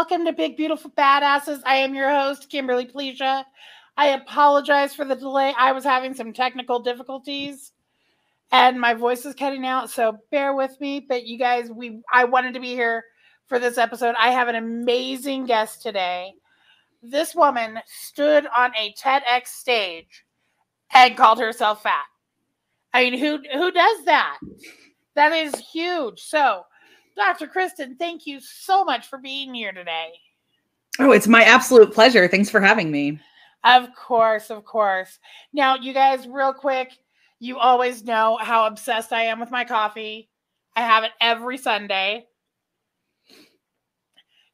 welcome 0.00 0.24
to 0.24 0.32
Big 0.32 0.56
Beautiful 0.56 0.90
Badasses. 0.92 1.60
I 1.66 1.76
am 1.76 1.94
your 1.94 2.08
host, 2.08 2.48
Kimberly 2.48 2.86
Plezia. 2.86 3.44
I 3.98 4.06
apologize 4.06 4.94
for 4.94 5.04
the 5.04 5.14
delay. 5.14 5.52
I 5.58 5.72
was 5.72 5.84
having 5.84 6.14
some 6.14 6.32
technical 6.32 6.80
difficulties 6.80 7.72
and 8.50 8.80
my 8.80 8.94
voice 8.94 9.26
is 9.26 9.34
cutting 9.34 9.66
out, 9.66 9.90
so 9.90 10.16
bear 10.30 10.54
with 10.54 10.74
me. 10.80 11.04
But 11.06 11.26
you 11.26 11.36
guys, 11.36 11.70
we 11.70 12.00
I 12.10 12.24
wanted 12.24 12.54
to 12.54 12.60
be 12.60 12.68
here 12.68 13.04
for 13.46 13.58
this 13.58 13.76
episode. 13.76 14.14
I 14.18 14.30
have 14.30 14.48
an 14.48 14.54
amazing 14.54 15.44
guest 15.44 15.82
today. 15.82 16.32
This 17.02 17.34
woman 17.34 17.78
stood 17.84 18.46
on 18.56 18.72
a 18.78 18.94
TEDx 18.94 19.48
stage 19.48 20.24
and 20.94 21.14
called 21.14 21.40
herself 21.40 21.82
fat. 21.82 22.06
I 22.94 23.04
mean, 23.04 23.18
who 23.18 23.38
who 23.52 23.70
does 23.70 24.04
that? 24.06 24.38
That 25.14 25.32
is 25.34 25.54
huge. 25.56 26.22
So, 26.22 26.64
Dr. 27.20 27.48
Kristen, 27.48 27.96
thank 27.96 28.26
you 28.26 28.40
so 28.40 28.82
much 28.82 29.06
for 29.06 29.18
being 29.18 29.52
here 29.52 29.72
today. 29.72 30.12
Oh, 30.98 31.12
it's 31.12 31.28
my 31.28 31.42
absolute 31.42 31.92
pleasure. 31.92 32.26
Thanks 32.26 32.48
for 32.48 32.60
having 32.60 32.90
me. 32.90 33.20
Of 33.62 33.94
course, 33.94 34.50
of 34.50 34.64
course. 34.64 35.18
Now, 35.52 35.76
you 35.76 35.92
guys, 35.92 36.26
real 36.26 36.54
quick, 36.54 36.92
you 37.38 37.58
always 37.58 38.04
know 38.04 38.38
how 38.40 38.66
obsessed 38.66 39.12
I 39.12 39.24
am 39.24 39.38
with 39.38 39.50
my 39.50 39.64
coffee. 39.64 40.30
I 40.74 40.80
have 40.80 41.04
it 41.04 41.10
every 41.20 41.58
Sunday. 41.58 42.24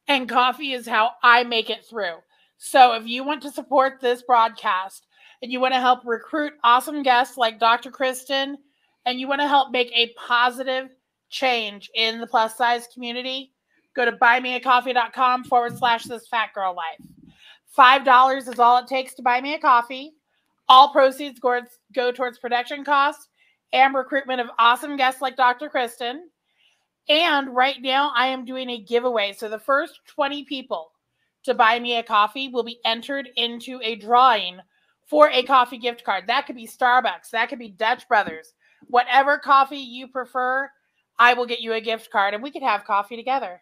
And 0.09 0.27
coffee 0.27 0.73
is 0.73 0.85
how 0.85 1.11
I 1.23 1.45
make 1.45 1.69
it 1.69 1.85
through. 1.85 2.15
So 2.57 2.95
if 2.95 3.07
you 3.07 3.23
want 3.23 3.41
to 3.43 3.51
support 3.51 4.01
this 4.01 4.23
broadcast 4.23 5.07
and 5.41 5.53
you 5.53 5.61
want 5.61 5.73
to 5.73 5.79
help 5.79 6.01
recruit 6.05 6.51
awesome 6.65 7.01
guests 7.01 7.37
like 7.37 7.61
Dr. 7.61 7.91
Kristen, 7.91 8.57
and 9.05 9.21
you 9.21 9.27
want 9.29 9.39
to 9.39 9.47
help 9.47 9.71
make 9.71 9.89
a 9.95 10.13
positive 10.17 10.89
change 11.29 11.89
in 11.95 12.19
the 12.19 12.27
plus 12.27 12.57
size 12.57 12.87
community, 12.93 13.51
go 13.95 14.05
to 14.05 14.11
buymeacoffee.com 14.13 15.43
forward 15.45 15.77
slash 15.77 16.03
this 16.03 16.27
fat 16.27 16.53
girl 16.53 16.75
life. 16.75 17.07
$5 17.77 18.47
is 18.47 18.59
all 18.59 18.77
it 18.77 18.87
takes 18.87 19.13
to 19.15 19.21
buy 19.21 19.39
me 19.41 19.53
a 19.53 19.59
coffee. 19.59 20.13
All 20.69 20.91
proceeds 20.91 21.39
go, 21.39 22.11
towards 22.11 22.39
production 22.39 22.83
costs 22.83 23.29
and 23.73 23.93
recruitment 23.93 24.41
of 24.41 24.47
awesome 24.59 24.97
guests 24.97 25.21
like 25.21 25.37
Dr. 25.37 25.69
Kristen. 25.69 26.29
And 27.09 27.55
right 27.55 27.81
now, 27.81 28.11
I 28.15 28.27
am 28.27 28.45
doing 28.45 28.69
a 28.69 28.81
giveaway. 28.81 29.33
So 29.33 29.47
the 29.47 29.59
first 29.59 30.01
20 30.07 30.43
people 30.43 30.91
to 31.43 31.53
buy 31.53 31.79
me 31.79 31.97
a 31.97 32.03
coffee 32.03 32.49
will 32.49 32.63
be 32.63 32.79
entered 32.83 33.29
into 33.37 33.79
a 33.81 33.95
drawing 33.95 34.59
for 35.05 35.29
a 35.29 35.43
coffee 35.43 35.77
gift 35.77 36.03
card. 36.03 36.25
That 36.27 36.45
could 36.45 36.57
be 36.57 36.67
Starbucks, 36.67 37.29
that 37.31 37.47
could 37.49 37.59
be 37.59 37.69
Dutch 37.69 38.07
Brothers, 38.09 38.53
whatever 38.87 39.37
coffee 39.37 39.77
you 39.77 40.07
prefer. 40.09 40.69
I 41.19 41.33
will 41.33 41.45
get 41.45 41.61
you 41.61 41.73
a 41.73 41.81
gift 41.81 42.11
card 42.11 42.33
and 42.33 42.43
we 42.43 42.51
could 42.51 42.63
have 42.63 42.85
coffee 42.85 43.15
together. 43.15 43.61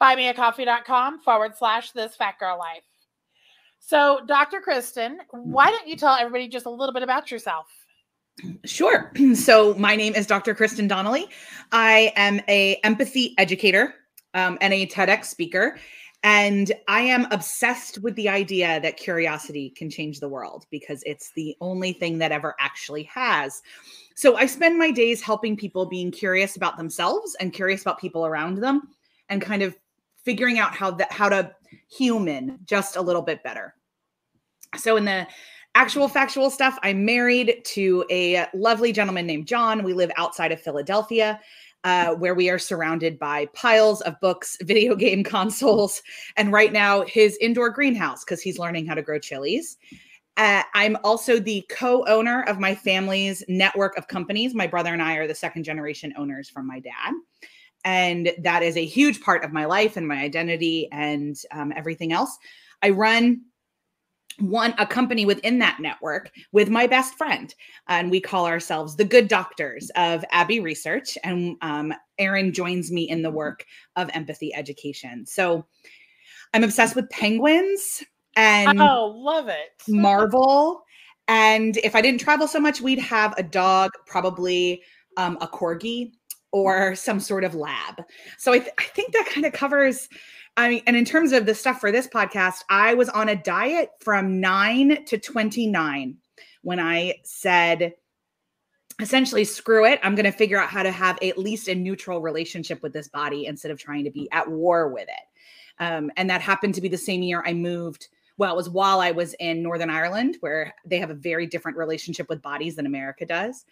Buymeacoffee.com 0.00 1.20
forward 1.20 1.56
slash 1.56 1.92
this 1.92 2.16
fat 2.16 2.38
girl 2.38 2.58
life. 2.58 2.82
So, 3.78 4.20
Dr. 4.26 4.60
Kristen, 4.60 5.18
why 5.30 5.70
don't 5.70 5.88
you 5.88 5.96
tell 5.96 6.14
everybody 6.14 6.48
just 6.48 6.66
a 6.66 6.70
little 6.70 6.92
bit 6.92 7.02
about 7.02 7.30
yourself? 7.30 7.66
Sure. 8.64 9.12
So, 9.34 9.74
my 9.74 9.96
name 9.96 10.14
is 10.14 10.26
Dr. 10.26 10.54
Kristen 10.54 10.86
Donnelly. 10.86 11.28
I 11.72 12.12
am 12.16 12.40
a 12.48 12.76
empathy 12.84 13.34
educator 13.38 13.94
um, 14.34 14.58
and 14.60 14.72
a 14.72 14.86
TEDx 14.86 15.26
speaker. 15.26 15.78
And 16.24 16.70
I 16.86 17.00
am 17.00 17.26
obsessed 17.32 18.00
with 18.02 18.14
the 18.14 18.28
idea 18.28 18.80
that 18.80 18.96
curiosity 18.96 19.70
can 19.70 19.90
change 19.90 20.20
the 20.20 20.28
world 20.28 20.66
because 20.70 21.02
it's 21.04 21.32
the 21.32 21.56
only 21.60 21.92
thing 21.92 22.18
that 22.18 22.30
ever 22.30 22.54
actually 22.60 23.02
has. 23.04 23.62
So 24.14 24.36
I 24.36 24.46
spend 24.46 24.78
my 24.78 24.90
days 24.90 25.20
helping 25.20 25.56
people 25.56 25.86
being 25.86 26.10
curious 26.10 26.56
about 26.56 26.76
themselves 26.76 27.36
and 27.40 27.52
curious 27.52 27.82
about 27.82 28.00
people 28.00 28.26
around 28.26 28.58
them 28.58 28.82
and 29.28 29.40
kind 29.40 29.62
of 29.62 29.76
figuring 30.24 30.58
out 30.58 30.74
how 30.74 30.90
that 30.92 31.10
how 31.12 31.28
to 31.28 31.52
human 31.90 32.58
just 32.64 32.96
a 32.96 33.00
little 33.00 33.22
bit 33.22 33.42
better. 33.42 33.74
So 34.76 34.96
in 34.96 35.04
the 35.04 35.26
actual 35.74 36.08
factual 36.08 36.50
stuff, 36.50 36.78
I'm 36.82 37.04
married 37.04 37.62
to 37.64 38.04
a 38.10 38.46
lovely 38.54 38.92
gentleman 38.92 39.26
named 39.26 39.46
John. 39.46 39.82
We 39.82 39.94
live 39.94 40.10
outside 40.16 40.52
of 40.52 40.60
Philadelphia. 40.60 41.40
Uh, 41.84 42.14
where 42.14 42.36
we 42.36 42.48
are 42.48 42.60
surrounded 42.60 43.18
by 43.18 43.44
piles 43.54 44.02
of 44.02 44.14
books, 44.20 44.56
video 44.62 44.94
game 44.94 45.24
consoles, 45.24 46.00
and 46.36 46.52
right 46.52 46.72
now 46.72 47.02
his 47.06 47.36
indoor 47.40 47.70
greenhouse 47.70 48.24
because 48.24 48.40
he's 48.40 48.56
learning 48.56 48.86
how 48.86 48.94
to 48.94 49.02
grow 49.02 49.18
chilies. 49.18 49.78
Uh, 50.36 50.62
I'm 50.74 50.96
also 51.04 51.38
the 51.38 51.64
co 51.68 52.06
owner 52.06 52.42
of 52.44 52.58
my 52.58 52.74
family's 52.74 53.44
network 53.48 53.96
of 53.98 54.08
companies. 54.08 54.54
My 54.54 54.66
brother 54.66 54.92
and 54.92 55.02
I 55.02 55.16
are 55.16 55.26
the 55.26 55.34
second 55.34 55.64
generation 55.64 56.14
owners 56.16 56.48
from 56.48 56.66
my 56.66 56.80
dad. 56.80 57.12
And 57.84 58.32
that 58.38 58.62
is 58.62 58.76
a 58.76 58.84
huge 58.84 59.20
part 59.20 59.44
of 59.44 59.52
my 59.52 59.64
life 59.64 59.96
and 59.96 60.06
my 60.06 60.20
identity 60.20 60.88
and 60.92 61.36
um, 61.50 61.72
everything 61.76 62.12
else. 62.12 62.38
I 62.80 62.90
run 62.90 63.42
one 64.38 64.74
a 64.78 64.86
company 64.86 65.26
within 65.26 65.58
that 65.58 65.78
network 65.78 66.30
with 66.52 66.70
my 66.70 66.86
best 66.86 67.18
friend 67.18 67.54
and 67.88 68.10
we 68.10 68.18
call 68.18 68.46
ourselves 68.46 68.96
the 68.96 69.04
good 69.04 69.28
doctors 69.28 69.90
of 69.96 70.24
abbey 70.30 70.58
research. 70.60 71.18
And 71.22 71.56
um, 71.60 71.92
erin 72.18 72.52
joins 72.54 72.90
me 72.90 73.08
in 73.08 73.20
the 73.20 73.30
work 73.30 73.66
of 73.96 74.08
empathy 74.14 74.54
education. 74.54 75.26
So 75.26 75.66
i'm 76.54 76.64
obsessed 76.64 76.96
with 76.96 77.08
penguins 77.10 78.02
and 78.36 78.80
oh 78.80 79.12
love 79.16 79.48
it 79.48 79.82
marvel 79.88 80.82
and 81.28 81.76
if 81.78 81.94
i 81.94 82.00
didn't 82.00 82.20
travel 82.20 82.48
so 82.48 82.58
much 82.58 82.80
we'd 82.80 82.98
have 82.98 83.34
a 83.36 83.42
dog 83.42 83.90
probably 84.06 84.82
um, 85.16 85.36
a 85.40 85.46
corgi 85.46 86.12
or 86.52 86.94
some 86.94 87.18
sort 87.18 87.44
of 87.44 87.54
lab. 87.54 88.02
So 88.38 88.52
I, 88.52 88.58
th- 88.58 88.74
I 88.78 88.84
think 88.84 89.12
that 89.12 89.26
kind 89.26 89.46
of 89.46 89.52
covers. 89.52 90.08
I 90.56 90.68
mean, 90.68 90.82
and 90.86 90.96
in 90.96 91.06
terms 91.06 91.32
of 91.32 91.46
the 91.46 91.54
stuff 91.54 91.80
for 91.80 91.90
this 91.90 92.06
podcast, 92.06 92.62
I 92.68 92.94
was 92.94 93.08
on 93.08 93.30
a 93.30 93.36
diet 93.36 93.90
from 94.00 94.40
nine 94.40 95.04
to 95.06 95.18
29 95.18 96.18
when 96.60 96.78
I 96.78 97.14
said, 97.24 97.94
essentially, 99.00 99.44
screw 99.44 99.86
it. 99.86 99.98
I'm 100.02 100.14
going 100.14 100.30
to 100.30 100.36
figure 100.36 100.60
out 100.60 100.68
how 100.68 100.82
to 100.82 100.92
have 100.92 101.18
at 101.22 101.38
least 101.38 101.68
a 101.68 101.74
neutral 101.74 102.20
relationship 102.20 102.82
with 102.82 102.92
this 102.92 103.08
body 103.08 103.46
instead 103.46 103.70
of 103.70 103.78
trying 103.78 104.04
to 104.04 104.10
be 104.10 104.30
at 104.30 104.48
war 104.48 104.88
with 104.92 105.08
it. 105.08 105.82
Um, 105.82 106.10
and 106.18 106.28
that 106.28 106.42
happened 106.42 106.74
to 106.74 106.82
be 106.82 106.88
the 106.88 106.98
same 106.98 107.22
year 107.22 107.42
I 107.44 107.54
moved. 107.54 108.08
Well, 108.38 108.52
it 108.52 108.56
was 108.56 108.70
while 108.70 109.00
I 109.00 109.10
was 109.10 109.34
in 109.34 109.62
Northern 109.62 109.90
Ireland, 109.90 110.36
where 110.40 110.74
they 110.84 110.98
have 110.98 111.10
a 111.10 111.14
very 111.14 111.46
different 111.46 111.76
relationship 111.76 112.28
with 112.28 112.42
bodies 112.42 112.76
than 112.76 112.86
America 112.86 113.26
does. 113.26 113.64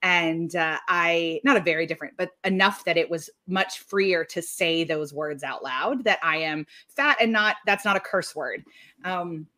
And 0.00 0.54
uh, 0.54 0.78
i 0.86 1.40
not 1.42 1.56
a 1.56 1.60
very 1.60 1.84
different 1.84 2.14
but 2.16 2.30
enough 2.44 2.84
that 2.84 2.96
it 2.96 3.10
was 3.10 3.28
much 3.48 3.80
freer 3.80 4.24
to 4.26 4.40
say 4.40 4.84
those 4.84 5.12
words 5.12 5.42
out 5.42 5.64
loud 5.64 6.04
that 6.04 6.20
i 6.22 6.36
am 6.36 6.64
fat 6.86 7.16
and 7.20 7.32
not 7.32 7.56
that's 7.66 7.84
not 7.84 7.96
a 7.96 8.00
curse 8.00 8.36
word. 8.36 8.62
Um, 9.04 9.48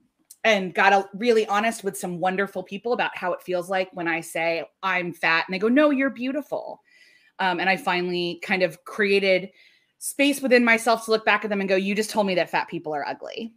and 0.43 0.75
got 0.75 0.95
a, 0.95 1.07
really 1.13 1.47
honest 1.49 1.85
with 1.85 1.99
some 1.99 2.19
wonderful 2.19 2.63
people 2.63 2.95
about 2.95 3.15
how 3.15 3.35
it 3.35 3.43
feels 3.43 3.69
like 3.69 3.91
when 3.93 4.09
i 4.09 4.23
say 4.23 4.65
i'm 4.83 5.13
fat 5.13 5.45
and 5.47 5.55
they 5.55 5.59
go 5.59 5.69
no 5.69 5.91
you're 5.91 6.09
beautiful. 6.09 6.81
Um, 7.39 7.61
and 7.61 7.69
i 7.69 7.77
finally 7.77 8.41
kind 8.43 8.63
of 8.63 8.83
created 8.85 9.51
space 9.99 10.41
within 10.41 10.65
myself 10.65 11.05
to 11.05 11.11
look 11.11 11.27
back 11.27 11.45
at 11.45 11.51
them 11.51 11.61
and 11.61 11.69
go 11.69 11.77
you 11.77 11.95
just 11.95 12.09
told 12.09 12.27
me 12.27 12.35
that 12.37 12.49
fat 12.49 12.69
people 12.69 12.95
are 12.95 13.07
ugly 13.07 13.53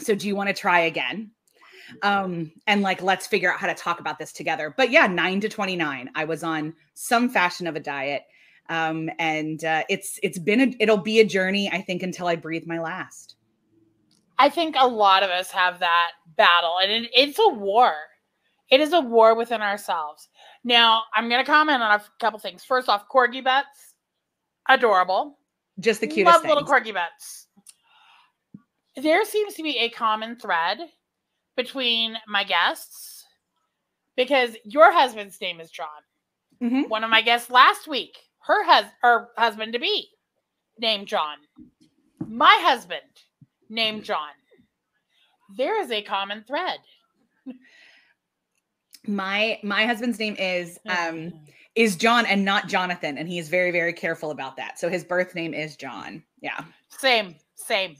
so 0.00 0.14
do 0.14 0.26
you 0.26 0.34
want 0.36 0.48
to 0.48 0.54
try 0.54 0.80
again? 0.80 1.30
Um 2.02 2.52
and 2.66 2.82
like 2.82 3.02
let's 3.02 3.26
figure 3.26 3.52
out 3.52 3.60
how 3.60 3.66
to 3.66 3.74
talk 3.74 4.00
about 4.00 4.18
this 4.18 4.32
together. 4.32 4.74
But 4.76 4.90
yeah 4.90 5.06
9 5.06 5.40
to 5.40 5.48
29 5.48 6.10
i 6.14 6.24
was 6.24 6.42
on 6.42 6.74
some 6.94 7.28
fashion 7.28 7.66
of 7.66 7.76
a 7.76 7.80
diet. 7.80 8.22
Um 8.68 9.10
and 9.18 9.62
uh, 9.64 9.84
it's 9.88 10.18
it's 10.22 10.38
been 10.38 10.60
a, 10.60 10.74
it'll 10.80 10.96
be 10.96 11.20
a 11.20 11.26
journey 11.26 11.70
i 11.70 11.80
think 11.80 12.02
until 12.02 12.26
i 12.26 12.36
breathe 12.36 12.66
my 12.66 12.80
last. 12.80 13.36
I 14.38 14.48
think 14.48 14.74
a 14.78 14.88
lot 14.88 15.22
of 15.22 15.30
us 15.30 15.50
have 15.52 15.78
that 15.80 16.12
battle 16.36 16.78
and 16.82 16.90
it, 16.90 17.10
it's 17.14 17.38
a 17.38 17.48
war. 17.48 17.92
It 18.70 18.80
is 18.80 18.92
a 18.92 19.00
war 19.00 19.36
within 19.36 19.60
ourselves. 19.60 20.28
Now 20.64 21.02
i'm 21.14 21.28
going 21.28 21.44
to 21.44 21.50
comment 21.50 21.82
on 21.82 22.00
a 22.00 22.04
couple 22.18 22.38
things. 22.38 22.64
First 22.64 22.88
off 22.88 23.06
corgi 23.08 23.44
butts 23.44 23.94
adorable. 24.68 25.38
Just 25.80 26.00
the 26.00 26.06
cutest 26.06 26.32
love 26.32 26.42
things. 26.42 26.54
little 26.54 26.68
corgi 26.68 26.94
butts 26.94 27.48
there 28.96 29.24
seems 29.24 29.54
to 29.54 29.62
be 29.62 29.78
a 29.78 29.88
common 29.90 30.36
thread 30.36 30.78
between 31.56 32.16
my 32.28 32.44
guests 32.44 33.24
because 34.16 34.56
your 34.64 34.92
husband's 34.92 35.40
name 35.40 35.60
is 35.60 35.70
John. 35.70 35.86
Mm-hmm. 36.62 36.82
One 36.82 37.04
of 37.04 37.10
my 37.10 37.22
guests 37.22 37.50
last 37.50 37.88
week, 37.88 38.16
her 38.46 38.64
hus- 38.64 38.92
her 39.02 39.28
husband 39.36 39.72
to 39.72 39.78
be 39.78 40.08
named 40.78 41.08
John. 41.08 41.36
My 42.26 42.58
husband 42.62 43.02
named 43.68 44.04
John. 44.04 44.30
There 45.56 45.80
is 45.80 45.90
a 45.90 46.02
common 46.02 46.44
thread. 46.46 46.78
my 49.06 49.58
my 49.62 49.84
husband's 49.84 50.18
name 50.18 50.36
is 50.38 50.78
um 50.88 51.32
is 51.74 51.96
John 51.96 52.24
and 52.26 52.44
not 52.44 52.68
Jonathan 52.68 53.18
and 53.18 53.28
he 53.28 53.38
is 53.38 53.48
very 53.48 53.70
very 53.70 53.92
careful 53.92 54.30
about 54.30 54.56
that. 54.56 54.78
So 54.78 54.88
his 54.88 55.04
birth 55.04 55.34
name 55.34 55.52
is 55.52 55.76
John. 55.76 56.22
Yeah. 56.40 56.64
Same, 56.88 57.34
same. 57.56 57.96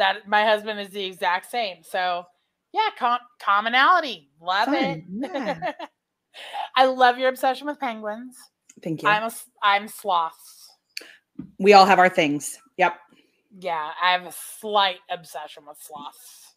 That 0.00 0.26
my 0.26 0.46
husband 0.46 0.80
is 0.80 0.88
the 0.88 1.04
exact 1.04 1.50
same. 1.50 1.82
So 1.82 2.24
yeah, 2.72 2.88
com- 2.98 3.18
commonality. 3.38 4.30
Love 4.40 4.64
Fun. 4.66 4.74
it. 4.74 5.04
Yeah. 5.10 5.72
I 6.76 6.86
love 6.86 7.18
your 7.18 7.28
obsession 7.28 7.66
with 7.66 7.78
penguins. 7.78 8.34
Thank 8.82 9.02
you. 9.02 9.10
I'm 9.10 9.24
a 9.24 9.32
I'm 9.62 9.88
sloths. 9.88 10.70
We 11.58 11.74
all 11.74 11.84
have 11.84 11.98
our 11.98 12.08
things. 12.08 12.58
Yep. 12.78 12.94
Yeah, 13.58 13.90
I 14.02 14.12
have 14.12 14.24
a 14.24 14.32
slight 14.32 15.00
obsession 15.10 15.64
with 15.68 15.76
sloths. 15.82 16.54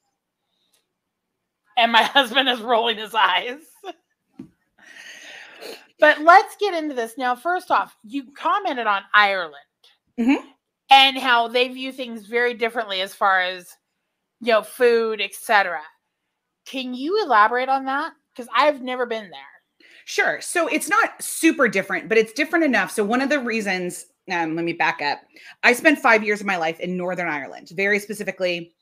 And 1.75 1.92
my 1.92 2.04
husband 2.18 2.48
is 2.48 2.62
rolling 2.62 2.95
his 2.98 3.13
eyes. 3.13 3.60
but 6.00 6.22
let's 6.22 6.56
get 6.56 6.81
into 6.81 6.94
this. 6.94 7.18
Now, 7.18 7.36
first 7.36 7.72
off, 7.72 7.94
you 8.06 8.31
commented 8.38 8.88
on 8.88 9.01
Ireland 9.13 9.56
Mhm. 10.18 10.38
And 10.89 11.18
how 11.18 11.47
they 11.47 11.68
view 11.68 11.91
things 11.91 12.25
very 12.27 12.53
differently 12.53 13.01
as 13.01 13.13
far 13.13 13.41
as 13.41 13.75
you 14.44 14.51
know, 14.51 14.62
food, 14.62 15.21
etc. 15.21 15.80
Can 16.65 16.94
you 16.94 17.24
elaborate 17.24 17.69
on 17.69 17.85
that? 17.85 18.13
Because 18.35 18.50
I've 18.56 18.81
never 18.81 19.06
been 19.06 19.30
there. 19.30 19.88
Sure. 20.06 20.41
So 20.41 20.68
it's 20.68 20.89
not 20.89 21.21
super 21.21 21.69
different, 21.69 22.09
but 22.09 22.18
it's 22.18 22.33
different 22.33 22.65
enough. 22.65 22.91
So 22.91 23.06
one 23.06 23.21
of 23.21 23.30
the 23.30 23.39
reasons, 23.39 24.06
um, 24.30 24.56
let 24.56 24.65
me 24.65 24.74
back 24.74 25.01
up. 25.01 25.21
I 25.63 25.71
spent 25.74 26.00
five 26.00 26.24
years 26.24 26.41
of 26.41 26.47
my 26.47 26.57
life 26.57 26.80
in 26.81 26.97
Northern 26.97 27.30
Ireland, 27.30 27.69
very 27.74 28.00
specifically. 28.00 28.74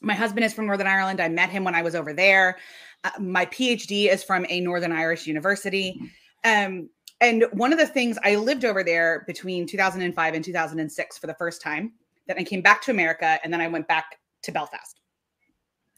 My 0.00 0.14
husband 0.14 0.44
is 0.44 0.54
from 0.54 0.66
Northern 0.66 0.86
Ireland. 0.86 1.20
I 1.20 1.28
met 1.28 1.50
him 1.50 1.64
when 1.64 1.74
I 1.74 1.82
was 1.82 1.94
over 1.94 2.14
there. 2.14 2.56
Uh, 3.04 3.10
my 3.20 3.44
PhD 3.46 4.10
is 4.10 4.24
from 4.24 4.46
a 4.48 4.60
Northern 4.60 4.92
Irish 4.92 5.26
university. 5.26 6.00
Um, 6.44 6.88
and 7.20 7.44
one 7.52 7.72
of 7.72 7.78
the 7.78 7.86
things 7.86 8.18
I 8.24 8.36
lived 8.36 8.64
over 8.64 8.84
there 8.84 9.24
between 9.26 9.66
2005 9.66 10.34
and 10.34 10.44
2006 10.44 11.18
for 11.18 11.26
the 11.26 11.34
first 11.34 11.60
time. 11.60 11.92
Then 12.26 12.38
I 12.38 12.44
came 12.44 12.60
back 12.60 12.82
to 12.82 12.90
America, 12.90 13.38
and 13.42 13.52
then 13.52 13.60
I 13.60 13.68
went 13.68 13.88
back 13.88 14.18
to 14.42 14.52
Belfast. 14.52 15.00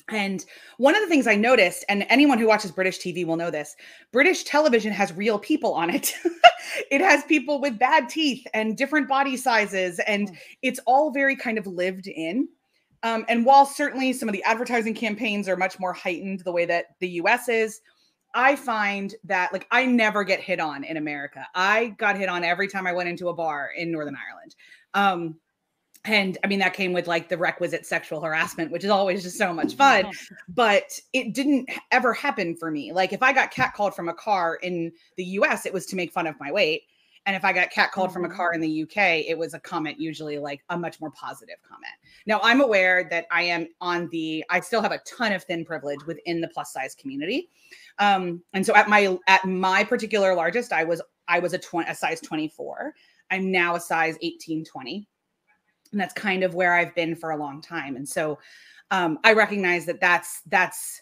And 0.09 0.45
one 0.79 0.97
of 0.97 1.03
the 1.03 1.09
things 1.09 1.27
I 1.27 1.37
noticed, 1.37 1.85
and 1.89 2.05
anyone 2.09 2.39
who 2.39 2.47
watches 2.47 2.73
British 2.73 2.99
TV 2.99 3.25
will 3.25 3.37
know 3.37 3.51
this 3.51 3.77
British 4.13 4.45
television 4.45 4.93
has 4.93 5.13
real 5.13 5.39
people 5.39 5.73
on 5.73 5.91
it. 5.91 6.15
it 6.91 7.01
has 7.01 7.25
people 7.25 7.61
with 7.61 7.79
bad 7.79 8.09
teeth 8.09 8.47
and 8.55 8.77
different 8.77 9.09
body 9.09 9.37
sizes, 9.37 10.01
and 10.01 10.29
Mm. 10.29 10.39
it's 10.63 10.81
all 10.87 11.11
very 11.11 11.37
kind 11.37 11.59
of 11.59 11.67
lived 11.67 12.07
in. 12.07 12.49
Um, 13.03 13.25
and 13.29 13.47
while 13.47 13.65
certainly 13.65 14.13
some 14.13 14.29
of 14.29 14.33
the 14.35 14.43
advertising 14.45 14.95
campaigns 14.95 15.49
are 15.49 15.57
much 15.57 15.79
more 15.79 15.93
heightened 15.93 16.41
the 16.41 16.53
way 16.53 16.65
that 16.67 16.87
the 16.99 17.09
US 17.11 17.49
is, 17.49 17.81
I 18.35 18.57
find 18.57 19.15
that 19.25 19.53
like 19.53 19.67
I 19.71 19.87
never 19.87 20.25
get 20.25 20.41
hit 20.41 20.61
on 20.61 20.85
in 20.85 20.97
America. 20.97 21.47
I 21.55 21.89
got 21.99 22.17
hit 22.17 22.29
on 22.29 22.45
every 22.45 22.69
time 22.69 22.87
I 22.87 22.93
went 22.93 23.09
into 23.09 23.29
a 23.29 23.35
bar 23.35 23.71
in 23.77 23.91
Northern 23.91 24.17
Ireland. 24.17 24.55
Um, 24.95 25.37
and 26.05 26.39
I 26.43 26.47
mean, 26.47 26.61
that 26.61 26.73
came 26.73 26.93
with 26.93 27.07
like 27.07 27.29
the 27.29 27.37
requisite 27.37 27.85
sexual 27.85 28.23
harassment, 28.23 28.71
which 28.71 28.85
is 28.85 28.91
always 28.91 29.23
just 29.23 29.37
so 29.37 29.53
much 29.53 29.75
fun. 29.75 30.11
But 30.49 30.99
it 31.13 31.35
didn't 31.35 31.69
ever 31.91 32.13
happen 32.13 32.57
for 32.57 32.71
me. 32.71 32.93
Like 32.93 33.13
if 33.13 33.23
I 33.23 33.33
got 33.33 33.53
catcalled 33.53 33.95
from 33.95 34.09
a 34.09 34.15
car 34.15 34.57
in 34.57 34.93
the 35.17 35.25
US, 35.25 35.67
it 35.67 35.73
was 35.73 35.87
to 35.87 35.97
make 35.97 36.13
fun 36.13 36.27
of 36.27 36.39
my 36.41 36.51
weight. 36.51 36.83
And 37.31 37.37
if 37.37 37.45
I 37.45 37.53
got 37.53 37.71
catcalled 37.71 38.13
from 38.13 38.25
a 38.25 38.29
Mhm. 38.29 38.35
car 38.35 38.53
in 38.55 38.61
the 38.61 38.69
UK, 38.83 39.25
it 39.29 39.39
was 39.39 39.55
a 39.55 39.61
comment, 39.61 40.01
usually 40.01 40.37
like 40.37 40.65
a 40.69 40.77
much 40.77 41.01
more 41.01 41.13
positive 41.13 41.63
comment. 41.63 41.93
Now, 42.27 42.41
I'm 42.43 42.61
aware 42.61 43.05
that 43.05 43.29
I 43.31 43.43
am 43.43 43.69
on 43.81 44.09
the, 44.09 44.45
I 44.51 44.59
still 44.59 44.83
have 44.83 44.91
a 44.91 44.99
ton 45.07 45.33
of 45.33 45.45
thin 45.45 45.65
privilege 45.65 46.05
within 46.07 46.41
the 46.41 46.49
plus 46.49 46.73
size 46.73 46.97
community. 46.97 47.49
Um, 48.01 48.43
and 48.53 48.67
so 48.67 48.75
at 48.75 48.89
my 48.89 49.17
at 49.29 49.45
my 49.45 49.85
particular 49.85 50.35
largest, 50.35 50.73
I 50.73 50.83
was 50.83 51.01
I 51.29 51.39
was 51.39 51.53
a 51.53 51.59
20, 51.59 51.89
a 51.89 51.95
size 51.95 52.21
24. 52.21 52.97
I'm 53.31 53.53
now 53.53 53.77
a 53.77 53.81
size 53.81 54.19
18, 54.23 54.65
20 54.65 55.07
and 55.93 56.01
that's 56.01 56.15
kind 56.15 56.43
of 56.43 56.57
where 56.57 56.75
I've 56.75 56.97
been 56.97 57.15
for 57.15 57.31
a 57.31 57.37
long 57.37 57.63
time. 57.63 57.95
And 57.95 58.09
so 58.09 58.41
um, 58.91 59.21
I 59.23 59.35
recognize 59.35 59.87
that 59.87 60.01
that's 60.01 60.43
that's 60.47 61.01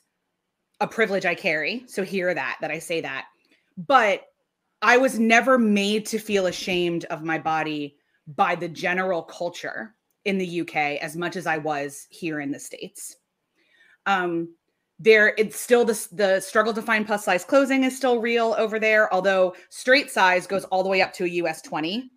a 0.80 0.86
privilege 0.86 1.24
I 1.24 1.34
carry. 1.34 1.84
So 1.86 2.02
hear 2.02 2.34
that 2.34 2.58
that 2.60 2.70
I 2.70 2.80
say 2.80 3.00
that, 3.00 3.28
but 3.78 4.26
I 4.82 4.96
was 4.96 5.18
never 5.18 5.58
made 5.58 6.06
to 6.06 6.18
feel 6.18 6.46
ashamed 6.46 7.04
of 7.06 7.22
my 7.22 7.38
body 7.38 7.96
by 8.26 8.54
the 8.54 8.68
general 8.68 9.22
culture 9.22 9.94
in 10.24 10.38
the 10.38 10.60
UK 10.60 10.76
as 11.00 11.16
much 11.16 11.36
as 11.36 11.46
I 11.46 11.58
was 11.58 12.06
here 12.10 12.40
in 12.40 12.50
the 12.50 12.60
states. 12.60 13.16
Um, 14.06 14.54
there, 14.98 15.34
it's 15.38 15.58
still 15.58 15.84
the 15.84 16.08
the 16.12 16.40
struggle 16.40 16.74
to 16.74 16.82
find 16.82 17.06
plus 17.06 17.24
size 17.24 17.44
clothing 17.44 17.84
is 17.84 17.96
still 17.96 18.20
real 18.20 18.54
over 18.58 18.78
there. 18.78 19.12
Although 19.14 19.54
straight 19.70 20.10
size 20.10 20.46
goes 20.46 20.64
all 20.64 20.82
the 20.82 20.88
way 20.88 21.02
up 21.02 21.12
to 21.14 21.24
a 21.24 21.28
US 21.28 21.62
20. 21.62 22.10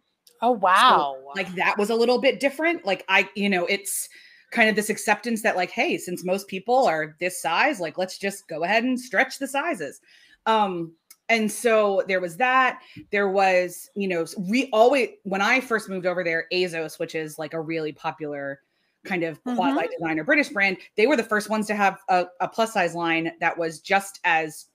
Oh, 0.44 0.52
wow. 0.52 1.18
like 1.36 1.54
that 1.56 1.78
was 1.78 1.92
a 1.92 1.96
little 1.96 2.20
bit 2.20 2.40
different 2.40 2.84
like 2.84 3.06
i 3.08 3.30
you 3.36 3.48
know 3.48 3.66
it's 3.68 4.10
kind 4.52 4.70
of 4.70 4.76
this 4.76 4.90
acceptance 4.90 5.44
that 5.44 5.56
like 5.56 5.70
hey 5.70 5.98
since 5.98 6.26
most 6.26 6.48
people 6.48 6.86
are 6.88 7.16
this 7.20 7.40
size 7.40 7.80
like 7.80 7.98
let's 7.98 8.18
just 8.18 8.48
go 8.48 8.64
ahead 8.64 8.84
and 8.84 9.00
stretch 9.00 9.38
the 9.38 9.48
sizes 9.48 10.02
um 10.48 10.94
and 11.32 11.52
so 11.52 12.04
there 12.08 12.20
was 12.20 12.38
that 12.38 12.82
there 13.12 13.30
was 13.30 13.90
you 13.96 14.08
know 14.08 14.26
we 14.38 14.70
always 14.72 15.10
when 15.24 15.42
i 15.42 15.60
first 15.60 15.90
moved 15.90 16.06
over 16.06 16.24
there 16.24 16.46
ASOS 16.54 17.00
which 17.00 17.16
is 17.16 17.40
like 17.40 17.54
a 17.54 17.62
really 17.62 17.92
popular 17.92 18.60
kind 19.06 19.24
of 19.24 19.44
Mhm. 19.44 19.56
quasi 19.56 19.88
designer 19.88 20.24
british 20.24 20.50
brand 20.50 20.78
they 20.98 21.08
were 21.08 21.18
the 21.18 21.24
first 21.24 21.50
ones 21.50 21.66
to 21.68 21.76
have 21.76 21.98
a, 22.10 22.26
a 22.40 22.48
plus 22.48 22.74
size 22.74 22.94
line 22.94 23.32
that 23.40 23.58
was 23.58 23.80
just 23.80 24.20
as 24.26 24.68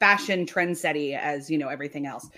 fashion 0.00 0.46
trend 0.46 0.76
setty 0.76 1.18
as 1.18 1.50
you 1.50 1.58
know 1.58 1.68
everything 1.68 2.06
else 2.06 2.30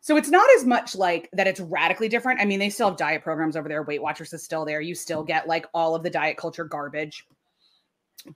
so 0.00 0.16
it's 0.16 0.30
not 0.30 0.48
as 0.56 0.64
much 0.64 0.96
like 0.96 1.30
that 1.32 1.46
it's 1.46 1.60
radically 1.60 2.08
different. 2.08 2.40
I 2.40 2.44
mean, 2.44 2.58
they 2.58 2.70
still 2.70 2.88
have 2.88 2.96
diet 2.96 3.22
programs 3.22 3.56
over 3.56 3.68
there. 3.68 3.84
Weight 3.84 4.02
Watchers 4.02 4.32
is 4.32 4.42
still 4.42 4.64
there. 4.64 4.80
You 4.80 4.96
still 4.96 5.22
get 5.22 5.46
like 5.46 5.64
all 5.72 5.94
of 5.94 6.02
the 6.02 6.10
diet 6.10 6.36
culture 6.36 6.64
garbage. 6.64 7.24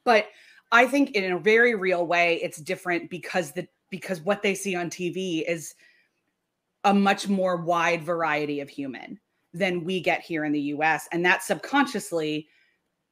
But 0.05 0.27
I 0.71 0.87
think 0.87 1.17
in 1.17 1.33
a 1.33 1.39
very 1.41 1.75
real 1.75 2.07
way, 2.07 2.41
it's 2.41 2.59
different 2.59 3.11
because 3.11 3.51
the 3.51 3.67
because 3.91 4.21
what 4.21 4.43
they 4.43 4.55
see 4.55 4.75
on 4.75 4.91
TV 4.91 5.45
is 5.47 5.75
a 6.85 6.95
much 6.95 7.29
more 7.29 7.57
wide 7.57 8.03
variety 8.03 8.61
of 8.61 8.69
human 8.69 9.19
than 9.53 9.85
we 9.85 10.01
get 10.01 10.21
here 10.21 10.45
in 10.45 10.53
the 10.53 10.61
US. 10.61 11.09
And 11.13 11.25
that 11.25 11.43
subconsciously 11.43 12.49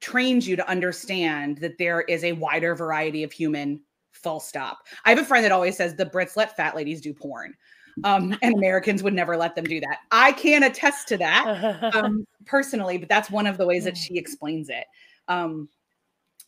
trains 0.00 0.46
you 0.46 0.56
to 0.56 0.68
understand 0.68 1.58
that 1.58 1.78
there 1.78 2.02
is 2.02 2.24
a 2.24 2.32
wider 2.32 2.74
variety 2.74 3.22
of 3.24 3.32
human, 3.32 3.80
full 4.12 4.40
stop. 4.40 4.78
I 5.04 5.10
have 5.10 5.18
a 5.18 5.24
friend 5.24 5.44
that 5.44 5.52
always 5.52 5.76
says 5.76 5.94
the 5.94 6.06
Brits 6.06 6.36
let 6.36 6.56
fat 6.56 6.76
ladies 6.76 7.00
do 7.00 7.14
porn 7.14 7.54
um, 8.02 8.36
and 8.42 8.54
Americans 8.54 9.02
would 9.02 9.14
never 9.14 9.36
let 9.36 9.54
them 9.54 9.64
do 9.64 9.80
that. 9.80 9.98
I 10.10 10.32
can 10.32 10.64
attest 10.64 11.06
to 11.08 11.18
that 11.18 11.94
um, 11.94 12.26
personally, 12.46 12.98
but 12.98 13.08
that's 13.08 13.30
one 13.30 13.46
of 13.46 13.56
the 13.56 13.66
ways 13.66 13.84
that 13.84 13.96
she 13.96 14.16
explains 14.18 14.68
it. 14.68 14.84
Um, 15.28 15.68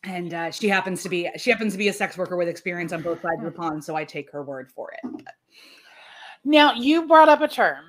and 0.03 0.33
uh, 0.33 0.51
she 0.51 0.67
happens 0.69 1.03
to 1.03 1.09
be 1.09 1.29
she 1.37 1.49
happens 1.49 1.73
to 1.73 1.77
be 1.77 1.87
a 1.89 1.93
sex 1.93 2.17
worker 2.17 2.37
with 2.37 2.47
experience 2.47 2.93
on 2.93 3.01
both 3.01 3.21
sides 3.21 3.39
of 3.39 3.45
the 3.45 3.51
pond, 3.51 3.83
so 3.83 3.95
I 3.95 4.03
take 4.03 4.31
her 4.31 4.43
word 4.43 4.71
for 4.71 4.91
it. 5.03 5.23
now 6.43 6.73
you 6.73 7.07
brought 7.07 7.29
up 7.29 7.41
a 7.41 7.47
term 7.47 7.85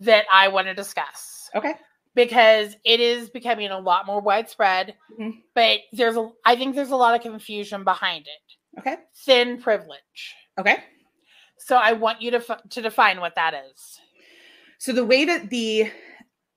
that 0.00 0.24
I 0.32 0.48
want 0.48 0.66
to 0.66 0.74
discuss 0.74 1.50
Okay, 1.54 1.74
because 2.14 2.76
it 2.84 3.00
is 3.00 3.28
becoming 3.30 3.70
a 3.70 3.78
lot 3.78 4.06
more 4.06 4.20
widespread, 4.20 4.94
Mhm. 5.18 5.42
but 5.54 5.80
there's 5.92 6.16
a 6.16 6.30
I 6.44 6.56
think 6.56 6.74
there's 6.74 6.90
a 6.90 6.96
lot 6.96 7.14
of 7.14 7.22
confusion 7.22 7.84
behind 7.84 8.26
it. 8.26 8.78
okay, 8.80 8.96
Thin 9.24 9.60
privilege. 9.60 10.34
okay. 10.58 10.84
So 11.58 11.76
I 11.76 11.92
want 11.92 12.22
you 12.22 12.30
to 12.30 12.38
f- 12.38 12.68
to 12.70 12.80
define 12.82 13.20
what 13.20 13.34
that 13.34 13.52
is. 13.70 14.00
So 14.78 14.92
the 14.92 15.04
way 15.04 15.26
that 15.26 15.50
the 15.50 15.90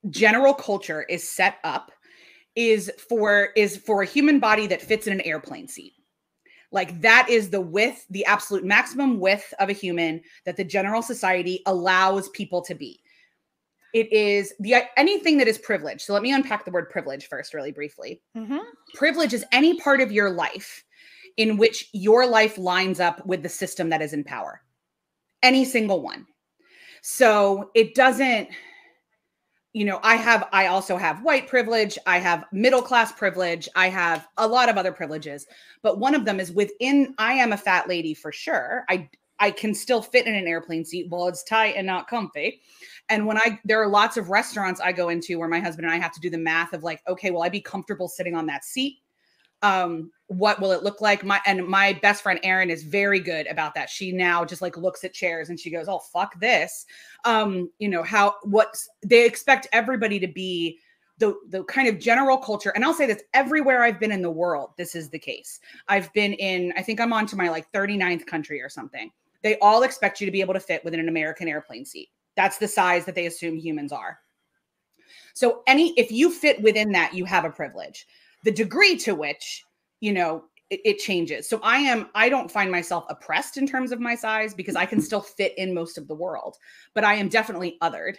general 0.09 0.53
culture 0.53 1.01
is 1.03 1.27
set 1.29 1.57
up 1.63 1.91
is 2.55 2.91
for 3.09 3.49
is 3.55 3.77
for 3.77 4.01
a 4.01 4.05
human 4.05 4.39
body 4.39 4.67
that 4.67 4.81
fits 4.81 5.07
in 5.07 5.13
an 5.13 5.21
airplane 5.21 5.67
seat. 5.67 5.93
Like 6.71 7.01
that 7.01 7.27
is 7.29 7.49
the 7.49 7.61
width, 7.61 8.05
the 8.09 8.25
absolute 8.25 8.63
maximum 8.63 9.19
width 9.19 9.53
of 9.59 9.69
a 9.69 9.73
human 9.73 10.21
that 10.45 10.57
the 10.57 10.63
general 10.63 11.03
society 11.03 11.61
allows 11.67 12.29
people 12.29 12.61
to 12.63 12.73
be. 12.73 12.99
It 13.93 14.11
is 14.11 14.53
the 14.59 14.75
anything 14.97 15.37
that 15.37 15.47
is 15.47 15.59
privilege. 15.59 16.01
So 16.01 16.13
let 16.13 16.23
me 16.23 16.33
unpack 16.33 16.65
the 16.65 16.71
word 16.71 16.89
privilege 16.89 17.27
first 17.27 17.53
really 17.53 17.71
briefly. 17.71 18.21
Mm-hmm. 18.35 18.57
Privilege 18.95 19.33
is 19.33 19.45
any 19.51 19.79
part 19.79 20.01
of 20.01 20.11
your 20.11 20.31
life 20.31 20.83
in 21.37 21.57
which 21.57 21.89
your 21.93 22.25
life 22.25 22.57
lines 22.57 22.99
up 22.99 23.23
with 23.25 23.43
the 23.43 23.49
system 23.49 23.89
that 23.89 24.01
is 24.01 24.13
in 24.13 24.23
power. 24.23 24.61
Any 25.43 25.65
single 25.65 26.01
one. 26.01 26.25
So 27.03 27.69
it 27.75 27.93
doesn't, 27.93 28.49
you 29.73 29.85
know, 29.85 29.99
I 30.03 30.15
have, 30.15 30.47
I 30.51 30.67
also 30.67 30.97
have 30.97 31.23
white 31.23 31.47
privilege, 31.47 31.97
I 32.05 32.19
have 32.19 32.45
middle 32.51 32.81
class 32.81 33.11
privilege, 33.11 33.67
I 33.75 33.89
have 33.89 34.27
a 34.37 34.47
lot 34.47 34.69
of 34.69 34.77
other 34.77 34.91
privileges, 34.91 35.47
but 35.81 35.99
one 35.99 36.13
of 36.13 36.25
them 36.25 36.39
is 36.39 36.51
within, 36.51 37.15
I 37.17 37.33
am 37.33 37.53
a 37.53 37.57
fat 37.57 37.89
lady 37.89 38.13
for 38.13 38.31
sure. 38.31 38.85
I, 38.87 39.09
I 39.39 39.49
can 39.49 39.73
still 39.73 40.01
fit 40.01 40.27
in 40.27 40.35
an 40.35 40.47
airplane 40.47 40.85
seat 40.85 41.07
while 41.09 41.27
it's 41.27 41.43
tight 41.43 41.73
and 41.75 41.87
not 41.87 42.07
comfy. 42.07 42.61
And 43.09 43.25
when 43.25 43.37
I, 43.37 43.59
there 43.65 43.81
are 43.81 43.89
lots 43.89 44.15
of 44.15 44.29
restaurants 44.29 44.79
I 44.79 44.91
go 44.91 45.09
into 45.09 45.39
where 45.39 45.49
my 45.49 45.59
husband 45.59 45.85
and 45.85 45.93
I 45.93 45.97
have 45.97 46.13
to 46.13 46.21
do 46.21 46.29
the 46.29 46.37
math 46.37 46.73
of 46.73 46.83
like, 46.83 47.01
okay, 47.07 47.31
will 47.31 47.41
I 47.41 47.49
be 47.49 47.59
comfortable 47.61 48.07
sitting 48.07 48.35
on 48.35 48.45
that 48.45 48.63
seat? 48.63 48.99
um 49.63 50.11
what 50.37 50.59
will 50.59 50.71
it 50.71 50.83
look 50.83 51.01
like? 51.01 51.23
My 51.23 51.41
and 51.45 51.67
my 51.67 51.93
best 52.01 52.23
friend 52.23 52.39
erin 52.43 52.69
is 52.69 52.83
very 52.83 53.19
good 53.19 53.47
about 53.47 53.73
that. 53.75 53.89
She 53.89 54.11
now 54.11 54.45
just 54.45 54.61
like 54.61 54.77
looks 54.77 55.03
at 55.03 55.13
chairs 55.13 55.49
and 55.49 55.59
she 55.59 55.69
goes 55.69 55.87
oh 55.87 55.99
fuck 55.99 56.39
this. 56.39 56.85
Um 57.25 57.69
you 57.79 57.89
know 57.89 58.03
how 58.03 58.35
what 58.43 58.77
they 59.05 59.25
expect 59.25 59.67
everybody 59.71 60.19
to 60.19 60.27
be 60.27 60.79
the 61.19 61.35
the 61.49 61.63
kind 61.65 61.87
of 61.87 61.99
general 61.99 62.37
culture 62.37 62.71
and 62.71 62.83
i'll 62.83 62.91
say 62.91 63.05
this 63.05 63.21
everywhere 63.35 63.83
i've 63.83 63.99
been 63.99 64.11
in 64.11 64.23
the 64.23 64.31
world 64.31 64.71
this 64.77 64.95
is 64.95 65.09
the 65.09 65.19
case. 65.19 65.59
I've 65.87 66.11
been 66.13 66.33
in 66.33 66.73
i 66.75 66.81
think 66.81 66.99
i'm 66.99 67.13
on 67.13 67.27
to 67.27 67.35
my 67.35 67.49
like 67.49 67.71
39th 67.71 68.25
country 68.25 68.61
or 68.61 68.69
something. 68.69 69.11
They 69.43 69.59
all 69.59 69.83
expect 69.83 70.19
you 70.19 70.25
to 70.25 70.31
be 70.31 70.41
able 70.41 70.55
to 70.55 70.59
fit 70.59 70.83
within 70.83 70.99
an 70.99 71.09
american 71.09 71.47
airplane 71.47 71.85
seat. 71.85 72.09
That's 72.35 72.57
the 72.57 72.67
size 72.67 73.05
that 73.05 73.15
they 73.15 73.27
assume 73.27 73.57
humans 73.57 73.91
are. 73.91 74.19
So 75.33 75.63
any 75.67 75.93
if 75.97 76.11
you 76.11 76.31
fit 76.31 76.61
within 76.61 76.91
that, 76.93 77.13
you 77.13 77.25
have 77.25 77.45
a 77.45 77.49
privilege. 77.49 78.07
The 78.43 78.51
degree 78.51 78.97
to 78.97 79.15
which, 79.15 79.63
you 80.03 80.11
know, 80.11 80.43
it, 80.69 80.81
it, 80.83 80.99
changes. 80.99 81.47
So 81.47 81.61
I 81.63 81.77
am 81.77 82.09
I 82.13 82.27
don't 82.27 82.51
find 82.51 82.69
myself 82.69 83.05
oppressed 83.07 83.55
in 83.55 83.65
terms 83.65 83.93
of 83.93 84.01
my 84.01 84.15
size 84.15 84.53
because 84.53 84.75
I 84.75 84.85
can 84.85 84.99
still 84.99 85.21
fit 85.21 85.57
in 85.57 85.73
most 85.73 85.97
of 85.97 86.09
the 86.09 86.13
world, 86.13 86.57
but 86.93 87.05
I 87.05 87.13
am 87.13 87.29
definitely 87.29 87.77
othered. 87.81 88.17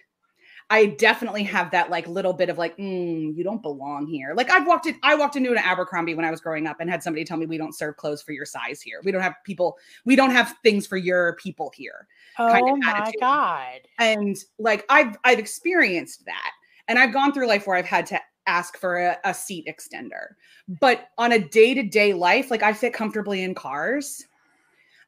I 0.70 0.86
definitely 0.86 1.42
have 1.42 1.70
that 1.72 1.90
like 1.90 2.08
little 2.08 2.32
bit 2.32 2.48
of 2.48 2.56
like, 2.56 2.74
mm, 2.78 3.36
you 3.36 3.44
don't 3.44 3.60
belong 3.60 4.06
here. 4.06 4.32
Like 4.34 4.50
I've 4.50 4.66
walked 4.66 4.86
in, 4.86 4.98
I 5.02 5.14
walked 5.14 5.36
into 5.36 5.50
an 5.50 5.58
Abercrombie 5.58 6.14
when 6.14 6.24
I 6.24 6.30
was 6.30 6.40
growing 6.40 6.66
up 6.66 6.78
and 6.80 6.88
had 6.88 7.02
somebody 7.02 7.22
tell 7.22 7.36
me 7.36 7.44
we 7.44 7.58
don't 7.58 7.76
serve 7.76 7.98
clothes 7.98 8.22
for 8.22 8.32
your 8.32 8.46
size 8.46 8.80
here. 8.80 9.02
We 9.04 9.12
don't 9.12 9.20
have 9.20 9.34
people, 9.44 9.76
we 10.06 10.16
don't 10.16 10.30
have 10.30 10.54
things 10.62 10.86
for 10.86 10.96
your 10.96 11.36
people 11.36 11.70
here. 11.74 12.06
Oh 12.38 12.48
kind 12.48 12.70
of 12.70 12.78
my 12.78 12.92
attitude. 12.92 13.20
God. 13.20 13.80
And 13.98 14.36
like 14.58 14.86
I've 14.88 15.18
I've 15.22 15.38
experienced 15.38 16.24
that. 16.24 16.52
And 16.88 16.98
I've 16.98 17.12
gone 17.12 17.32
through 17.32 17.46
life 17.46 17.66
where 17.66 17.76
I've 17.76 17.84
had 17.84 18.06
to 18.06 18.20
ask 18.46 18.78
for 18.78 18.98
a, 18.98 19.18
a 19.24 19.34
seat 19.34 19.66
extender. 19.66 20.34
But 20.80 21.08
on 21.18 21.32
a 21.32 21.38
day-to-day 21.38 22.14
life, 22.14 22.50
like 22.50 22.62
I 22.62 22.72
fit 22.72 22.92
comfortably 22.92 23.42
in 23.42 23.54
cars. 23.54 24.24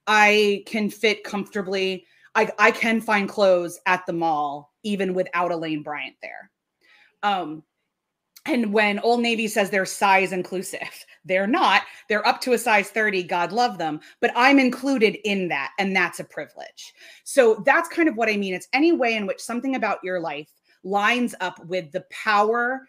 I 0.06 0.62
can 0.66 0.90
fit 0.90 1.24
comfortably. 1.24 2.06
I, 2.34 2.50
I 2.58 2.70
can 2.70 3.00
find 3.00 3.28
clothes 3.28 3.80
at 3.86 4.04
the 4.06 4.12
mall 4.12 4.72
even 4.82 5.14
without 5.14 5.52
a 5.52 5.56
Lane 5.56 5.82
Bryant 5.82 6.16
there. 6.22 6.50
Um, 7.22 7.62
and 8.46 8.72
when 8.72 9.00
Old 9.00 9.20
Navy 9.20 9.48
says 9.48 9.70
they're 9.70 9.84
size 9.84 10.32
inclusive, 10.32 11.04
they're 11.24 11.46
not. 11.46 11.82
They're 12.08 12.26
up 12.26 12.40
to 12.42 12.52
a 12.52 12.58
size 12.58 12.90
30. 12.90 13.24
God 13.24 13.52
love 13.52 13.78
them. 13.78 14.00
But 14.20 14.30
I'm 14.36 14.58
included 14.58 15.18
in 15.24 15.48
that. 15.48 15.72
And 15.78 15.94
that's 15.94 16.20
a 16.20 16.24
privilege. 16.24 16.94
So 17.24 17.62
that's 17.66 17.88
kind 17.88 18.08
of 18.08 18.16
what 18.16 18.28
I 18.28 18.36
mean. 18.36 18.54
It's 18.54 18.68
any 18.72 18.92
way 18.92 19.16
in 19.16 19.26
which 19.26 19.40
something 19.40 19.74
about 19.74 19.98
your 20.04 20.20
life 20.20 20.48
lines 20.84 21.34
up 21.40 21.64
with 21.66 21.90
the 21.90 22.04
power, 22.10 22.86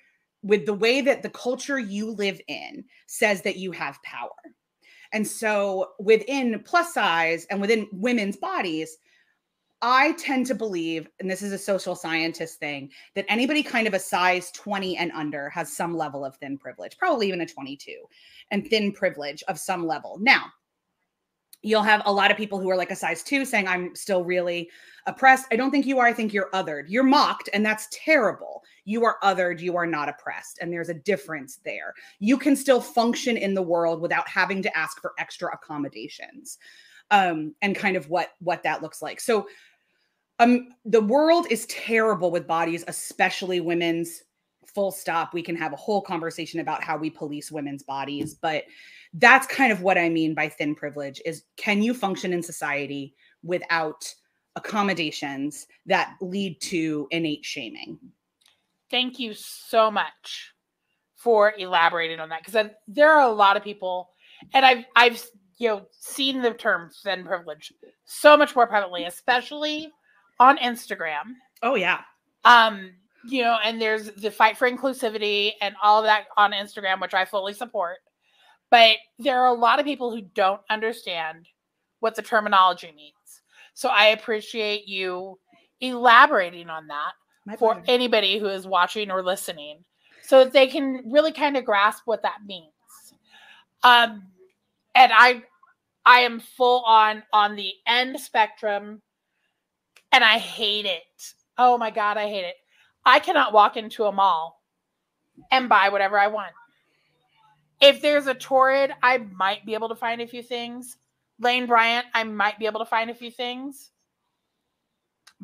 with 0.47 0.65
the 0.65 0.73
way 0.73 1.01
that 1.01 1.21
the 1.21 1.29
culture 1.29 1.79
you 1.79 2.11
live 2.11 2.39
in 2.47 2.83
says 3.05 3.41
that 3.41 3.57
you 3.57 3.71
have 3.71 4.01
power. 4.03 4.29
And 5.13 5.25
so 5.27 5.91
within 5.99 6.61
plus 6.65 6.93
size 6.93 7.45
and 7.49 7.61
within 7.61 7.87
women's 7.91 8.37
bodies, 8.37 8.97
I 9.81 10.13
tend 10.13 10.47
to 10.47 10.55
believe, 10.55 11.07
and 11.19 11.29
this 11.29 11.43
is 11.43 11.53
a 11.53 11.57
social 11.57 11.95
scientist 11.95 12.59
thing, 12.59 12.89
that 13.13 13.25
anybody 13.29 13.61
kind 13.61 13.87
of 13.87 13.93
a 13.93 13.99
size 13.99 14.51
20 14.51 14.97
and 14.97 15.11
under 15.11 15.49
has 15.51 15.71
some 15.71 15.95
level 15.95 16.25
of 16.25 16.35
thin 16.37 16.57
privilege, 16.57 16.97
probably 16.97 17.27
even 17.27 17.41
a 17.41 17.45
22, 17.45 17.93
and 18.49 18.67
thin 18.67 18.91
privilege 18.91 19.43
of 19.47 19.59
some 19.59 19.85
level. 19.85 20.17
Now, 20.19 20.45
you'll 21.61 21.83
have 21.83 22.01
a 22.05 22.13
lot 22.13 22.31
of 22.31 22.37
people 22.37 22.59
who 22.59 22.69
are 22.69 22.77
like 22.77 22.91
a 22.91 22.95
size 22.95 23.23
two 23.23 23.45
saying, 23.45 23.67
I'm 23.67 23.95
still 23.95 24.23
really 24.23 24.69
oppressed. 25.05 25.47
I 25.51 25.55
don't 25.55 25.71
think 25.71 25.85
you 25.85 25.99
are. 25.99 26.05
I 26.05 26.13
think 26.13 26.33
you're 26.33 26.49
othered. 26.51 26.85
You're 26.87 27.03
mocked, 27.03 27.49
and 27.53 27.65
that's 27.65 27.87
terrible. 27.91 28.63
You 28.85 29.03
are 29.05 29.17
othered. 29.23 29.59
You 29.59 29.75
are 29.75 29.87
not 29.87 30.09
oppressed. 30.09 30.59
And 30.61 30.71
there's 30.71 30.89
a 30.89 30.93
difference 30.93 31.59
there. 31.65 31.93
You 32.19 32.37
can 32.37 32.55
still 32.55 32.81
function 32.81 33.37
in 33.37 33.53
the 33.53 33.61
world 33.61 34.01
without 34.01 34.27
having 34.29 34.61
to 34.63 34.77
ask 34.77 35.01
for 35.01 35.13
extra 35.17 35.53
accommodations 35.53 36.57
um, 37.11 37.55
and 37.61 37.75
kind 37.75 37.97
of 37.97 38.09
what 38.09 38.29
what 38.39 38.63
that 38.63 38.81
looks 38.81 39.01
like. 39.01 39.19
So 39.19 39.47
um 40.39 40.69
the 40.85 41.01
world 41.01 41.47
is 41.49 41.65
terrible 41.65 42.31
with 42.31 42.45
bodies, 42.47 42.83
especially 42.87 43.59
women's 43.59 44.23
full 44.65 44.91
stop. 44.91 45.33
We 45.33 45.41
can 45.41 45.55
have 45.55 45.73
a 45.73 45.77
whole 45.77 46.01
conversation 46.01 46.59
about 46.59 46.83
how 46.83 46.97
we 46.97 47.09
police 47.09 47.51
women's 47.51 47.83
bodies, 47.83 48.35
but 48.35 48.65
that's 49.17 49.47
kind 49.47 49.71
of 49.71 49.81
what 49.81 49.97
I 49.97 50.09
mean 50.09 50.33
by 50.33 50.49
thin 50.49 50.75
privilege 50.75 51.21
is 51.25 51.43
can 51.57 51.81
you 51.81 51.93
function 51.93 52.33
in 52.33 52.43
society 52.43 53.15
without 53.43 54.13
accommodations 54.55 55.67
that 55.85 56.15
lead 56.21 56.59
to 56.61 57.07
innate 57.11 57.43
shaming? 57.43 57.99
Thank 58.89 59.19
you 59.19 59.33
so 59.33 59.91
much 59.91 60.53
for 61.15 61.53
elaborating 61.57 62.19
on 62.19 62.29
that 62.29 62.43
because 62.45 62.69
there 62.87 63.11
are 63.11 63.27
a 63.27 63.33
lot 63.33 63.57
of 63.57 63.63
people 63.63 64.09
and 64.53 64.65
I've 64.65 64.85
I've 64.95 65.23
you 65.57 65.67
know 65.69 65.87
seen 65.91 66.41
the 66.41 66.51
term 66.51 66.91
thin 67.03 67.25
privilege 67.25 67.73
so 68.05 68.37
much 68.37 68.55
more 68.55 68.67
prevalently, 68.67 69.07
especially 69.07 69.91
on 70.39 70.57
Instagram. 70.57 71.33
Oh 71.63 71.75
yeah. 71.75 72.01
Um, 72.45 72.91
you 73.25 73.41
know, 73.41 73.57
and 73.63 73.81
there's 73.81 74.11
the 74.11 74.31
fight 74.31 74.57
for 74.57 74.69
inclusivity 74.69 75.53
and 75.59 75.75
all 75.81 75.99
of 75.99 76.05
that 76.05 76.25
on 76.37 76.51
Instagram, 76.51 77.01
which 77.01 77.13
I 77.13 77.25
fully 77.25 77.53
support. 77.53 77.97
But 78.69 78.97
there 79.19 79.41
are 79.41 79.47
a 79.47 79.57
lot 79.57 79.79
of 79.79 79.85
people 79.85 80.11
who 80.11 80.21
don't 80.21 80.61
understand 80.69 81.47
what 81.99 82.15
the 82.15 82.21
terminology 82.21 82.91
means. 82.95 83.13
So 83.73 83.89
I 83.89 84.07
appreciate 84.07 84.87
you 84.87 85.39
elaborating 85.79 86.69
on 86.69 86.87
that 86.87 87.11
My 87.45 87.55
for 87.55 87.73
pleasure. 87.73 87.85
anybody 87.87 88.39
who 88.39 88.47
is 88.47 88.67
watching 88.67 89.11
or 89.11 89.23
listening 89.23 89.83
so 90.23 90.43
that 90.43 90.53
they 90.53 90.67
can 90.67 91.03
really 91.05 91.31
kind 91.31 91.55
of 91.55 91.63
grasp 91.63 92.03
what 92.05 92.23
that 92.23 92.39
means. 92.45 92.71
Um, 93.83 94.23
and 94.95 95.11
I 95.15 95.43
I 96.05 96.19
am 96.19 96.39
full 96.39 96.83
on 96.85 97.23
on 97.31 97.55
the 97.55 97.73
end 97.85 98.19
spectrum 98.19 99.01
and 100.11 100.23
I 100.23 100.37
hate 100.37 100.85
it. 100.85 101.33
Oh 101.57 101.77
my 101.77 101.91
god, 101.91 102.17
I 102.17 102.27
hate 102.27 102.45
it. 102.45 102.55
I 103.05 103.19
cannot 103.19 103.53
walk 103.53 103.77
into 103.77 104.05
a 104.05 104.11
mall 104.11 104.61
and 105.51 105.69
buy 105.69 105.89
whatever 105.89 106.19
I 106.19 106.27
want. 106.27 106.51
If 107.79 108.01
there's 108.01 108.27
a 108.27 108.33
Torrid, 108.33 108.91
I 109.03 109.17
might 109.17 109.65
be 109.65 109.73
able 109.73 109.89
to 109.89 109.95
find 109.95 110.21
a 110.21 110.27
few 110.27 110.41
things. 110.41 110.97
Lane 111.39 111.67
Bryant, 111.67 112.07
I 112.13 112.23
might 112.23 112.57
be 112.57 112.65
able 112.65 112.79
to 112.79 112.85
find 112.85 113.09
a 113.09 113.15
few 113.15 113.29
things. 113.29 113.91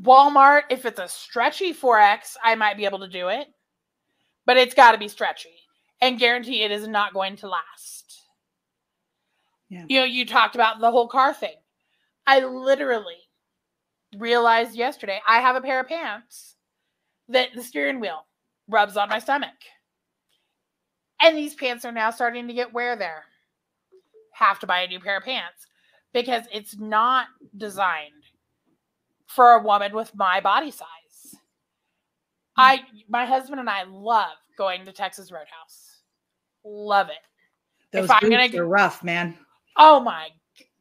Walmart, 0.01 0.63
if 0.69 0.85
it's 0.85 0.99
a 0.99 1.07
stretchy 1.07 1.73
4X, 1.73 2.35
I 2.43 2.55
might 2.55 2.77
be 2.77 2.85
able 2.85 2.99
to 2.99 3.07
do 3.07 3.27
it. 3.27 3.47
But 4.45 4.57
it's 4.57 4.73
got 4.73 4.93
to 4.93 4.97
be 4.97 5.07
stretchy 5.07 5.53
and 6.01 6.19
guarantee 6.19 6.63
it 6.63 6.71
is 6.71 6.87
not 6.87 7.13
going 7.13 7.35
to 7.37 7.47
last. 7.47 8.19
Yeah. 9.69 9.85
You 9.87 9.99
know, 9.99 10.05
you 10.05 10.25
talked 10.25 10.55
about 10.55 10.79
the 10.79 10.91
whole 10.91 11.07
car 11.07 11.33
thing. 11.33 11.55
I 12.27 12.39
literally 12.39 13.17
realized 14.17 14.75
yesterday 14.75 15.21
I 15.27 15.39
have 15.39 15.55
a 15.55 15.61
pair 15.61 15.79
of 15.79 15.87
pants 15.87 16.55
that 17.29 17.49
the 17.55 17.63
steering 17.63 17.99
wheel 17.99 18.25
rubs 18.67 18.97
on 18.97 19.09
my 19.09 19.19
stomach. 19.19 19.49
And 21.21 21.37
these 21.37 21.55
pants 21.55 21.85
are 21.85 21.91
now 21.91 22.11
starting 22.11 22.47
to 22.47 22.53
get 22.53 22.73
wear 22.73 22.95
there. 22.95 23.23
Have 24.33 24.59
to 24.59 24.67
buy 24.67 24.81
a 24.81 24.87
new 24.87 24.99
pair 24.99 25.17
of 25.17 25.23
pants 25.23 25.67
because 26.13 26.43
it's 26.51 26.77
not 26.77 27.27
designed 27.57 28.11
for 29.27 29.53
a 29.53 29.63
woman 29.63 29.93
with 29.93 30.13
my 30.15 30.39
body 30.39 30.71
size. 30.71 30.87
I 32.55 32.81
my 33.07 33.25
husband 33.25 33.59
and 33.59 33.69
I 33.69 33.83
love 33.83 34.37
going 34.57 34.85
to 34.85 34.91
Texas 34.91 35.31
Roadhouse. 35.31 36.01
Love 36.63 37.09
it. 37.09 37.15
Those 37.91 38.05
if 38.05 38.11
I'm 38.11 38.29
gonna 38.29 38.49
are 38.57 38.67
rough, 38.67 39.03
man. 39.03 39.37
Oh 39.77 39.99
my, 39.99 40.29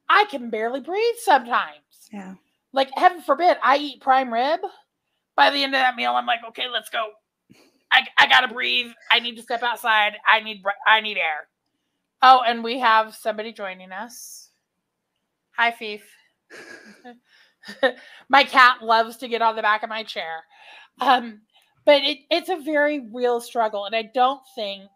I 0.09 0.25
can 0.31 0.51
barely 0.51 0.81
breathe 0.81 1.17
sometimes. 1.19 1.79
Yeah. 2.13 2.35
Like, 2.73 2.91
heaven 2.97 3.21
forbid, 3.21 3.59
I 3.63 3.77
eat 3.77 4.01
prime 4.01 4.33
rib. 4.33 4.61
By 5.37 5.51
the 5.51 5.63
end 5.63 5.75
of 5.75 5.81
that 5.81 5.97
meal, 5.97 6.13
I'm 6.13 6.27
like, 6.27 6.41
okay, 6.49 6.69
let's 6.71 6.91
go. 6.91 7.09
I, 7.93 8.07
I 8.19 8.27
gotta 8.27 8.53
breathe. 8.53 8.91
I 9.11 9.21
need 9.21 9.37
to 9.37 9.43
step 9.43 9.63
outside. 9.63 10.15
I 10.31 10.41
need 10.41 10.63
I 10.87 11.01
need 11.01 11.19
air. 11.19 11.49
Oh, 12.23 12.41
and 12.47 12.65
we 12.65 12.79
have 12.79 13.15
somebody 13.15 13.53
joining 13.53 13.93
us. 13.93 14.51
Hi, 15.57 15.73
Fief. 15.73 16.03
my 18.29 18.45
cat 18.45 18.83
loves 18.83 19.19
to 19.19 19.29
get 19.29 19.43
on 19.43 19.57
the 19.57 19.63
back 19.63 19.83
of 19.83 19.89
my 19.89 20.03
chair. 20.03 20.45
Um, 21.01 21.43
but 21.85 22.03
it, 22.03 22.19
it's 22.31 22.49
a 22.49 22.57
very 22.57 23.09
real 23.13 23.41
struggle, 23.41 23.85
and 23.85 23.95
I 23.95 24.03
don't 24.15 24.41
think 24.55 24.89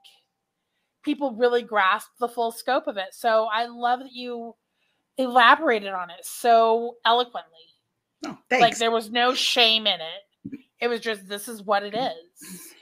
people 1.05 1.33
really 1.33 1.63
grasp 1.63 2.09
the 2.19 2.29
full 2.29 2.53
scope 2.53 2.87
of 2.87 2.97
it. 2.97 3.13
So 3.13 3.49
I 3.53 3.67
love 3.67 4.01
that 4.01 4.13
you 4.13 4.55
elaborated 5.19 5.93
on 5.93 6.11
it 6.11 6.25
so 6.25 6.97
eloquently. 7.05 7.51
Oh, 8.25 8.39
like 8.51 8.79
there 8.79 8.91
was 8.91 9.11
no 9.11 9.35
shame 9.35 9.87
in 9.87 10.01
it. 10.01 10.61
It 10.81 10.89
was 10.89 11.01
just 11.01 11.29
this 11.29 11.49
is 11.49 11.63
what 11.63 11.83
it 11.83 11.95
is. 11.95 12.75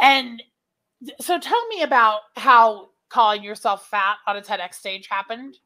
And 0.00 0.42
so 1.20 1.38
tell 1.38 1.66
me 1.68 1.82
about 1.82 2.20
how 2.36 2.90
calling 3.08 3.42
yourself 3.42 3.88
fat 3.88 4.16
on 4.26 4.36
a 4.36 4.40
TEDx 4.40 4.74
stage 4.74 5.08
happened. 5.08 5.56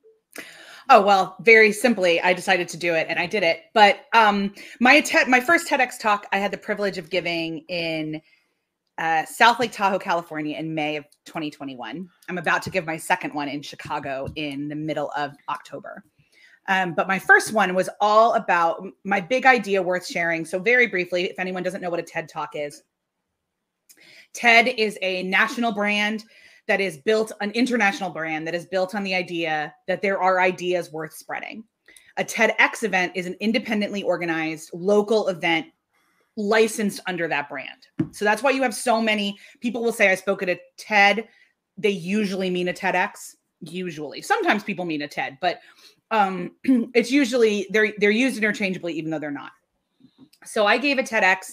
Oh 0.90 1.02
well, 1.02 1.36
very 1.40 1.72
simply, 1.72 2.20
I 2.20 2.34
decided 2.34 2.68
to 2.68 2.76
do 2.76 2.94
it 2.94 3.06
and 3.08 3.18
I 3.18 3.26
did 3.26 3.42
it. 3.42 3.62
But 3.72 4.06
um 4.12 4.54
my 4.80 5.00
TED 5.00 5.28
my 5.28 5.40
first 5.40 5.68
TEDx 5.68 5.98
talk 5.98 6.26
I 6.32 6.38
had 6.38 6.50
the 6.50 6.58
privilege 6.58 6.98
of 6.98 7.10
giving 7.10 7.64
in 7.68 8.20
uh, 8.98 9.24
South 9.24 9.58
Lake 9.58 9.72
Tahoe, 9.72 9.98
California 9.98 10.56
in 10.56 10.74
May 10.74 10.96
of 10.96 11.04
2021. 11.24 12.08
I'm 12.28 12.38
about 12.38 12.62
to 12.62 12.70
give 12.70 12.86
my 12.86 12.96
second 12.96 13.34
one 13.34 13.48
in 13.48 13.62
Chicago 13.62 14.28
in 14.36 14.68
the 14.68 14.76
middle 14.76 15.10
of 15.16 15.32
October. 15.48 16.04
Um, 16.68 16.94
but 16.94 17.08
my 17.08 17.18
first 17.18 17.52
one 17.52 17.74
was 17.74 17.90
all 18.00 18.34
about 18.34 18.82
my 19.04 19.20
big 19.20 19.46
idea 19.46 19.82
worth 19.82 20.06
sharing. 20.06 20.44
So, 20.44 20.58
very 20.58 20.86
briefly, 20.86 21.24
if 21.24 21.38
anyone 21.38 21.62
doesn't 21.62 21.80
know 21.80 21.90
what 21.90 22.00
a 22.00 22.04
TED 22.04 22.28
Talk 22.28 22.50
is, 22.54 22.82
TED 24.34 24.68
is 24.76 24.98
a 25.00 25.22
national 25.22 25.72
brand 25.72 26.24
that 26.66 26.80
is 26.80 26.98
built, 26.98 27.32
an 27.40 27.50
international 27.52 28.10
brand 28.10 28.46
that 28.46 28.54
is 28.54 28.66
built 28.66 28.94
on 28.94 29.04
the 29.04 29.14
idea 29.14 29.74
that 29.86 30.02
there 30.02 30.20
are 30.20 30.40
ideas 30.40 30.90
worth 30.92 31.12
spreading. 31.12 31.64
A 32.16 32.24
TEDx 32.24 32.82
event 32.84 33.12
is 33.14 33.26
an 33.26 33.36
independently 33.40 34.02
organized 34.02 34.70
local 34.72 35.28
event 35.28 35.66
licensed 36.36 37.00
under 37.06 37.28
that 37.28 37.48
brand. 37.48 37.86
So 38.12 38.24
that's 38.24 38.42
why 38.42 38.50
you 38.50 38.62
have 38.62 38.74
so 38.74 39.00
many 39.00 39.38
people 39.60 39.82
will 39.82 39.92
say 39.92 40.10
I 40.10 40.14
spoke 40.14 40.42
at 40.42 40.48
a 40.48 40.60
TED. 40.76 41.28
They 41.76 41.90
usually 41.90 42.50
mean 42.50 42.68
a 42.68 42.72
TEDx. 42.72 43.34
Usually, 43.60 44.20
sometimes 44.20 44.62
people 44.62 44.84
mean 44.84 45.02
a 45.02 45.08
TED, 45.08 45.38
but 45.40 45.60
um, 46.10 46.52
it's 46.94 47.10
usually 47.10 47.66
they're 47.70 47.92
they're 47.98 48.10
used 48.10 48.36
interchangeably, 48.36 48.92
even 48.94 49.10
though 49.10 49.18
they're 49.18 49.30
not. 49.30 49.52
So 50.44 50.66
I 50.66 50.76
gave 50.76 50.98
a 50.98 51.02
TEDx, 51.02 51.52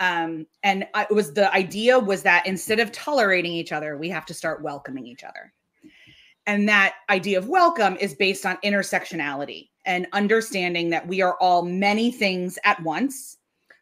um, 0.00 0.46
and 0.62 0.86
I, 0.94 1.06
it 1.10 1.14
was 1.14 1.32
the 1.32 1.52
idea 1.52 1.98
was 1.98 2.22
that 2.22 2.46
instead 2.46 2.80
of 2.80 2.92
tolerating 2.92 3.52
each 3.52 3.72
other, 3.72 3.96
we 3.96 4.08
have 4.10 4.26
to 4.26 4.34
start 4.34 4.62
welcoming 4.62 5.06
each 5.06 5.24
other. 5.24 5.52
And 6.46 6.68
that 6.68 6.94
idea 7.10 7.38
of 7.38 7.48
welcome 7.48 7.96
is 7.96 8.14
based 8.14 8.46
on 8.46 8.56
intersectionality 8.64 9.68
and 9.84 10.06
understanding 10.12 10.90
that 10.90 11.06
we 11.06 11.20
are 11.20 11.36
all 11.40 11.62
many 11.62 12.10
things 12.10 12.58
at 12.64 12.82
once 12.82 13.38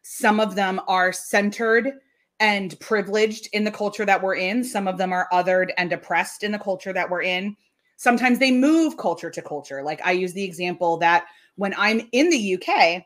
some 0.09 0.39
of 0.39 0.55
them 0.55 0.79
are 0.87 1.11
centered 1.11 1.99
and 2.39 2.79
privileged 2.79 3.49
in 3.51 3.65
the 3.65 3.71
culture 3.71 4.05
that 4.05 4.23
we're 4.23 4.35
in. 4.35 4.63
Some 4.63 4.87
of 4.87 4.97
them 4.97 5.11
are 5.11 5.27
othered 5.33 5.71
and 5.77 5.91
oppressed 5.91 6.43
in 6.43 6.53
the 6.53 6.59
culture 6.59 6.93
that 6.93 7.09
we're 7.09 7.23
in. 7.23 7.57
Sometimes 7.97 8.39
they 8.39 8.49
move 8.49 8.95
culture 8.95 9.29
to 9.29 9.41
culture. 9.41 9.83
Like 9.83 9.99
I 10.05 10.13
use 10.13 10.31
the 10.31 10.45
example 10.45 10.95
that 10.99 11.25
when 11.55 11.73
I'm 11.77 12.07
in 12.13 12.29
the 12.29 12.53
UK, 12.55 13.03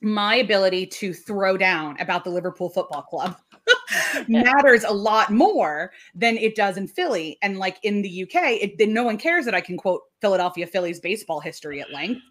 my 0.00 0.36
ability 0.36 0.86
to 0.86 1.12
throw 1.12 1.56
down 1.56 2.00
about 2.00 2.24
the 2.24 2.30
Liverpool 2.30 2.70
Football 2.70 3.02
Club 3.02 3.36
matters 4.28 4.84
a 4.84 4.92
lot 4.92 5.30
more 5.30 5.92
than 6.14 6.36
it 6.36 6.54
does 6.54 6.76
in 6.76 6.86
Philly. 6.86 7.38
And 7.42 7.58
like 7.58 7.78
in 7.82 8.02
the 8.02 8.22
UK, 8.22 8.62
it, 8.62 8.78
then 8.78 8.92
no 8.92 9.04
one 9.04 9.18
cares 9.18 9.44
that 9.44 9.54
I 9.54 9.60
can 9.60 9.76
quote 9.76 10.02
Philadelphia 10.20 10.66
Phillies 10.66 11.00
baseball 11.00 11.40
history 11.40 11.80
at 11.80 11.90
length. 11.90 12.22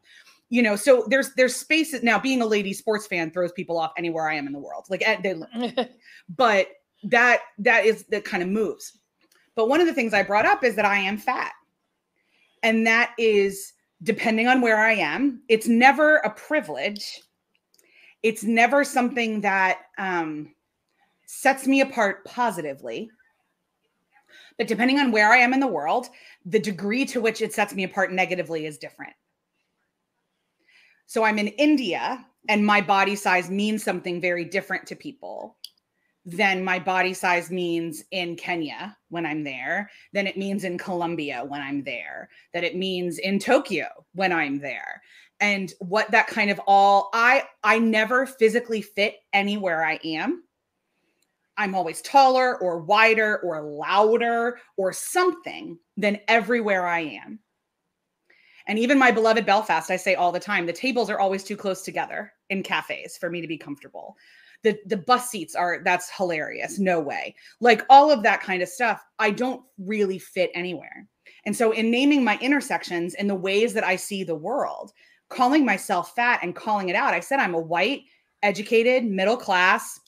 You 0.50 0.62
know 0.62 0.78
so 0.78 1.06
there's 1.10 1.34
there's 1.34 1.58
spaces 1.58 2.04
now 2.04 2.18
being 2.18 2.42
a 2.42 2.46
lady 2.46 2.72
sports 2.72 3.06
fan 3.06 3.32
throws 3.32 3.52
people 3.52 3.78
off 3.78 3.92
anywhere 3.98 4.30
i 4.30 4.36
am 4.36 4.48
in 4.48 4.54
the 4.54 4.60
world. 4.60 4.86
Like 4.90 5.06
eh, 5.06 5.20
they, 5.22 5.90
but 6.38 6.68
that 7.04 7.42
that 7.58 7.86
is 7.86 8.06
that 8.06 8.24
kind 8.24 8.42
of 8.42 8.48
moves. 8.48 8.98
But 9.56 9.68
one 9.68 9.82
of 9.82 9.88
the 9.88 9.94
things 9.94 10.14
i 10.14 10.24
brought 10.24 10.46
up 10.46 10.64
is 10.64 10.76
that 10.76 10.86
i 10.86 10.96
am 10.98 11.18
fat. 11.18 11.52
And 12.64 12.88
that 12.88 13.14
is 13.18 13.74
depending 14.04 14.48
on 14.48 14.62
where 14.62 14.80
i 14.80 14.94
am 14.94 15.42
it's 15.50 15.68
never 15.68 16.18
a 16.18 16.30
privilege 16.30 17.24
it's 18.24 18.44
never 18.44 18.84
something 18.84 19.42
that 19.42 19.80
um, 19.98 20.54
sets 21.26 21.68
me 21.68 21.82
apart 21.82 22.26
positively 22.26 23.10
but 24.58 24.68
depending 24.68 25.00
on 25.00 25.12
where 25.12 25.32
i 25.32 25.38
am 25.38 25.54
in 25.54 25.60
the 25.60 25.68
world 25.68 26.08
the 26.46 26.60
degree 26.60 27.06
to 27.06 27.22
which 27.22 27.42
it 27.42 27.54
sets 27.54 27.74
me 27.74 27.84
apart 27.84 28.12
negatively 28.12 28.66
is 28.66 28.78
different 28.78 29.14
so 31.08 31.24
I'm 31.24 31.40
in 31.40 31.48
India 31.48 32.26
and 32.50 32.66
my 32.66 32.82
body 32.82 33.16
size 33.16 33.50
means 33.50 33.84
something 33.84 34.22
very 34.22 34.44
different 34.44 34.86
to 34.88 34.96
people 34.96 35.56
than 36.26 36.64
my 36.64 36.80
body 36.80 37.14
size 37.14 37.50
means 37.50 38.04
in 38.12 38.36
Kenya 38.36 38.96
when 39.08 39.26
I'm 39.26 39.46
there, 39.46 39.90
than 40.12 40.28
it 40.28 40.38
means 40.38 40.66
in 40.66 40.78
Colombia 40.78 41.46
when 41.48 41.62
I'm 41.62 41.82
there, 41.86 42.30
that 42.54 42.66
it 42.66 42.76
means 42.76 43.20
in 43.20 43.40
Tokyo 43.40 43.88
when 44.14 44.34
I'm 44.34 44.60
there. 44.60 45.02
And 45.40 45.72
what 45.80 46.10
that 46.12 46.28
kind 46.28 46.50
of 46.50 46.60
all 46.66 47.10
I 47.14 47.44
I 47.64 47.80
never 47.80 48.26
physically 48.26 48.82
fit 48.82 49.18
anywhere 49.34 49.86
I 49.86 50.00
am. 50.04 50.44
I'm 51.58 51.76
always 51.76 52.02
taller 52.02 52.58
or 52.60 52.80
wider 52.80 53.40
or 53.40 53.62
louder 53.62 54.60
or 54.78 54.94
something 54.94 55.78
than 55.96 56.20
everywhere 56.28 56.86
I 56.86 57.00
am. 57.02 57.40
And 58.68 58.78
even 58.78 59.00
my 59.00 59.12
beloved 59.12 59.46
Belfast, 59.46 59.90
I 59.90 59.96
say 59.96 60.16
all 60.16 60.32
the 60.32 60.40
time, 60.40 60.66
the 60.66 60.74
tables 60.74 61.10
are 61.10 61.20
always 61.20 61.44
too 61.44 61.56
close 61.56 61.82
together 61.82 62.34
in 62.50 62.64
cafes 62.64 63.18
for 63.18 63.30
me 63.30 63.42
to 63.42 63.48
be 63.48 63.58
comfortable. 63.58 64.18
The 64.64 64.78
the 64.88 64.98
bus 64.98 65.30
seats 65.30 65.56
are 65.56 65.82
that's 65.84 66.10
hilarious. 66.10 66.80
No 66.80 67.00
way. 67.00 67.36
Like 67.62 67.84
all 67.90 68.12
of 68.12 68.24
that 68.24 68.42
kind 68.42 68.62
of 68.62 68.70
stuff, 68.70 69.04
I 69.20 69.32
don't 69.32 69.64
really 69.78 70.20
fit 70.20 70.52
anywhere. 70.54 71.08
And 71.46 71.56
so 71.56 71.72
in 71.72 71.92
naming 71.92 72.24
my 72.24 72.38
intersections 72.40 73.14
and 73.14 73.30
the 73.30 73.36
ways 73.36 73.74
that 73.74 73.84
I 73.84 73.96
see 73.96 74.24
the 74.24 74.36
world, 74.36 74.92
calling 75.30 75.66
myself 75.66 76.16
fat 76.16 76.40
and 76.44 76.56
calling 76.56 76.90
it 76.90 76.96
out, 76.96 77.14
I 77.14 77.20
said 77.20 77.40
I'm 77.40 77.54
a 77.54 77.60
white, 77.60 78.02
educated, 78.44 79.06
middle 79.06 79.38
class, 79.38 80.00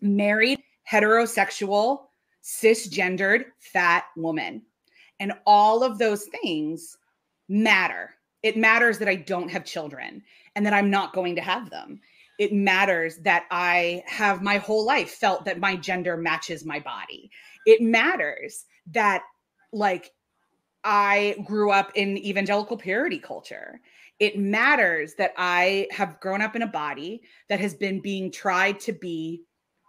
married, 0.00 0.60
heterosexual, 0.90 2.06
cisgendered, 2.42 3.44
fat 3.58 4.04
woman. 4.16 4.62
And 5.18 5.32
all 5.46 5.82
of 5.82 5.98
those 5.98 6.26
things 6.42 6.96
matter. 7.48 8.14
It 8.42 8.56
matters 8.56 8.98
that 8.98 9.08
I 9.08 9.16
don't 9.16 9.50
have 9.50 9.64
children 9.64 10.22
and 10.56 10.64
that 10.64 10.72
I'm 10.72 10.88
not 10.90 11.12
going 11.12 11.34
to 11.36 11.42
have 11.42 11.68
them. 11.68 12.00
It 12.38 12.54
matters 12.54 13.18
that 13.18 13.44
I 13.50 14.02
have 14.06 14.40
my 14.40 14.56
whole 14.56 14.86
life 14.86 15.10
felt 15.10 15.44
that 15.44 15.60
my 15.60 15.76
gender 15.76 16.16
matches 16.16 16.64
my 16.64 16.80
body. 16.80 17.30
It 17.66 17.82
matters 17.82 18.64
that, 18.92 19.22
like, 19.72 20.12
I 20.82 21.36
grew 21.44 21.70
up 21.70 21.92
in 21.94 22.16
evangelical 22.16 22.78
purity 22.78 23.18
culture. 23.18 23.78
It 24.20 24.38
matters 24.38 25.14
that 25.14 25.32
I 25.36 25.88
have 25.90 26.20
grown 26.20 26.42
up 26.42 26.54
in 26.54 26.62
a 26.62 26.66
body 26.66 27.22
that 27.48 27.58
has 27.58 27.74
been 27.74 28.00
being 28.00 28.30
tried 28.30 28.78
to 28.80 28.92
be 28.92 29.42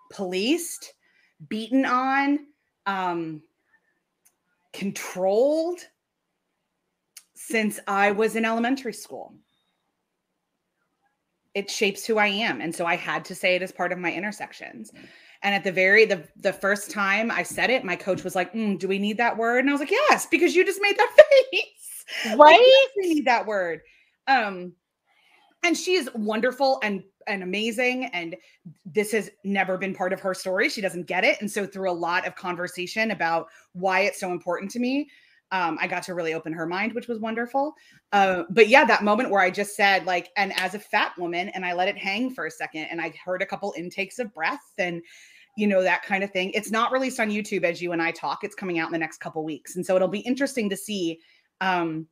policed, 0.09 0.93
beaten 1.49 1.85
on, 1.85 2.47
um, 2.85 3.41
controlled, 4.71 5.81
since 7.33 7.79
I 7.87 8.11
was 8.11 8.35
in 8.37 8.45
elementary 8.45 8.93
school. 8.93 9.35
It 11.53 11.69
shapes 11.69 12.05
who 12.05 12.17
I 12.17 12.27
am. 12.27 12.61
And 12.61 12.73
so 12.73 12.85
I 12.85 12.95
had 12.95 13.25
to 13.25 13.35
say 13.35 13.55
it 13.55 13.61
as 13.61 13.73
part 13.73 13.91
of 13.91 13.99
my 13.99 14.13
intersections. 14.13 14.91
And 15.43 15.53
at 15.53 15.63
the 15.63 15.71
very 15.71 16.05
the 16.05 16.25
the 16.37 16.53
first 16.53 16.91
time 16.91 17.31
I 17.31 17.43
said 17.43 17.69
it, 17.69 17.83
my 17.83 17.95
coach 17.95 18.23
was 18.23 18.35
like, 18.35 18.53
mm, 18.53 18.77
"Do 18.79 18.87
we 18.87 18.99
need 18.99 19.17
that 19.17 19.35
word?" 19.35 19.59
And 19.59 19.69
I 19.69 19.73
was 19.73 19.81
like, 19.81 19.91
"Yes, 19.91 20.27
because 20.27 20.55
you 20.55 20.63
just 20.63 20.81
made 20.81 20.95
that 20.97 21.17
face, 21.51 22.05
right? 22.25 22.37
Like, 22.37 22.95
we 22.95 23.13
need 23.15 23.25
that 23.25 23.45
word." 23.45 23.81
Um, 24.27 24.73
and 25.63 25.77
she 25.77 25.93
is 25.93 26.09
wonderful 26.15 26.79
and 26.83 27.03
and 27.27 27.43
amazing, 27.43 28.05
and 28.05 28.35
this 28.83 29.11
has 29.11 29.29
never 29.43 29.77
been 29.77 29.93
part 29.93 30.11
of 30.11 30.19
her 30.19 30.33
story. 30.33 30.69
She 30.69 30.81
doesn't 30.81 31.05
get 31.05 31.23
it, 31.23 31.39
and 31.39 31.49
so 31.49 31.67
through 31.67 31.91
a 31.91 31.93
lot 31.93 32.25
of 32.25 32.35
conversation 32.35 33.11
about 33.11 33.47
why 33.73 34.01
it's 34.01 34.19
so 34.19 34.31
important 34.31 34.71
to 34.71 34.79
me, 34.79 35.07
um, 35.51 35.77
I 35.79 35.87
got 35.87 36.03
to 36.03 36.13
really 36.13 36.33
open 36.33 36.53
her 36.53 36.65
mind, 36.65 36.93
which 36.93 37.07
was 37.07 37.19
wonderful. 37.19 37.75
Uh, 38.11 38.43
but 38.49 38.69
yeah, 38.69 38.85
that 38.85 39.03
moment 39.03 39.29
where 39.29 39.41
I 39.41 39.51
just 39.51 39.75
said, 39.75 40.05
like, 40.05 40.29
and 40.37 40.51
as 40.57 40.75
a 40.75 40.79
fat 40.79 41.11
woman, 41.17 41.49
and 41.49 41.65
I 41.65 41.73
let 41.73 41.89
it 41.89 41.97
hang 41.97 42.33
for 42.33 42.45
a 42.45 42.51
second, 42.51 42.85
and 42.85 43.01
I 43.01 43.13
heard 43.23 43.41
a 43.41 43.45
couple 43.45 43.73
intakes 43.77 44.17
of 44.17 44.33
breath 44.33 44.73
and, 44.77 45.01
you 45.57 45.67
know, 45.67 45.83
that 45.83 46.03
kind 46.03 46.23
of 46.23 46.31
thing. 46.31 46.51
It's 46.51 46.71
not 46.71 46.91
released 46.91 47.19
on 47.19 47.29
YouTube 47.29 47.63
as 47.63 47.81
you 47.81 47.91
and 47.91 48.01
I 48.01 48.11
talk. 48.11 48.43
It's 48.43 48.55
coming 48.55 48.79
out 48.79 48.87
in 48.87 48.93
the 48.93 48.97
next 48.97 49.19
couple 49.19 49.43
weeks. 49.43 49.75
And 49.75 49.85
so 49.85 49.95
it'll 49.95 50.07
be 50.07 50.19
interesting 50.19 50.69
to 50.69 50.77
see. 50.77 51.19
Um, 51.59 52.07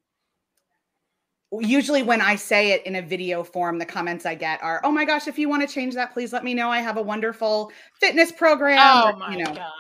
usually 1.52 2.04
when 2.04 2.22
I 2.22 2.36
say 2.36 2.72
it 2.72 2.86
in 2.86 2.96
a 2.96 3.02
video 3.02 3.44
form, 3.44 3.80
the 3.80 3.86
comments 3.86 4.26
I 4.26 4.36
get 4.36 4.62
are, 4.62 4.82
"Oh 4.84 4.92
my 4.92 5.06
gosh, 5.06 5.28
if 5.28 5.40
you 5.40 5.50
want 5.50 5.68
to 5.68 5.74
change 5.74 5.96
that, 5.96 6.14
please 6.14 6.32
let 6.32 6.44
me 6.44 6.54
know. 6.54 6.70
I 6.70 6.80
have 6.80 6.98
a 6.98 7.02
wonderful 7.02 7.72
fitness 8.00 8.32
program." 8.32 8.80
Oh 8.80 9.18
my 9.18 9.32
you 9.32 9.44
know. 9.44 9.54
god! 9.54 9.72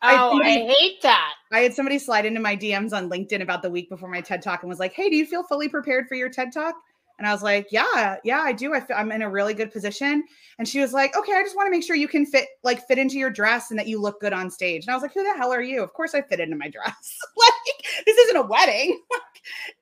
Oh, 0.00 0.06
I, 0.08 0.16
somebody, 0.16 0.50
I 0.50 0.74
hate 0.74 1.02
that. 1.02 1.34
I 1.50 1.60
had 1.60 1.74
somebody 1.74 1.98
slide 1.98 2.24
into 2.24 2.40
my 2.40 2.56
DMs 2.56 2.92
on 2.92 3.10
LinkedIn 3.10 3.42
about 3.42 3.62
the 3.62 3.70
week 3.70 3.88
before 3.88 4.08
my 4.08 4.20
TED 4.20 4.42
talk 4.42 4.62
and 4.62 4.70
was 4.70 4.78
like, 4.78 4.92
"Hey, 4.92 5.10
do 5.10 5.16
you 5.16 5.26
feel 5.26 5.42
fully 5.42 5.68
prepared 5.68 6.06
for 6.08 6.14
your 6.14 6.28
TED 6.28 6.52
talk?" 6.52 6.76
And 7.18 7.26
I 7.26 7.32
was 7.32 7.42
like, 7.42 7.66
"Yeah, 7.72 8.16
yeah, 8.22 8.40
I 8.40 8.52
do. 8.52 8.74
I 8.74 8.80
feel, 8.80 8.96
I'm 8.96 9.10
in 9.10 9.22
a 9.22 9.30
really 9.30 9.54
good 9.54 9.72
position." 9.72 10.22
And 10.60 10.68
she 10.68 10.78
was 10.78 10.92
like, 10.92 11.16
"Okay, 11.16 11.32
I 11.32 11.42
just 11.42 11.56
want 11.56 11.66
to 11.66 11.72
make 11.72 11.82
sure 11.82 11.96
you 11.96 12.06
can 12.06 12.26
fit 12.26 12.46
like 12.62 12.86
fit 12.86 12.98
into 12.98 13.18
your 13.18 13.30
dress 13.30 13.70
and 13.70 13.78
that 13.78 13.88
you 13.88 14.00
look 14.00 14.20
good 14.20 14.32
on 14.32 14.50
stage." 14.50 14.84
And 14.84 14.92
I 14.92 14.94
was 14.94 15.02
like, 15.02 15.14
"Who 15.14 15.24
the 15.24 15.36
hell 15.36 15.52
are 15.52 15.62
you?" 15.62 15.82
Of 15.82 15.92
course, 15.94 16.14
I 16.14 16.22
fit 16.22 16.38
into 16.38 16.56
my 16.56 16.68
dress. 16.68 17.18
like 17.36 18.04
this 18.06 18.16
isn't 18.16 18.36
a 18.36 18.46
wedding. 18.46 19.00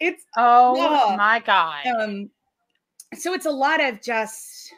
it's 0.01 0.25
oh 0.37 1.17
my 1.17 1.41
god. 1.41 1.87
Um, 1.87 2.31
so 3.15 3.33
it's 3.35 3.47
a 3.47 3.51
lot 3.51 3.83
of 3.83 4.01
just 4.03 4.73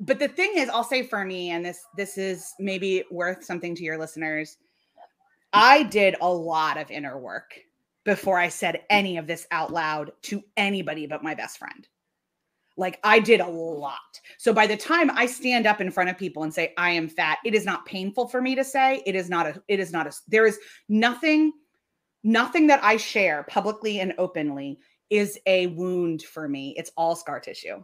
but 0.00 0.18
the 0.18 0.28
thing 0.28 0.52
is 0.56 0.68
i'll 0.70 0.84
say 0.84 1.02
for 1.02 1.24
me 1.24 1.50
and 1.50 1.64
this 1.64 1.84
this 1.96 2.16
is 2.16 2.54
maybe 2.58 3.04
worth 3.10 3.44
something 3.44 3.74
to 3.74 3.82
your 3.82 3.98
listeners 3.98 4.56
i 5.52 5.82
did 5.84 6.16
a 6.20 6.28
lot 6.28 6.78
of 6.78 6.90
inner 6.90 7.18
work 7.18 7.58
before 8.04 8.38
i 8.38 8.48
said 8.48 8.80
any 8.88 9.18
of 9.18 9.26
this 9.26 9.46
out 9.50 9.72
loud 9.72 10.10
to 10.22 10.42
anybody 10.56 11.06
but 11.06 11.22
my 11.22 11.34
best 11.34 11.58
friend. 11.58 11.86
Like 12.76 12.98
i 13.04 13.18
did 13.18 13.40
a 13.40 13.46
lot. 13.46 13.98
So 14.38 14.54
by 14.54 14.66
the 14.66 14.76
time 14.76 15.10
i 15.10 15.26
stand 15.26 15.66
up 15.66 15.82
in 15.82 15.90
front 15.90 16.08
of 16.08 16.16
people 16.16 16.44
and 16.44 16.54
say 16.54 16.72
i 16.78 16.90
am 16.90 17.08
fat 17.08 17.38
it 17.44 17.54
is 17.54 17.66
not 17.66 17.84
painful 17.84 18.28
for 18.28 18.40
me 18.40 18.54
to 18.54 18.64
say. 18.64 19.02
It 19.04 19.14
is 19.14 19.28
not 19.28 19.46
a 19.46 19.62
it 19.68 19.80
is 19.80 19.92
not 19.92 20.06
a 20.06 20.12
there 20.28 20.46
is 20.46 20.58
nothing 20.88 21.52
nothing 22.22 22.66
that 22.66 22.82
i 22.84 22.96
share 22.96 23.44
publicly 23.48 24.00
and 24.00 24.14
openly 24.18 24.78
is 25.10 25.38
a 25.46 25.66
wound 25.68 26.22
for 26.22 26.48
me. 26.48 26.74
It's 26.78 26.92
all 26.96 27.16
scar 27.16 27.40
tissue. 27.40 27.82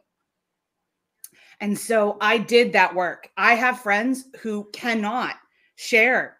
And 1.60 1.76
so 1.76 2.16
I 2.20 2.38
did 2.38 2.72
that 2.72 2.94
work. 2.94 3.30
I 3.36 3.54
have 3.54 3.80
friends 3.80 4.28
who 4.40 4.68
cannot 4.72 5.34
share 5.74 6.38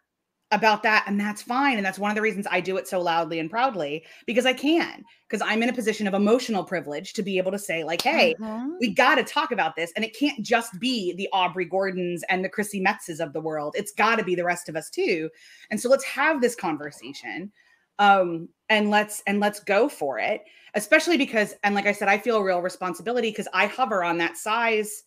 about 0.53 0.85
that 0.85 1.03
and 1.09 1.19
that's 1.19 1.43
fine 1.43 1.77
and 1.77 1.85
that's 1.85 1.99
one 1.99 2.09
of 2.09 2.15
the 2.15 2.23
reasons 2.23 2.47
I 2.49 2.61
do 2.61 2.77
it 2.77 2.87
so 2.87 3.01
loudly 3.01 3.41
and 3.41 3.51
proudly 3.51 4.05
because 4.27 4.47
I 4.47 4.53
can 4.53 5.05
because 5.29 5.43
I'm 5.45 5.61
in 5.61 5.69
a 5.69 5.73
position 5.73 6.07
of 6.07 6.15
emotional 6.15 6.63
privilege 6.63 7.15
to 7.15 7.23
be 7.25 7.37
able 7.37 7.51
to 7.51 7.59
say 7.59 7.83
like 7.83 8.01
hey 8.01 8.37
Mhm. 8.39 8.77
we 8.79 8.95
got 8.95 9.17
to 9.17 9.25
talk 9.25 9.51
about 9.51 9.75
this 9.75 9.93
and 9.97 10.05
it 10.05 10.17
can't 10.17 10.41
just 10.47 10.79
be 10.79 11.13
the 11.15 11.29
Aubrey 11.33 11.65
Gordons 11.65 12.23
and 12.29 12.45
the 12.45 12.49
Chrissy 12.49 12.81
Metzes 12.81 13.19
of 13.19 13.33
the 13.33 13.41
world. 13.41 13.75
It's 13.77 13.91
got 13.91 14.17
to 14.17 14.25
be 14.25 14.37
the 14.37 14.45
rest 14.45 14.69
of 14.69 14.77
us 14.77 14.89
too. 14.89 15.29
And 15.73 15.81
so 15.81 15.89
let's 15.89 16.05
have 16.05 16.41
this 16.41 16.55
conversation 16.55 17.51
um 17.99 18.49
and 18.69 18.91
let's 18.91 19.23
and 19.27 19.41
let's 19.41 19.61
go 19.61 19.89
for 19.89 20.19
it 20.19 20.43
especially 20.75 21.17
because 21.17 21.55
and 21.65 21.75
like 21.75 21.87
I 21.87 21.93
said 21.93 22.09
I 22.09 22.19
feel 22.19 22.37
a 22.37 22.45
real 22.45 22.61
responsibility 22.61 23.31
because 23.31 23.49
I 23.55 23.67
hover 23.67 24.05
on 24.05 24.19
that 24.19 24.37
size 24.37 25.05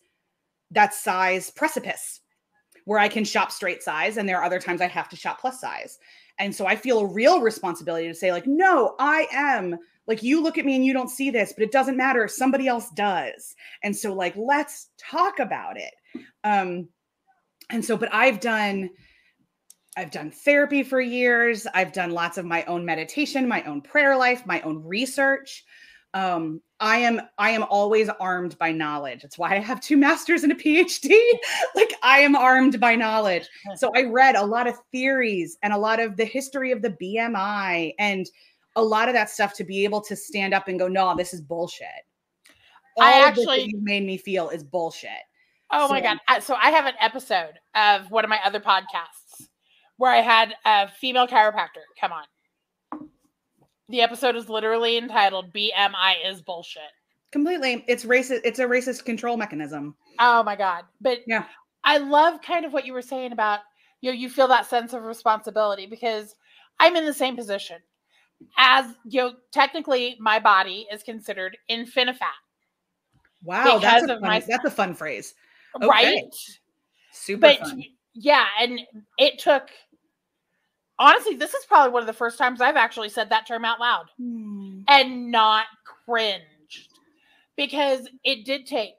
that 0.70 0.94
size 0.94 1.50
precipice 1.50 2.20
where 2.84 2.98
I 2.98 3.08
can 3.08 3.24
shop 3.24 3.52
straight 3.52 3.82
size 3.82 4.16
and 4.16 4.28
there 4.28 4.38
are 4.38 4.44
other 4.44 4.60
times 4.60 4.80
I 4.80 4.86
have 4.86 5.08
to 5.10 5.16
shop 5.16 5.40
plus 5.40 5.60
size. 5.60 5.98
And 6.38 6.54
so 6.54 6.66
I 6.66 6.74
feel 6.76 7.00
a 7.00 7.06
real 7.06 7.40
responsibility 7.40 8.08
to 8.08 8.14
say 8.14 8.32
like 8.32 8.46
no, 8.46 8.94
I 8.98 9.26
am 9.32 9.76
like 10.06 10.22
you 10.22 10.42
look 10.42 10.58
at 10.58 10.64
me 10.64 10.74
and 10.74 10.84
you 10.84 10.92
don't 10.92 11.10
see 11.10 11.30
this, 11.30 11.52
but 11.52 11.62
it 11.62 11.72
doesn't 11.72 11.96
matter, 11.96 12.24
if 12.24 12.32
somebody 12.32 12.66
else 12.66 12.90
does. 12.90 13.54
And 13.84 13.96
so 13.96 14.12
like 14.12 14.34
let's 14.36 14.88
talk 14.98 15.38
about 15.38 15.76
it. 15.76 15.94
Um 16.44 16.88
and 17.70 17.84
so 17.84 17.96
but 17.96 18.12
I've 18.12 18.40
done 18.40 18.90
I've 19.96 20.10
done 20.10 20.30
therapy 20.30 20.82
for 20.82 21.00
years. 21.00 21.66
I've 21.74 21.92
done 21.92 22.10
lots 22.10 22.38
of 22.38 22.44
my 22.44 22.64
own 22.64 22.84
meditation, 22.84 23.48
my 23.48 23.62
own 23.64 23.80
prayer 23.80 24.16
life, 24.16 24.46
my 24.46 24.60
own 24.62 24.84
research. 24.84 25.64
Um, 26.14 26.60
I 26.80 26.98
am 26.98 27.20
I 27.38 27.50
am 27.50 27.64
always 27.64 28.08
armed 28.08 28.56
by 28.58 28.72
knowledge. 28.72 29.22
It's 29.22 29.38
why 29.38 29.54
I 29.54 29.58
have 29.58 29.80
two 29.80 29.96
masters 29.96 30.42
and 30.42 30.52
a 30.52 30.56
PhD. 30.56 31.16
like 31.74 31.92
I 32.02 32.20
am 32.20 32.34
armed 32.34 32.80
by 32.80 32.96
knowledge. 32.96 33.48
So 33.76 33.92
I 33.94 34.04
read 34.04 34.36
a 34.36 34.44
lot 34.44 34.66
of 34.66 34.76
theories 34.90 35.58
and 35.62 35.72
a 35.72 35.78
lot 35.78 36.00
of 36.00 36.16
the 36.16 36.24
history 36.24 36.72
of 36.72 36.82
the 36.82 36.90
BMI 36.90 37.94
and 37.98 38.26
a 38.76 38.82
lot 38.82 39.08
of 39.08 39.14
that 39.14 39.30
stuff 39.30 39.54
to 39.54 39.64
be 39.64 39.84
able 39.84 40.00
to 40.02 40.16
stand 40.16 40.54
up 40.54 40.68
and 40.68 40.78
go, 40.78 40.88
no, 40.88 41.14
this 41.16 41.34
is 41.34 41.40
bullshit. 41.40 41.86
I 42.98 43.12
All 43.22 43.32
this 43.32 43.46
actually- 43.46 43.74
made 43.80 44.04
me 44.04 44.16
feel 44.16 44.48
is 44.50 44.64
bullshit. 44.64 45.10
Oh 45.72 45.88
my 45.88 46.00
god! 46.00 46.18
So 46.42 46.56
I 46.56 46.70
have 46.70 46.86
an 46.86 46.94
episode 47.00 47.52
of 47.76 48.10
one 48.10 48.24
of 48.24 48.28
my 48.28 48.40
other 48.44 48.58
podcasts 48.58 49.19
where 50.00 50.10
I 50.12 50.22
had 50.22 50.54
a 50.64 50.88
female 50.88 51.26
chiropractor 51.28 51.84
come 52.00 52.10
on. 52.12 53.08
The 53.90 54.00
episode 54.00 54.34
is 54.36 54.48
literally 54.48 54.96
entitled 54.96 55.52
"BMI 55.52 56.14
is 56.24 56.40
bullshit." 56.40 56.82
Completely. 57.32 57.84
It's 57.86 58.04
racist. 58.04 58.40
It's 58.44 58.58
a 58.58 58.64
racist 58.64 59.04
control 59.04 59.36
mechanism. 59.36 59.94
Oh 60.18 60.42
my 60.42 60.56
god! 60.56 60.84
But 61.00 61.18
Yeah. 61.26 61.44
I 61.84 61.98
love 61.98 62.40
kind 62.42 62.64
of 62.64 62.72
what 62.72 62.86
you 62.86 62.92
were 62.92 63.02
saying 63.02 63.32
about 63.32 63.60
you 64.00 64.10
know 64.10 64.16
you 64.16 64.28
feel 64.30 64.48
that 64.48 64.66
sense 64.66 64.92
of 64.94 65.02
responsibility 65.02 65.86
because 65.86 66.34
I'm 66.78 66.96
in 66.96 67.04
the 67.04 67.12
same 67.14 67.36
position 67.36 67.76
as 68.56 68.86
you 69.04 69.20
know 69.20 69.32
technically 69.52 70.16
my 70.18 70.38
body 70.38 70.86
is 70.90 71.02
considered 71.02 71.56
infinifat, 71.70 72.38
Wow, 73.44 73.78
that's 73.78 74.04
a 74.04 74.08
fun, 74.08 74.20
my- 74.22 74.40
that's 74.40 74.64
a 74.64 74.70
fun 74.70 74.94
phrase. 74.94 75.34
Okay. 75.76 75.86
right? 75.86 76.24
Super 77.12 77.40
but 77.40 77.58
fun. 77.60 77.84
yeah 78.14 78.46
and 78.60 78.80
it 79.18 79.38
took 79.38 79.68
honestly 81.00 81.34
this 81.34 81.54
is 81.54 81.64
probably 81.66 81.92
one 81.92 82.02
of 82.02 82.06
the 82.06 82.12
first 82.12 82.38
times 82.38 82.60
i've 82.60 82.76
actually 82.76 83.08
said 83.08 83.28
that 83.30 83.46
term 83.48 83.64
out 83.64 83.80
loud 83.80 84.06
Hmm. 84.18 84.82
and 84.86 85.30
not 85.32 85.66
cringed 86.04 86.88
because 87.56 88.08
it 88.22 88.44
did 88.44 88.66
take 88.66 88.94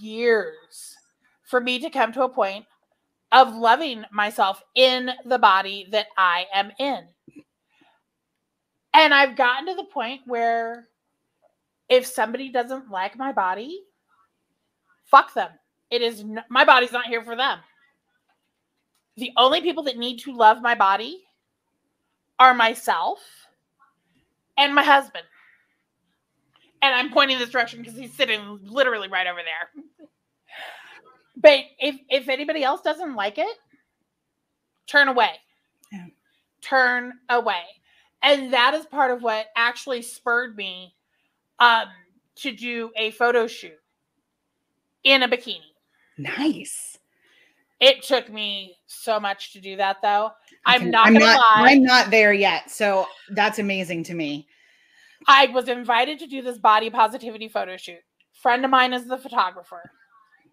years 0.00 0.94
for 1.42 1.60
me 1.60 1.78
to 1.80 1.90
come 1.90 2.12
to 2.12 2.22
a 2.22 2.28
point 2.28 2.64
of 3.32 3.54
loving 3.56 4.04
myself 4.12 4.62
in 4.76 5.10
the 5.24 5.38
body 5.38 5.88
that 5.90 6.06
i 6.16 6.46
am 6.54 6.70
in. 6.78 7.00
And 8.94 9.12
i've 9.12 9.36
gotten 9.36 9.66
to 9.66 9.74
the 9.74 9.84
point 9.92 10.20
where 10.26 10.86
if 11.88 12.06
somebody 12.06 12.50
doesn't 12.50 12.90
like 12.90 13.16
my 13.16 13.32
body 13.32 13.80
fuck 15.04 15.32
them. 15.34 15.50
It 15.90 16.02
is 16.02 16.20
n- 16.20 16.42
my 16.50 16.64
body's 16.64 16.90
not 16.92 17.06
here 17.06 17.22
for 17.22 17.36
them 17.36 17.58
the 19.16 19.32
only 19.36 19.60
people 19.60 19.82
that 19.84 19.96
need 19.96 20.18
to 20.20 20.32
love 20.32 20.60
my 20.60 20.74
body 20.74 21.22
are 22.38 22.54
myself 22.54 23.20
and 24.58 24.74
my 24.74 24.82
husband. 24.82 25.24
And 26.82 26.94
I'm 26.94 27.10
pointing 27.10 27.38
this 27.38 27.50
direction 27.50 27.80
because 27.80 27.98
he's 27.98 28.12
sitting 28.12 28.60
literally 28.62 29.08
right 29.08 29.26
over 29.26 29.40
there. 29.42 30.08
But 31.36 31.60
if 31.78 31.96
if 32.08 32.28
anybody 32.28 32.62
else 32.62 32.80
doesn't 32.80 33.14
like 33.14 33.38
it, 33.38 33.56
turn 34.86 35.08
away. 35.08 35.32
Yeah. 35.92 36.06
Turn 36.62 37.12
away. 37.28 37.62
And 38.22 38.52
that 38.52 38.74
is 38.74 38.86
part 38.86 39.10
of 39.10 39.22
what 39.22 39.46
actually 39.54 40.02
spurred 40.02 40.56
me 40.56 40.94
um, 41.58 41.88
to 42.36 42.52
do 42.52 42.90
a 42.96 43.10
photo 43.12 43.46
shoot 43.46 43.78
in 45.04 45.22
a 45.22 45.28
bikini. 45.28 45.60
Nice. 46.18 46.98
It 47.80 48.02
took 48.02 48.32
me 48.32 48.76
so 48.86 49.20
much 49.20 49.52
to 49.52 49.60
do 49.60 49.76
that, 49.76 49.98
though. 50.02 50.30
I'm 50.64 50.82
Okay, 50.82 50.90
not 50.90 51.06
I'm 51.06 51.12
gonna 51.12 51.26
not, 51.26 51.36
lie. 51.36 51.70
I'm 51.70 51.82
not 51.82 52.10
there 52.10 52.32
yet. 52.32 52.70
So 52.70 53.06
that's 53.30 53.58
amazing 53.58 54.04
to 54.04 54.14
me. 54.14 54.48
I 55.28 55.46
was 55.48 55.68
invited 55.68 56.18
to 56.20 56.26
do 56.26 56.42
this 56.42 56.58
body 56.58 56.88
positivity 56.88 57.48
photo 57.48 57.76
shoot. 57.76 58.00
Friend 58.32 58.64
of 58.64 58.70
mine 58.70 58.92
is 58.92 59.06
the 59.06 59.18
photographer. 59.18 59.82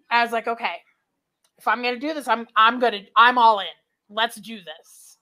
I 0.10 0.24
was 0.24 0.32
like, 0.32 0.48
okay, 0.48 0.76
if 1.58 1.68
I'm 1.68 1.82
gonna 1.82 2.00
do 2.00 2.14
this, 2.14 2.28
I'm 2.28 2.48
I'm 2.56 2.80
gonna 2.80 3.02
I'm 3.16 3.38
all 3.38 3.60
in. 3.60 3.68
Let's 4.10 4.36
do 4.36 4.58
this. 4.58 5.18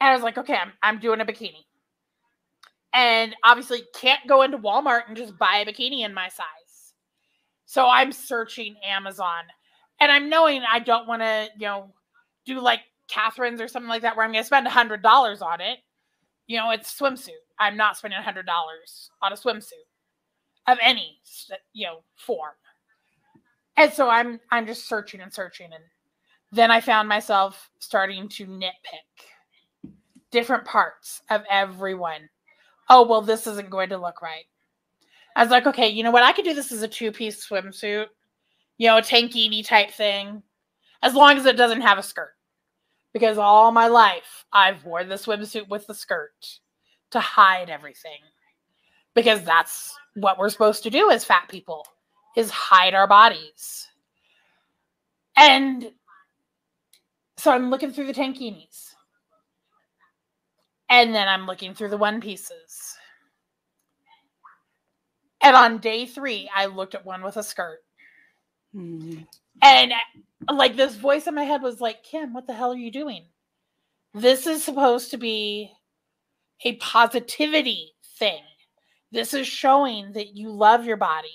And 0.00 0.10
I 0.10 0.14
was 0.14 0.22
like, 0.22 0.38
okay, 0.38 0.56
I'm 0.56 0.72
I'm 0.82 0.98
doing 0.98 1.20
a 1.20 1.26
bikini. 1.26 1.64
And 2.94 3.34
obviously 3.44 3.82
can't 3.94 4.26
go 4.28 4.42
into 4.42 4.56
Walmart 4.56 5.08
and 5.08 5.16
just 5.16 5.36
buy 5.36 5.56
a 5.58 5.66
bikini 5.66 6.04
in 6.04 6.14
my 6.14 6.28
size. 6.28 6.94
So 7.66 7.86
I'm 7.86 8.12
searching 8.12 8.76
Amazon 8.86 9.44
and 10.00 10.10
I'm 10.12 10.28
knowing 10.28 10.62
I 10.70 10.78
don't 10.78 11.06
want 11.06 11.22
to, 11.22 11.48
you 11.56 11.66
know, 11.66 11.92
do 12.44 12.60
like 12.60 12.80
Catherine's 13.08 13.60
or 13.60 13.68
something 13.68 13.88
like 13.88 14.02
that 14.02 14.16
where 14.16 14.24
I'm 14.24 14.32
gonna 14.32 14.44
spend 14.44 14.66
a 14.66 14.70
hundred 14.70 15.02
dollars 15.02 15.42
on 15.42 15.60
it 15.60 15.78
you 16.46 16.58
know, 16.58 16.70
it's 16.70 16.98
swimsuit. 16.98 17.30
I'm 17.58 17.76
not 17.76 17.96
spending 17.96 18.18
a 18.18 18.22
hundred 18.22 18.46
dollars 18.46 19.10
on 19.22 19.32
a 19.32 19.36
swimsuit 19.36 19.86
of 20.66 20.78
any, 20.82 21.18
you 21.72 21.86
know, 21.86 22.02
form. 22.16 22.52
And 23.76 23.92
so 23.92 24.08
I'm 24.08 24.40
I'm 24.50 24.66
just 24.66 24.88
searching 24.88 25.20
and 25.20 25.32
searching, 25.32 25.72
and 25.72 25.82
then 26.52 26.70
I 26.70 26.80
found 26.80 27.08
myself 27.08 27.70
starting 27.80 28.28
to 28.30 28.46
nitpick 28.46 29.90
different 30.30 30.64
parts 30.64 31.22
of 31.30 31.42
everyone. 31.50 32.28
Oh 32.88 33.06
well, 33.06 33.22
this 33.22 33.46
isn't 33.46 33.70
going 33.70 33.88
to 33.88 33.98
look 33.98 34.22
right. 34.22 34.44
I 35.36 35.42
was 35.42 35.50
like, 35.50 35.66
okay, 35.66 35.88
you 35.88 36.04
know 36.04 36.12
what? 36.12 36.22
I 36.22 36.32
could 36.32 36.44
do 36.44 36.54
this 36.54 36.70
as 36.70 36.82
a 36.82 36.88
two-piece 36.88 37.48
swimsuit, 37.48 38.06
you 38.78 38.88
know, 38.88 38.98
a 38.98 39.02
tankini 39.02 39.66
type 39.66 39.90
thing, 39.90 40.42
as 41.02 41.14
long 41.14 41.36
as 41.36 41.46
it 41.46 41.56
doesn't 41.56 41.82
have 41.82 41.98
a 41.98 42.02
skirt 42.02 42.34
because 43.14 43.38
all 43.38 43.72
my 43.72 43.86
life 43.86 44.44
I've 44.52 44.84
worn 44.84 45.08
the 45.08 45.14
swimsuit 45.14 45.68
with 45.68 45.86
the 45.86 45.94
skirt 45.94 46.58
to 47.12 47.20
hide 47.20 47.70
everything. 47.70 48.18
Because 49.14 49.42
that's 49.44 49.94
what 50.16 50.36
we're 50.36 50.50
supposed 50.50 50.82
to 50.82 50.90
do 50.90 51.10
as 51.10 51.24
fat 51.24 51.48
people 51.48 51.86
is 52.36 52.50
hide 52.50 52.94
our 52.94 53.06
bodies. 53.06 53.86
And 55.36 55.92
so 57.36 57.52
I'm 57.52 57.70
looking 57.70 57.92
through 57.92 58.08
the 58.08 58.12
tankinis. 58.12 58.90
And 60.90 61.14
then 61.14 61.28
I'm 61.28 61.46
looking 61.46 61.74
through 61.74 61.90
the 61.90 61.96
one 61.96 62.20
pieces. 62.20 62.96
And 65.40 65.54
on 65.54 65.78
day 65.78 66.06
3 66.06 66.50
I 66.54 66.66
looked 66.66 66.96
at 66.96 67.06
one 67.06 67.22
with 67.22 67.36
a 67.36 67.42
skirt. 67.44 67.78
And 69.62 69.92
uh, 69.92 70.54
like 70.54 70.76
this 70.76 70.96
voice 70.96 71.26
in 71.26 71.34
my 71.34 71.44
head 71.44 71.62
was 71.62 71.80
like, 71.80 72.02
Kim, 72.02 72.32
what 72.34 72.46
the 72.46 72.54
hell 72.54 72.72
are 72.72 72.76
you 72.76 72.90
doing? 72.90 73.26
This 74.12 74.46
is 74.46 74.62
supposed 74.62 75.10
to 75.10 75.16
be 75.16 75.72
a 76.64 76.76
positivity 76.76 77.92
thing. 78.18 78.42
This 79.12 79.34
is 79.34 79.46
showing 79.46 80.12
that 80.12 80.36
you 80.36 80.50
love 80.50 80.84
your 80.84 80.96
body. 80.96 81.28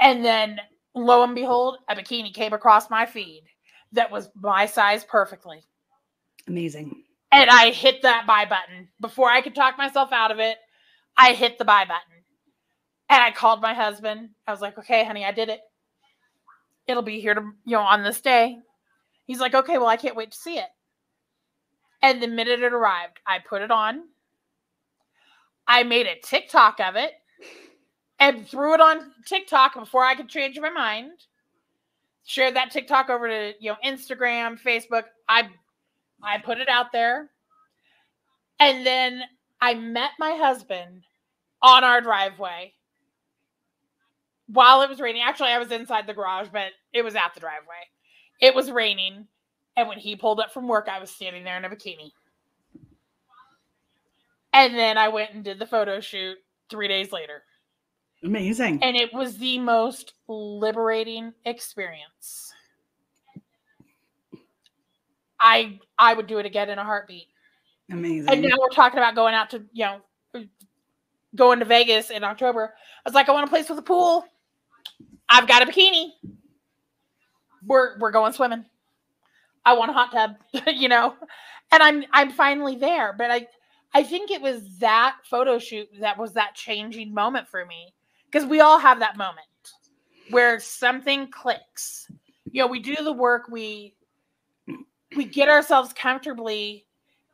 And 0.00 0.24
then 0.24 0.60
lo 0.94 1.22
and 1.22 1.34
behold, 1.34 1.78
a 1.88 1.94
bikini 1.94 2.32
came 2.32 2.52
across 2.52 2.90
my 2.90 3.06
feed 3.06 3.44
that 3.92 4.10
was 4.10 4.28
my 4.34 4.66
size 4.66 5.04
perfectly. 5.04 5.64
Amazing. 6.46 7.02
And 7.32 7.50
I 7.50 7.70
hit 7.70 8.02
that 8.02 8.26
buy 8.26 8.44
button. 8.44 8.88
Before 9.00 9.30
I 9.30 9.40
could 9.40 9.54
talk 9.54 9.78
myself 9.78 10.12
out 10.12 10.30
of 10.30 10.38
it, 10.38 10.56
I 11.16 11.32
hit 11.32 11.58
the 11.58 11.64
buy 11.64 11.84
button. 11.84 12.24
And 13.08 13.22
I 13.22 13.30
called 13.30 13.60
my 13.60 13.74
husband. 13.74 14.30
I 14.46 14.52
was 14.52 14.60
like, 14.60 14.78
okay, 14.78 15.04
honey, 15.04 15.24
I 15.24 15.32
did 15.32 15.48
it. 15.48 15.60
It'll 16.86 17.02
be 17.02 17.20
here 17.20 17.34
to, 17.34 17.40
you 17.64 17.76
know, 17.76 17.82
on 17.82 18.02
this 18.02 18.20
day. 18.20 18.58
He's 19.26 19.40
like, 19.40 19.54
okay, 19.54 19.78
well, 19.78 19.88
I 19.88 19.96
can't 19.96 20.16
wait 20.16 20.32
to 20.32 20.38
see 20.38 20.58
it. 20.58 20.68
And 22.02 22.22
the 22.22 22.28
minute 22.28 22.60
it 22.60 22.72
arrived, 22.72 23.20
I 23.26 23.38
put 23.38 23.62
it 23.62 23.70
on. 23.70 24.02
I 25.66 25.82
made 25.82 26.06
a 26.06 26.20
TikTok 26.22 26.78
of 26.80 26.96
it 26.96 27.12
and 28.18 28.46
threw 28.46 28.74
it 28.74 28.80
on 28.80 29.12
TikTok 29.24 29.74
before 29.74 30.04
I 30.04 30.14
could 30.14 30.28
change 30.28 30.58
my 30.60 30.70
mind. 30.70 31.12
Shared 32.26 32.56
that 32.56 32.70
TikTok 32.70 33.08
over 33.08 33.28
to, 33.28 33.54
you 33.58 33.70
know, 33.70 33.76
Instagram, 33.84 34.60
Facebook. 34.60 35.04
I 35.28 35.48
I 36.22 36.38
put 36.38 36.58
it 36.58 36.68
out 36.68 36.92
there. 36.92 37.30
And 38.60 38.84
then 38.86 39.22
I 39.60 39.74
met 39.74 40.10
my 40.18 40.32
husband 40.32 41.04
on 41.62 41.84
our 41.84 42.00
driveway 42.00 42.74
while 44.46 44.82
it 44.82 44.88
was 44.88 45.00
raining. 45.00 45.22
Actually, 45.22 45.50
I 45.50 45.58
was 45.58 45.72
inside 45.72 46.06
the 46.06 46.14
garage, 46.14 46.48
but 46.52 46.72
it 46.92 47.02
was 47.02 47.14
at 47.14 47.34
the 47.34 47.40
driveway. 47.40 47.88
It 48.40 48.54
was 48.54 48.70
raining. 48.70 49.26
And 49.76 49.88
when 49.88 49.98
he 49.98 50.16
pulled 50.16 50.40
up 50.40 50.52
from 50.52 50.68
work, 50.68 50.88
I 50.90 51.00
was 51.00 51.10
standing 51.10 51.44
there 51.44 51.56
in 51.56 51.64
a 51.64 51.70
bikini. 51.70 52.12
And 54.52 54.74
then 54.74 54.96
I 54.96 55.08
went 55.08 55.34
and 55.34 55.42
did 55.42 55.58
the 55.58 55.66
photo 55.66 56.00
shoot 56.00 56.38
three 56.70 56.86
days 56.86 57.10
later. 57.10 57.42
Amazing. 58.22 58.82
And 58.82 58.96
it 58.96 59.12
was 59.12 59.36
the 59.36 59.58
most 59.58 60.14
liberating 60.28 61.32
experience. 61.44 62.52
I 65.40 65.78
I 65.98 66.14
would 66.14 66.26
do 66.26 66.38
it 66.38 66.46
again 66.46 66.70
in 66.70 66.78
a 66.78 66.84
heartbeat. 66.84 67.26
Amazing. 67.90 68.30
And 68.30 68.42
now 68.42 68.56
we're 68.58 68.68
talking 68.70 68.98
about 68.98 69.14
going 69.14 69.34
out 69.34 69.50
to, 69.50 69.64
you 69.72 69.84
know, 69.84 70.44
going 71.34 71.58
to 71.58 71.64
Vegas 71.66 72.10
in 72.10 72.24
October. 72.24 72.72
I 73.04 73.08
was 73.08 73.14
like, 73.14 73.28
I 73.28 73.32
want 73.32 73.46
a 73.46 73.50
place 73.50 73.68
with 73.68 73.78
a 73.78 73.82
pool. 73.82 74.24
I've 75.28 75.48
got 75.48 75.62
a 75.62 75.66
bikini. 75.66 76.10
We're 77.66 77.98
we're 77.98 78.10
going 78.10 78.32
swimming. 78.32 78.64
I 79.64 79.74
want 79.74 79.90
a 79.90 79.94
hot 79.94 80.12
tub, 80.12 80.36
you 80.74 80.88
know. 80.88 81.14
And 81.72 81.82
I'm 81.82 82.04
I'm 82.12 82.30
finally 82.30 82.76
there. 82.76 83.14
But 83.16 83.30
I 83.30 83.46
I 83.94 84.02
think 84.02 84.30
it 84.30 84.42
was 84.42 84.78
that 84.78 85.16
photo 85.28 85.58
shoot 85.58 85.88
that 86.00 86.18
was 86.18 86.32
that 86.34 86.54
changing 86.54 87.14
moment 87.14 87.48
for 87.48 87.64
me. 87.64 87.94
Because 88.30 88.46
we 88.48 88.60
all 88.60 88.78
have 88.78 88.98
that 88.98 89.16
moment 89.16 89.46
where 90.30 90.58
something 90.58 91.30
clicks. 91.30 92.10
You 92.50 92.62
know, 92.62 92.66
we 92.66 92.80
do 92.80 92.96
the 92.96 93.12
work, 93.12 93.48
we 93.48 93.94
we 95.16 95.24
get 95.24 95.48
ourselves 95.48 95.92
comfortably 95.92 96.86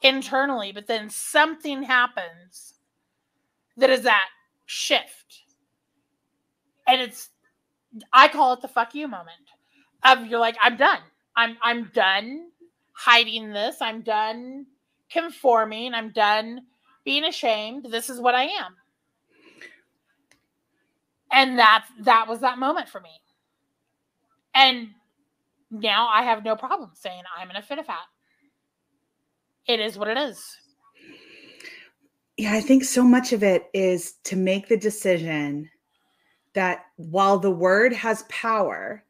internally, 0.02 0.72
but 0.72 0.86
then 0.86 1.10
something 1.10 1.82
happens 1.82 2.74
that 3.76 3.90
is 3.90 4.02
that 4.02 4.28
shift. 4.66 5.42
And 6.86 7.00
it's 7.00 7.30
I 8.12 8.28
call 8.28 8.52
it 8.52 8.62
the 8.62 8.68
fuck 8.68 8.94
you 8.94 9.08
moment. 9.08 9.36
Of 10.02 10.26
you're 10.26 10.40
like, 10.40 10.56
I'm 10.60 10.76
done. 10.76 11.00
I'm 11.36 11.56
I'm 11.62 11.90
done 11.94 12.48
hiding 12.92 13.52
this. 13.52 13.76
I'm 13.80 14.02
done 14.02 14.66
conforming. 15.10 15.94
I'm 15.94 16.10
done 16.10 16.62
being 17.04 17.24
ashamed. 17.24 17.86
This 17.90 18.10
is 18.10 18.20
what 18.20 18.34
I 18.34 18.44
am. 18.44 18.76
And 21.32 21.58
that 21.58 21.84
that 22.00 22.28
was 22.28 22.40
that 22.40 22.58
moment 22.58 22.88
for 22.88 23.00
me. 23.00 23.10
And 24.54 24.88
now 25.70 26.08
I 26.08 26.22
have 26.22 26.44
no 26.44 26.56
problem 26.56 26.90
saying 26.94 27.22
I'm 27.36 27.50
an 27.50 27.56
infinifat. 27.56 28.08
It 29.66 29.80
is 29.80 29.96
what 29.96 30.08
it 30.08 30.18
is. 30.18 30.42
Yeah, 32.36 32.54
I 32.54 32.60
think 32.60 32.84
so 32.84 33.04
much 33.04 33.32
of 33.32 33.42
it 33.42 33.68
is 33.74 34.14
to 34.24 34.34
make 34.34 34.68
the 34.68 34.76
decision 34.76 35.68
that 36.54 36.86
while 36.96 37.38
the 37.38 37.50
word 37.50 37.92
has 37.92 38.24
power, 38.28 39.04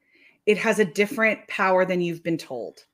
it 0.47 0.59
has 0.59 0.79
a 0.79 0.85
different 0.85 1.47
power 1.49 1.85
than 1.85 2.01
you've 2.01 2.23
been 2.23 2.39
told. 2.39 2.85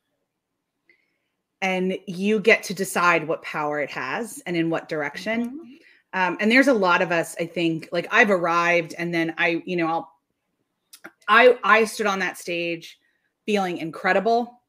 And 1.63 1.99
you 2.07 2.39
get 2.39 2.63
to 2.65 2.75
decide 2.75 3.27
what 3.27 3.43
power 3.43 3.81
it 3.81 3.91
has 3.91 4.43
and 4.47 4.57
in 4.57 4.71
what 4.71 4.89
direction. 4.89 5.47
Mm-hmm. 5.47 5.73
Um, 6.13 6.37
and 6.41 6.51
there's 6.51 6.69
a 6.69 6.75
lot 6.75 7.03
of 7.03 7.13
us, 7.13 7.35
I 7.41 7.47
think, 7.47 7.89
like 7.93 8.07
I've 8.11 8.31
arrived 8.31 8.95
and 8.97 9.13
then 9.13 9.35
I, 9.39 9.63
you 9.67 9.77
know, 9.77 9.87
I'll, 9.87 10.13
I, 11.29 11.59
I 11.65 11.85
stood 11.85 12.07
on 12.07 12.21
that 12.21 12.39
stage 12.39 12.99
feeling 13.45 13.79
incredible, 13.79 14.63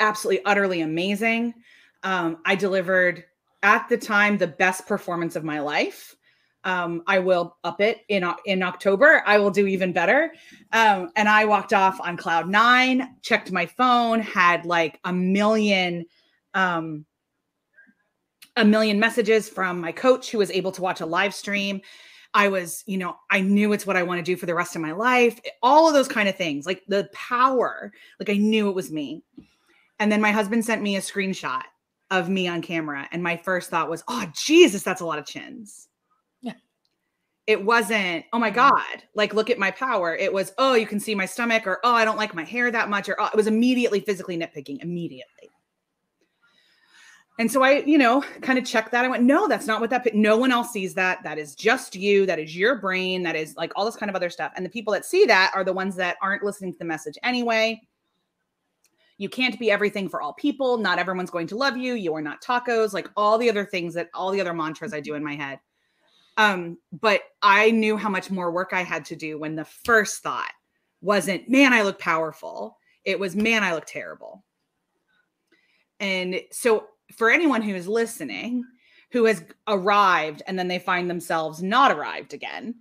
absolutely, 0.00 0.44
utterly 0.44 0.80
amazing. 0.80 1.54
Um, 2.02 2.38
I 2.44 2.56
delivered 2.56 3.24
at 3.62 3.88
the 3.88 3.96
time 3.96 4.36
the 4.36 4.46
best 4.46 4.86
performance 4.86 5.36
of 5.36 5.44
my 5.44 5.60
life. 5.60 6.16
Um, 6.64 7.02
I 7.06 7.18
will 7.18 7.56
up 7.64 7.80
it 7.80 8.02
in 8.08 8.24
in 8.46 8.62
October. 8.62 9.22
I 9.26 9.38
will 9.38 9.50
do 9.50 9.66
even 9.66 9.92
better. 9.92 10.32
Um, 10.72 11.10
and 11.16 11.28
I 11.28 11.44
walked 11.44 11.72
off 11.72 12.00
on 12.00 12.16
cloud 12.16 12.48
nine. 12.48 13.16
Checked 13.22 13.50
my 13.50 13.66
phone, 13.66 14.20
had 14.20 14.64
like 14.64 15.00
a 15.04 15.12
million, 15.12 16.06
um, 16.54 17.04
a 18.56 18.64
million 18.64 19.00
messages 19.00 19.48
from 19.48 19.80
my 19.80 19.92
coach 19.92 20.30
who 20.30 20.38
was 20.38 20.50
able 20.50 20.72
to 20.72 20.82
watch 20.82 21.00
a 21.00 21.06
live 21.06 21.34
stream. 21.34 21.80
I 22.34 22.48
was, 22.48 22.82
you 22.86 22.96
know, 22.96 23.16
I 23.30 23.40
knew 23.40 23.72
it's 23.72 23.86
what 23.86 23.96
I 23.96 24.02
want 24.02 24.18
to 24.18 24.22
do 24.22 24.36
for 24.36 24.46
the 24.46 24.54
rest 24.54 24.74
of 24.74 24.82
my 24.82 24.92
life. 24.92 25.38
All 25.62 25.86
of 25.86 25.94
those 25.94 26.08
kind 26.08 26.28
of 26.28 26.36
things, 26.36 26.64
like 26.64 26.82
the 26.88 27.08
power, 27.12 27.92
like 28.18 28.30
I 28.30 28.36
knew 28.38 28.68
it 28.68 28.74
was 28.74 28.90
me. 28.90 29.22
And 29.98 30.10
then 30.10 30.20
my 30.20 30.32
husband 30.32 30.64
sent 30.64 30.82
me 30.82 30.96
a 30.96 31.00
screenshot 31.00 31.62
of 32.10 32.28
me 32.28 32.48
on 32.48 32.62
camera. 32.62 33.08
And 33.12 33.22
my 33.22 33.36
first 33.36 33.70
thought 33.70 33.90
was, 33.90 34.02
oh, 34.08 34.26
Jesus, 34.34 34.82
that's 34.82 35.00
a 35.00 35.06
lot 35.06 35.18
of 35.18 35.26
chins. 35.26 35.88
It 37.52 37.62
wasn't, 37.62 38.24
oh 38.32 38.38
my 38.38 38.48
mm-hmm. 38.48 38.70
God, 38.70 39.02
like 39.14 39.34
look 39.34 39.50
at 39.50 39.58
my 39.58 39.70
power. 39.70 40.16
It 40.16 40.32
was, 40.32 40.54
oh, 40.56 40.72
you 40.72 40.86
can 40.86 40.98
see 40.98 41.14
my 41.14 41.26
stomach, 41.26 41.66
or 41.66 41.80
oh, 41.84 41.92
I 41.92 42.06
don't 42.06 42.16
like 42.16 42.34
my 42.34 42.44
hair 42.44 42.70
that 42.70 42.88
much, 42.88 43.10
or 43.10 43.20
oh, 43.20 43.26
it 43.26 43.36
was 43.36 43.46
immediately 43.46 44.00
physically 44.00 44.38
nitpicking, 44.38 44.82
immediately. 44.82 45.50
And 47.38 47.52
so 47.52 47.62
I, 47.62 47.80
you 47.80 47.98
know, 47.98 48.22
kind 48.40 48.58
of 48.58 48.64
checked 48.64 48.90
that. 48.92 49.04
I 49.04 49.08
went, 49.08 49.22
no, 49.22 49.48
that's 49.48 49.66
not 49.66 49.82
what 49.82 49.90
that, 49.90 50.14
no 50.14 50.38
one 50.38 50.50
else 50.50 50.72
sees 50.72 50.94
that. 50.94 51.22
That 51.24 51.36
is 51.36 51.54
just 51.54 51.94
you. 51.94 52.24
That 52.24 52.38
is 52.38 52.56
your 52.56 52.76
brain. 52.76 53.22
That 53.22 53.36
is 53.36 53.54
like 53.54 53.72
all 53.76 53.84
this 53.84 53.96
kind 53.96 54.08
of 54.08 54.16
other 54.16 54.30
stuff. 54.30 54.52
And 54.56 54.64
the 54.64 54.70
people 54.70 54.94
that 54.94 55.04
see 55.04 55.26
that 55.26 55.52
are 55.54 55.64
the 55.64 55.74
ones 55.74 55.94
that 55.96 56.16
aren't 56.22 56.42
listening 56.42 56.72
to 56.72 56.78
the 56.78 56.86
message 56.86 57.18
anyway 57.22 57.82
you 59.22 59.28
can't 59.28 59.58
be 59.58 59.70
everything 59.70 60.08
for 60.08 60.20
all 60.20 60.32
people. 60.32 60.76
Not 60.76 60.98
everyone's 60.98 61.30
going 61.30 61.46
to 61.48 61.56
love 61.56 61.76
you. 61.76 61.94
You 61.94 62.12
are 62.14 62.20
not 62.20 62.42
tacos, 62.42 62.92
like 62.92 63.08
all 63.16 63.38
the 63.38 63.48
other 63.48 63.64
things 63.64 63.94
that 63.94 64.08
all 64.14 64.32
the 64.32 64.40
other 64.40 64.52
mantras 64.52 64.92
I 64.92 65.00
do 65.00 65.14
in 65.14 65.22
my 65.22 65.36
head. 65.36 65.60
Um, 66.36 66.78
but 66.92 67.22
I 67.42 67.70
knew 67.70 67.96
how 67.96 68.08
much 68.08 68.30
more 68.30 68.50
work 68.50 68.70
I 68.72 68.82
had 68.82 69.04
to 69.06 69.16
do 69.16 69.38
when 69.38 69.54
the 69.54 69.64
first 69.64 70.22
thought 70.22 70.52
wasn't, 71.00 71.48
man, 71.48 71.72
I 71.72 71.82
look 71.82 71.98
powerful. 71.98 72.78
It 73.04 73.18
was, 73.18 73.36
man, 73.36 73.62
I 73.62 73.74
look 73.74 73.86
terrible. 73.86 74.44
And 76.00 76.40
so 76.50 76.86
for 77.16 77.30
anyone 77.30 77.62
who 77.62 77.74
is 77.74 77.86
listening, 77.86 78.64
who 79.10 79.24
has 79.24 79.44
arrived 79.68 80.42
and 80.46 80.58
then 80.58 80.68
they 80.68 80.78
find 80.78 81.10
themselves 81.10 81.62
not 81.62 81.92
arrived 81.92 82.32
again, 82.32 82.76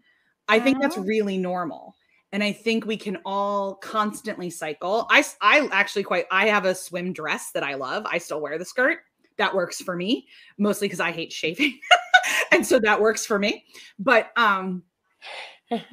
I 0.48 0.60
think 0.60 0.82
that's 0.82 0.98
uh-huh. 0.98 1.06
really 1.06 1.38
normal 1.38 1.96
and 2.32 2.44
i 2.44 2.52
think 2.52 2.86
we 2.86 2.98
can 2.98 3.18
all 3.26 3.76
constantly 3.76 4.50
cycle 4.50 5.08
i 5.10 5.24
i 5.42 5.68
actually 5.72 6.04
quite 6.04 6.26
i 6.32 6.48
have 6.48 6.66
a 6.66 6.76
swim 6.76 7.14
dress 7.14 7.52
that 7.52 7.64
i 7.64 7.74
love 7.74 8.06
i 8.06 8.18
still 8.18 8.42
wear 8.42 8.58
the 8.58 8.66
skirt 8.66 9.00
that 9.38 9.54
works 9.54 9.82
for 9.82 9.96
me 9.96 10.28
mostly 10.58 10.88
because 10.88 11.00
i 11.00 11.12
hate 11.12 11.32
shaving 11.32 11.80
and 12.52 12.66
so 12.66 12.80
that 12.80 13.00
works 13.00 13.26
for 13.26 13.40
me 13.40 13.66
but 14.00 14.32
um 14.38 14.84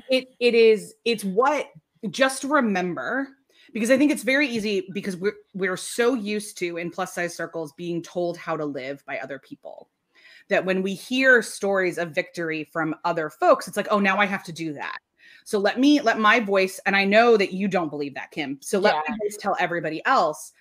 it 0.09 0.29
it 0.40 0.55
is 0.55 0.94
it's 1.05 1.25
what 1.25 1.68
just 2.11 2.44
remember 2.44 3.29
because 3.73 3.90
i 3.90 3.99
think 3.99 4.11
it's 4.11 4.23
very 4.23 4.49
easy 4.49 4.87
because 4.92 5.16
we're 5.16 5.37
we're 5.55 5.77
so 5.77 6.14
used 6.14 6.59
to 6.59 6.77
in 6.77 6.90
plus 6.90 7.14
size 7.14 7.35
circles 7.35 7.73
being 7.73 8.03
told 8.03 8.37
how 8.37 8.57
to 8.57 8.64
live 8.64 9.05
by 9.07 9.18
other 9.18 9.38
people 9.38 9.88
that 10.49 10.64
when 10.64 10.83
we 10.83 10.94
hear 10.94 11.42
stories 11.42 11.99
of 11.99 12.14
victory 12.14 12.64
from 12.64 12.94
other 13.05 13.31
folks 13.31 13.68
it's 13.68 13.77
like 13.77 13.88
oh 13.90 13.99
now 13.99 14.18
i 14.18 14.27
have 14.27 14.44
to 14.44 14.53
do 14.53 14.73
that 14.73 14.99
so 15.49 15.59
let 15.59 15.81
me 15.81 16.01
let 16.03 16.18
my 16.18 16.40
voice, 16.40 16.79
and 16.85 16.94
I 16.94 17.07
know 17.07 17.38
that 17.38 17.55
you 17.55 17.68
don't 17.68 17.88
believe 17.88 18.14
that, 18.16 18.31
Kim. 18.31 18.59
So 18.61 18.79
let 18.79 18.94
yeah. 18.94 19.01
my 19.09 19.16
voice 19.16 19.38
tell 19.38 19.57
everybody 19.59 20.05
else. 20.05 20.53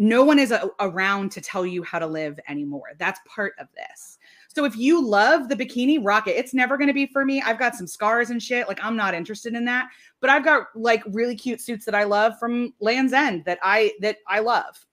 No 0.00 0.24
one 0.24 0.40
is 0.40 0.50
a, 0.50 0.68
around 0.80 1.30
to 1.32 1.40
tell 1.40 1.64
you 1.64 1.84
how 1.84 2.00
to 2.00 2.06
live 2.08 2.40
anymore. 2.48 2.88
That's 2.98 3.20
part 3.28 3.54
of 3.60 3.68
this. 3.76 4.17
So 4.58 4.64
if 4.64 4.76
you 4.76 5.00
love 5.00 5.48
the 5.48 5.54
bikini, 5.54 6.00
rock 6.02 6.26
it. 6.26 6.32
It's 6.32 6.52
never 6.52 6.76
going 6.76 6.88
to 6.88 6.92
be 6.92 7.06
for 7.06 7.24
me. 7.24 7.40
I've 7.40 7.60
got 7.60 7.76
some 7.76 7.86
scars 7.86 8.30
and 8.30 8.42
shit. 8.42 8.66
Like 8.66 8.80
I'm 8.82 8.96
not 8.96 9.14
interested 9.14 9.54
in 9.54 9.64
that. 9.66 9.86
But 10.20 10.30
I've 10.30 10.44
got 10.44 10.66
like 10.74 11.00
really 11.12 11.36
cute 11.36 11.60
suits 11.60 11.84
that 11.84 11.94
I 11.94 12.02
love 12.02 12.36
from 12.40 12.74
Lands' 12.80 13.12
End 13.12 13.44
that 13.44 13.60
I 13.62 13.92
that 14.00 14.16
I 14.26 14.40
love. 14.40 14.84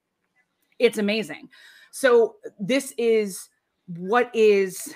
It's 0.78 1.00
amazing. 1.00 1.50
So 1.90 2.36
this 2.60 2.94
is 3.00 3.50
what 3.88 4.30
is 4.36 4.94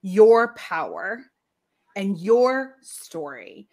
your 0.00 0.54
power 0.54 1.20
and 1.94 2.18
your 2.18 2.76
story 2.80 3.68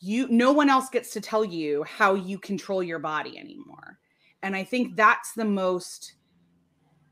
you 0.00 0.28
no 0.28 0.52
one 0.52 0.68
else 0.68 0.90
gets 0.90 1.14
to 1.14 1.20
tell 1.22 1.46
you 1.46 1.82
how 1.84 2.12
you 2.12 2.38
control 2.38 2.82
your 2.82 2.98
body 2.98 3.38
anymore 3.38 3.98
and 4.42 4.56
i 4.56 4.64
think 4.64 4.96
that's 4.96 5.32
the 5.34 5.44
most 5.44 6.14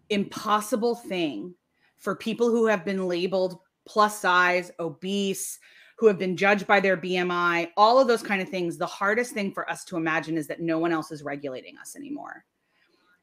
impossible 0.09 0.95
thing 0.95 1.55
for 1.99 2.15
people 2.15 2.51
who 2.51 2.67
have 2.67 2.85
been 2.85 3.07
labeled 3.07 3.59
plus 3.87 4.21
size 4.21 4.71
obese 4.79 5.59
who 5.99 6.07
have 6.07 6.19
been 6.19 6.37
judged 6.37 6.67
by 6.67 6.81
their 6.81 6.97
bmi 6.97 7.69
all 7.77 7.99
of 7.99 8.09
those 8.09 8.23
kind 8.23 8.43
of 8.43 8.49
things 8.49 8.77
the 8.77 8.87
hardest 8.87 9.33
thing 9.33 9.53
for 9.53 9.69
us 9.71 9.85
to 9.85 9.97
imagine 9.97 10.37
is 10.37 10.47
that 10.47 10.61
no 10.61 10.79
one 10.79 10.93
else 10.93 11.11
is 11.11 11.23
regulating 11.23 11.77
us 11.79 11.97
anymore 11.97 12.45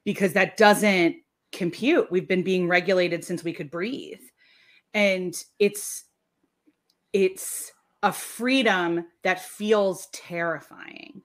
because 0.06 0.34
that 0.34 0.58
doesn't 0.58 1.16
compute 1.52 2.12
we've 2.12 2.28
been 2.28 2.44
being 2.44 2.68
regulated 2.68 3.24
since 3.24 3.44
we 3.44 3.54
could 3.54 3.70
breathe 3.70 4.22
and 4.94 5.44
it's 5.60 6.06
it's 7.14 7.72
a 8.04 8.12
freedom 8.12 9.06
that 9.24 9.42
feels 9.42 10.08
terrifying. 10.12 11.22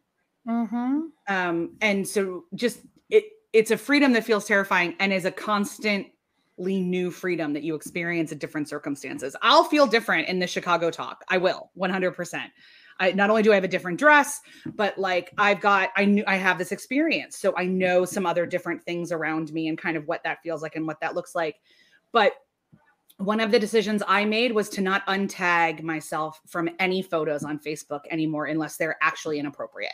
Mm-hmm. 0.48 1.00
Um, 1.28 1.76
and 1.80 2.06
so 2.06 2.44
just 2.54 2.80
it 3.10 3.24
it's 3.52 3.70
a 3.70 3.76
freedom 3.76 4.12
that 4.12 4.24
feels 4.24 4.46
terrifying 4.46 4.94
and 5.00 5.12
is 5.12 5.24
a 5.24 5.30
constantly 5.30 6.14
new 6.58 7.10
freedom 7.10 7.52
that 7.52 7.62
you 7.62 7.74
experience 7.74 8.32
in 8.32 8.38
different 8.38 8.68
circumstances. 8.68 9.36
I'll 9.42 9.64
feel 9.64 9.86
different 9.86 10.28
in 10.28 10.38
the 10.38 10.46
Chicago 10.46 10.90
talk. 10.90 11.24
I 11.28 11.38
will 11.38 11.70
100%. 11.78 12.50
I 13.00 13.12
not 13.12 13.30
only 13.30 13.42
do 13.42 13.52
I 13.52 13.54
have 13.54 13.64
a 13.64 13.68
different 13.68 13.98
dress, 13.98 14.40
but 14.74 14.98
like 14.98 15.32
I've 15.38 15.60
got 15.60 15.90
I 15.96 16.04
knew 16.04 16.24
I 16.26 16.36
have 16.36 16.58
this 16.58 16.72
experience. 16.72 17.38
So 17.38 17.54
I 17.56 17.64
know 17.64 18.04
some 18.04 18.26
other 18.26 18.44
different 18.44 18.82
things 18.84 19.12
around 19.12 19.52
me 19.52 19.68
and 19.68 19.78
kind 19.78 19.96
of 19.96 20.06
what 20.06 20.22
that 20.24 20.42
feels 20.42 20.62
like 20.62 20.74
and 20.76 20.86
what 20.86 21.00
that 21.00 21.14
looks 21.14 21.34
like. 21.34 21.56
But 22.12 22.32
one 23.18 23.40
of 23.40 23.50
the 23.50 23.58
decisions 23.58 24.02
I 24.06 24.24
made 24.24 24.52
was 24.52 24.68
to 24.70 24.80
not 24.80 25.06
untag 25.06 25.82
myself 25.82 26.40
from 26.46 26.70
any 26.78 27.02
photos 27.02 27.44
on 27.44 27.58
Facebook 27.58 28.00
anymore 28.10 28.46
unless 28.46 28.76
they're 28.76 28.96
actually 29.02 29.38
inappropriate. 29.38 29.92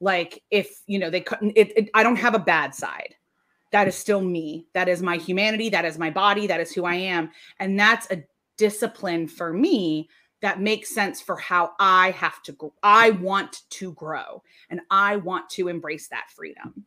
Like 0.00 0.42
if, 0.50 0.82
you 0.86 0.98
know, 0.98 1.10
they 1.10 1.20
couldn't 1.20 1.52
it, 1.56 1.76
it 1.76 1.90
I 1.94 2.02
don't 2.02 2.16
have 2.16 2.34
a 2.34 2.40
bad 2.40 2.74
side. 2.74 3.14
That 3.72 3.88
is 3.88 3.94
still 3.94 4.20
me. 4.20 4.66
That 4.74 4.88
is 4.88 5.02
my 5.02 5.16
humanity, 5.16 5.68
that 5.70 5.84
is 5.84 5.98
my 5.98 6.10
body, 6.10 6.46
that 6.46 6.60
is 6.60 6.72
who 6.72 6.84
I 6.84 6.94
am. 6.94 7.30
And 7.58 7.78
that's 7.78 8.10
a 8.10 8.24
discipline 8.56 9.28
for 9.28 9.52
me 9.52 10.08
that 10.42 10.60
makes 10.60 10.94
sense 10.94 11.20
for 11.20 11.36
how 11.36 11.72
I 11.78 12.12
have 12.12 12.42
to 12.44 12.52
grow. 12.52 12.72
I 12.82 13.10
want 13.10 13.62
to 13.70 13.92
grow 13.92 14.42
and 14.70 14.80
I 14.90 15.16
want 15.16 15.50
to 15.50 15.68
embrace 15.68 16.08
that 16.08 16.30
freedom. 16.30 16.84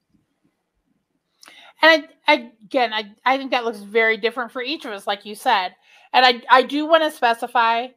And 1.82 2.06
I, 2.28 2.34
I, 2.34 2.52
again, 2.64 2.94
I, 2.94 3.12
I 3.26 3.38
think 3.38 3.52
that 3.52 3.66
looks 3.66 3.80
very 3.80 4.18
different 4.18 4.52
for 4.52 4.62
each 4.62 4.86
of 4.86 4.92
us, 4.92 5.06
like 5.06 5.26
you 5.26 5.36
said. 5.36 5.76
And 6.14 6.26
I, 6.26 6.42
I 6.50 6.64
do 6.64 6.86
want 6.86 7.04
to 7.04 7.12
specify 7.12 7.88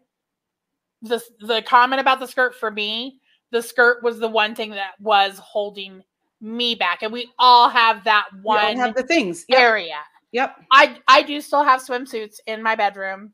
the 1.03 1.23
the 1.41 1.63
comment 1.63 2.01
about 2.01 2.21
the 2.21 2.27
skirt 2.27 2.55
for 2.55 2.71
me. 2.71 3.21
The 3.53 3.63
skirt 3.63 4.03
was 4.03 4.19
the 4.19 4.29
one 4.29 4.55
thing 4.55 4.71
that 4.71 4.95
was 5.01 5.39
holding 5.39 6.03
me 6.47 6.75
back, 6.75 7.03
and 7.03 7.13
we 7.13 7.31
all 7.39 7.69
have 7.69 8.05
that 8.05 8.27
one 8.43 8.77
have 8.77 8.95
the 8.95 9.03
things 9.03 9.45
yep. 9.49 9.61
area. 9.61 9.99
Yep. 10.33 10.57
I 10.71 10.99
I 11.09 11.23
do 11.23 11.41
still 11.41 11.65
have 11.65 11.81
swimsuits 11.81 12.37
in 12.47 12.63
my 12.63 12.75
bedroom 12.75 13.33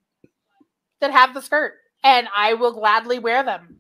that 1.01 1.11
have 1.11 1.35
the 1.35 1.43
skirt 1.43 1.75
and 2.05 2.29
I 2.35 2.55
will 2.55 2.73
gladly 2.73 3.19
wear 3.19 3.43
them. 3.43 3.79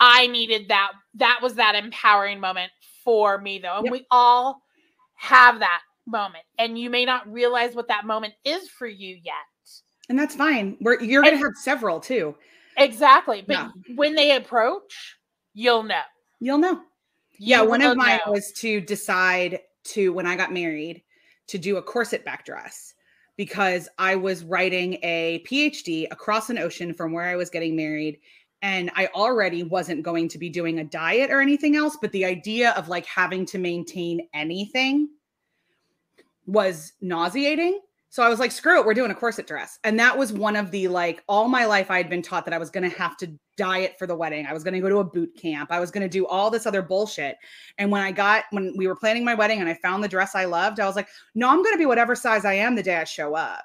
I 0.00 0.26
needed 0.26 0.68
that. 0.68 0.92
That 1.14 1.40
was 1.42 1.54
that 1.54 1.74
empowering 1.74 2.40
moment 2.40 2.72
for 3.04 3.38
me, 3.38 3.58
though. 3.58 3.76
And 3.76 3.84
yep. 3.84 3.92
we 3.92 4.06
all 4.10 4.62
have 5.16 5.60
that 5.60 5.80
moment. 6.06 6.44
And 6.58 6.78
you 6.78 6.90
may 6.90 7.04
not 7.04 7.30
realize 7.30 7.74
what 7.74 7.88
that 7.88 8.06
moment 8.06 8.34
is 8.44 8.68
for 8.68 8.86
you 8.86 9.18
yet. 9.22 9.34
And 10.08 10.18
that's 10.18 10.34
fine. 10.34 10.76
We're, 10.80 11.00
you're 11.00 11.22
going 11.22 11.38
to 11.38 11.44
have 11.44 11.56
several 11.56 12.00
too. 12.00 12.34
Exactly. 12.76 13.44
But 13.46 13.54
yeah. 13.54 13.70
when 13.94 14.14
they 14.14 14.36
approach, 14.36 15.16
you'll 15.54 15.84
know. 15.84 16.00
You'll 16.40 16.58
know. 16.58 16.80
Yeah. 17.44 17.62
One 17.62 17.82
of 17.82 17.96
mine 17.96 18.20
know. 18.24 18.32
was 18.32 18.52
to 18.52 18.80
decide 18.80 19.60
to, 19.84 20.12
when 20.12 20.26
I 20.26 20.36
got 20.36 20.52
married, 20.52 21.02
to 21.48 21.58
do 21.58 21.76
a 21.76 21.82
corset 21.82 22.24
back 22.24 22.44
dress 22.44 22.94
because 23.36 23.88
I 23.98 24.14
was 24.14 24.44
writing 24.44 24.94
a 25.02 25.44
PhD 25.46 26.06
across 26.10 26.50
an 26.50 26.58
ocean 26.58 26.94
from 26.94 27.12
where 27.12 27.24
I 27.24 27.36
was 27.36 27.50
getting 27.50 27.74
married. 27.74 28.20
And 28.62 28.92
I 28.94 29.08
already 29.08 29.64
wasn't 29.64 30.04
going 30.04 30.28
to 30.28 30.38
be 30.38 30.48
doing 30.48 30.78
a 30.78 30.84
diet 30.84 31.32
or 31.32 31.40
anything 31.40 31.74
else, 31.74 31.98
but 32.00 32.12
the 32.12 32.24
idea 32.24 32.70
of 32.72 32.88
like 32.88 33.06
having 33.06 33.44
to 33.46 33.58
maintain 33.58 34.28
anything 34.34 35.08
was 36.46 36.92
nauseating. 37.00 37.80
So 38.12 38.22
I 38.22 38.28
was 38.28 38.38
like, 38.38 38.52
screw 38.52 38.78
it, 38.78 38.84
we're 38.84 38.92
doing 38.92 39.10
a 39.10 39.14
corset 39.14 39.46
dress. 39.46 39.78
And 39.84 39.98
that 39.98 40.18
was 40.18 40.34
one 40.34 40.54
of 40.54 40.70
the 40.70 40.86
like, 40.86 41.24
all 41.30 41.48
my 41.48 41.64
life 41.64 41.90
I 41.90 41.96
had 41.96 42.10
been 42.10 42.20
taught 42.20 42.44
that 42.44 42.52
I 42.52 42.58
was 42.58 42.68
going 42.68 42.82
to 42.88 42.94
have 42.98 43.16
to 43.16 43.32
diet 43.56 43.94
for 43.98 44.06
the 44.06 44.14
wedding. 44.14 44.44
I 44.44 44.52
was 44.52 44.62
going 44.62 44.74
to 44.74 44.80
go 44.80 44.90
to 44.90 44.98
a 44.98 45.04
boot 45.04 45.34
camp. 45.34 45.72
I 45.72 45.80
was 45.80 45.90
going 45.90 46.02
to 46.02 46.10
do 46.10 46.26
all 46.26 46.50
this 46.50 46.66
other 46.66 46.82
bullshit. 46.82 47.38
And 47.78 47.90
when 47.90 48.02
I 48.02 48.12
got, 48.12 48.44
when 48.50 48.74
we 48.76 48.86
were 48.86 48.94
planning 48.94 49.24
my 49.24 49.34
wedding 49.34 49.60
and 49.60 49.68
I 49.68 49.72
found 49.72 50.04
the 50.04 50.08
dress 50.08 50.34
I 50.34 50.44
loved, 50.44 50.78
I 50.78 50.86
was 50.86 50.94
like, 50.94 51.08
no, 51.34 51.48
I'm 51.48 51.62
going 51.62 51.72
to 51.72 51.78
be 51.78 51.86
whatever 51.86 52.14
size 52.14 52.44
I 52.44 52.52
am 52.52 52.74
the 52.74 52.82
day 52.82 52.96
I 52.96 53.04
show 53.04 53.34
up. 53.34 53.64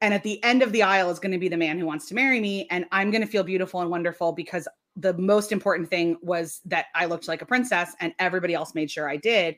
And 0.00 0.14
at 0.14 0.22
the 0.22 0.40
end 0.44 0.62
of 0.62 0.70
the 0.70 0.84
aisle 0.84 1.10
is 1.10 1.18
going 1.18 1.32
to 1.32 1.38
be 1.38 1.48
the 1.48 1.56
man 1.56 1.80
who 1.80 1.86
wants 1.86 2.06
to 2.10 2.14
marry 2.14 2.38
me. 2.38 2.68
And 2.70 2.84
I'm 2.92 3.10
going 3.10 3.22
to 3.22 3.26
feel 3.26 3.42
beautiful 3.42 3.80
and 3.80 3.90
wonderful 3.90 4.30
because 4.30 4.68
the 4.94 5.14
most 5.14 5.50
important 5.50 5.90
thing 5.90 6.18
was 6.22 6.60
that 6.66 6.86
I 6.94 7.06
looked 7.06 7.26
like 7.26 7.42
a 7.42 7.46
princess 7.46 7.96
and 7.98 8.12
everybody 8.20 8.54
else 8.54 8.76
made 8.76 8.92
sure 8.92 9.10
I 9.10 9.16
did 9.16 9.56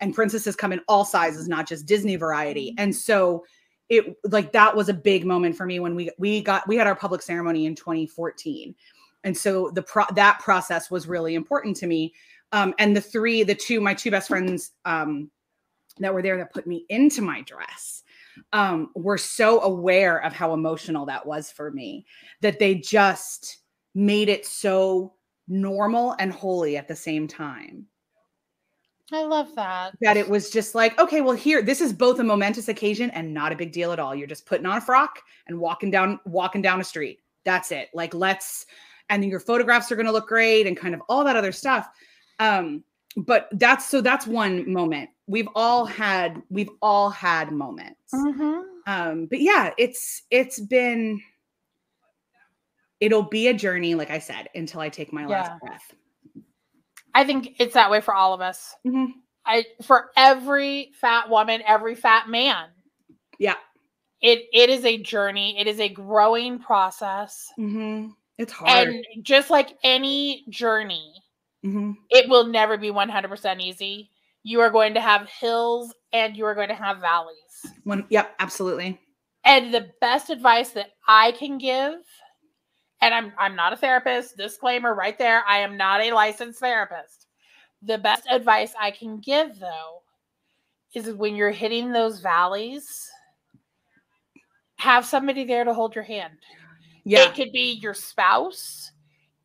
and 0.00 0.14
princesses 0.14 0.56
come 0.56 0.72
in 0.72 0.80
all 0.88 1.04
sizes, 1.04 1.48
not 1.48 1.66
just 1.66 1.86
Disney 1.86 2.16
variety. 2.16 2.70
Mm-hmm. 2.70 2.82
And 2.82 2.96
so 2.96 3.44
it 3.88 4.16
like 4.24 4.52
that 4.52 4.76
was 4.76 4.88
a 4.88 4.94
big 4.94 5.24
moment 5.24 5.56
for 5.56 5.64
me 5.64 5.80
when 5.80 5.94
we 5.94 6.10
we 6.18 6.42
got 6.42 6.66
we 6.68 6.76
had 6.76 6.86
our 6.86 6.96
public 6.96 7.22
ceremony 7.22 7.66
in 7.66 7.74
2014. 7.74 8.74
And 9.24 9.36
so 9.36 9.70
the 9.70 9.82
pro 9.82 10.04
that 10.14 10.40
process 10.40 10.90
was 10.90 11.08
really 11.08 11.34
important 11.34 11.76
to 11.78 11.86
me. 11.86 12.12
Um, 12.52 12.74
and 12.78 12.96
the 12.96 13.00
three, 13.00 13.42
the 13.42 13.54
two, 13.54 13.80
my 13.80 13.94
two 13.94 14.10
best 14.10 14.28
friends 14.28 14.72
um, 14.84 15.30
that 15.98 16.14
were 16.14 16.22
there 16.22 16.36
that 16.38 16.52
put 16.52 16.66
me 16.66 16.86
into 16.88 17.22
my 17.22 17.42
dress 17.42 18.02
um, 18.52 18.90
were 18.94 19.18
so 19.18 19.60
aware 19.62 20.18
of 20.18 20.32
how 20.32 20.54
emotional 20.54 21.04
that 21.06 21.26
was 21.26 21.50
for 21.50 21.70
me 21.70 22.06
that 22.40 22.58
they 22.58 22.74
just 22.74 23.58
made 23.94 24.28
it 24.28 24.46
so 24.46 25.14
normal 25.48 26.14
and 26.18 26.32
holy 26.32 26.76
at 26.76 26.88
the 26.88 26.96
same 26.96 27.26
time. 27.26 27.86
I 29.12 29.24
love 29.24 29.54
that. 29.54 29.94
That 30.00 30.16
it 30.16 30.28
was 30.28 30.50
just 30.50 30.74
like, 30.74 30.98
okay, 31.00 31.20
well, 31.20 31.34
here, 31.34 31.62
this 31.62 31.80
is 31.80 31.92
both 31.92 32.18
a 32.18 32.24
momentous 32.24 32.68
occasion 32.68 33.10
and 33.10 33.32
not 33.32 33.52
a 33.52 33.56
big 33.56 33.72
deal 33.72 33.92
at 33.92 33.98
all. 33.98 34.14
You're 34.14 34.26
just 34.26 34.46
putting 34.46 34.66
on 34.66 34.78
a 34.78 34.80
frock 34.80 35.20
and 35.46 35.58
walking 35.58 35.90
down, 35.90 36.20
walking 36.26 36.62
down 36.62 36.80
a 36.80 36.84
street. 36.84 37.20
That's 37.44 37.72
it. 37.72 37.88
Like, 37.94 38.14
let's, 38.14 38.66
and 39.08 39.22
then 39.22 39.30
your 39.30 39.40
photographs 39.40 39.90
are 39.90 39.96
going 39.96 40.06
to 40.06 40.12
look 40.12 40.28
great 40.28 40.66
and 40.66 40.76
kind 40.76 40.94
of 40.94 41.00
all 41.08 41.24
that 41.24 41.36
other 41.36 41.52
stuff. 41.52 41.88
Um, 42.38 42.84
but 43.16 43.48
that's 43.52 43.88
so 43.88 44.00
that's 44.00 44.26
one 44.26 44.70
moment. 44.70 45.10
We've 45.26 45.48
all 45.54 45.86
had, 45.86 46.42
we've 46.50 46.70
all 46.82 47.10
had 47.10 47.50
moments. 47.50 48.12
Mm-hmm. 48.14 48.60
Um, 48.86 49.26
but 49.26 49.40
yeah, 49.40 49.72
it's 49.76 50.22
it's 50.30 50.58
been 50.58 51.20
it'll 53.00 53.22
be 53.22 53.48
a 53.48 53.54
journey, 53.54 53.94
like 53.94 54.10
I 54.10 54.18
said, 54.18 54.48
until 54.54 54.80
I 54.80 54.88
take 54.88 55.12
my 55.12 55.22
yeah. 55.22 55.28
last 55.28 55.60
breath. 55.60 55.94
I 57.18 57.24
think 57.24 57.56
it's 57.58 57.74
that 57.74 57.90
way 57.90 58.00
for 58.00 58.14
all 58.14 58.32
of 58.32 58.40
us. 58.40 58.76
Mm-hmm. 58.86 59.06
I 59.44 59.64
for 59.82 60.10
every 60.16 60.92
fat 61.00 61.28
woman, 61.28 61.62
every 61.66 61.96
fat 61.96 62.28
man. 62.28 62.66
Yeah. 63.40 63.56
It 64.22 64.44
it 64.52 64.70
is 64.70 64.84
a 64.84 64.98
journey. 64.98 65.58
It 65.58 65.66
is 65.66 65.80
a 65.80 65.88
growing 65.88 66.60
process. 66.60 67.48
Mm-hmm. 67.58 68.10
It's 68.38 68.52
hard. 68.52 68.88
And 68.88 69.04
just 69.22 69.50
like 69.50 69.76
any 69.82 70.44
journey, 70.48 71.12
mm-hmm. 71.66 71.90
it 72.08 72.28
will 72.28 72.46
never 72.46 72.78
be 72.78 72.92
100% 72.92 73.60
easy. 73.60 74.10
You 74.44 74.60
are 74.60 74.70
going 74.70 74.94
to 74.94 75.00
have 75.00 75.28
hills 75.28 75.92
and 76.12 76.36
you 76.36 76.44
are 76.44 76.54
going 76.54 76.68
to 76.68 76.74
have 76.76 77.00
valleys. 77.00 77.74
One, 77.82 78.06
yep, 78.10 78.36
absolutely. 78.38 79.00
And 79.44 79.74
the 79.74 79.90
best 80.00 80.30
advice 80.30 80.70
that 80.70 80.90
I 81.08 81.32
can 81.32 81.58
give 81.58 81.94
and 83.00 83.14
I'm 83.14 83.32
I'm 83.38 83.56
not 83.56 83.72
a 83.72 83.76
therapist. 83.76 84.36
Disclaimer 84.36 84.94
right 84.94 85.18
there. 85.18 85.44
I 85.46 85.58
am 85.58 85.76
not 85.76 86.00
a 86.00 86.12
licensed 86.12 86.60
therapist. 86.60 87.26
The 87.82 87.98
best 87.98 88.26
advice 88.30 88.72
I 88.78 88.90
can 88.90 89.20
give 89.20 89.58
though 89.58 90.02
is 90.94 91.10
when 91.12 91.36
you're 91.36 91.50
hitting 91.50 91.92
those 91.92 92.20
valleys, 92.20 93.10
have 94.76 95.04
somebody 95.04 95.44
there 95.44 95.64
to 95.64 95.74
hold 95.74 95.94
your 95.94 96.04
hand. 96.04 96.38
Yeah. 97.04 97.24
It 97.24 97.34
could 97.34 97.52
be 97.52 97.78
your 97.82 97.94
spouse. 97.94 98.90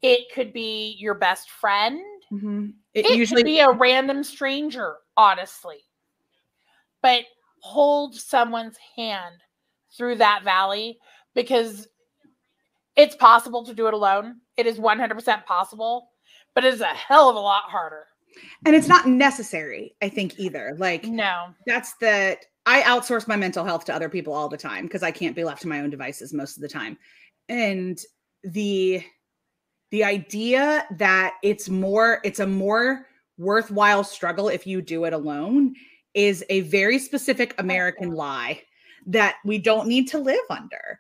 It 0.02 0.34
could 0.34 0.52
be 0.52 0.96
your 1.00 1.14
best 1.14 1.50
friend. 1.50 2.00
Mm-hmm. 2.32 2.68
It, 2.94 3.06
it 3.06 3.18
usually 3.18 3.42
could 3.42 3.48
be 3.48 3.60
a 3.60 3.72
random 3.72 4.24
stranger, 4.24 4.96
honestly. 5.16 5.80
But 7.02 7.24
hold 7.60 8.16
someone's 8.16 8.78
hand 8.96 9.36
through 9.98 10.16
that 10.16 10.44
valley 10.44 11.00
because 11.36 11.88
it's 12.96 13.16
possible 13.16 13.66
to 13.66 13.74
do 13.74 13.88
it 13.88 13.94
alone. 13.94 14.38
It 14.58 14.68
is 14.68 14.80
100% 14.80 15.46
possible, 15.46 16.10
but 16.54 16.64
it 16.64 16.74
is 16.74 16.82
a 16.82 16.86
hell 16.86 17.30
of 17.30 17.36
a 17.36 17.40
lot 17.40 17.64
harder. 17.68 18.06
And 18.66 18.76
it's 18.76 18.88
not 18.88 19.08
necessary, 19.08 19.96
I 20.02 20.10
think, 20.10 20.40
either. 20.40 20.76
Like, 20.80 21.06
no, 21.06 21.54
that's 21.68 21.94
the 21.98 22.38
I 22.66 22.82
outsource 22.82 23.28
my 23.28 23.36
mental 23.36 23.66
health 23.66 23.86
to 23.86 23.94
other 23.94 24.10
people 24.10 24.34
all 24.34 24.50
the 24.50 24.58
time 24.58 24.86
because 24.86 25.04
I 25.04 25.12
can't 25.12 25.36
be 25.36 25.44
left 25.44 25.62
to 25.64 25.68
my 25.68 25.82
own 25.82 25.90
devices 25.90 26.34
most 26.34 26.56
of 26.56 26.62
the 26.62 26.70
time. 26.70 26.98
And 27.50 28.00
the 28.44 29.04
the 29.92 30.04
idea 30.04 30.88
that 30.98 31.36
it's 31.44 31.70
more 31.70 32.20
it's 32.24 32.40
a 32.40 32.48
more 32.48 33.06
worthwhile 33.38 34.04
struggle 34.04 34.48
if 34.50 34.66
you 34.66 34.82
do 34.82 35.06
it 35.06 35.14
alone 35.14 35.74
is 36.14 36.44
a 36.50 36.62
very 36.62 37.00
specific 37.00 37.54
American 37.60 38.12
lie 38.12 38.62
that 39.06 39.36
we 39.44 39.58
don't 39.58 39.88
need 39.88 40.08
to 40.08 40.18
live 40.18 40.46
under 40.50 41.00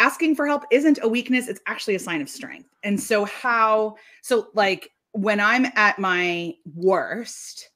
asking 0.00 0.34
for 0.34 0.46
help 0.46 0.64
isn't 0.70 0.98
a 1.02 1.08
weakness 1.08 1.46
it's 1.46 1.60
actually 1.66 1.94
a 1.94 1.98
sign 1.98 2.20
of 2.22 2.28
strength 2.28 2.70
and 2.82 2.98
so 2.98 3.24
how 3.26 3.94
so 4.22 4.48
like 4.54 4.90
when 5.12 5.38
i'm 5.38 5.66
at 5.76 5.98
my 5.98 6.54
worst 6.74 7.68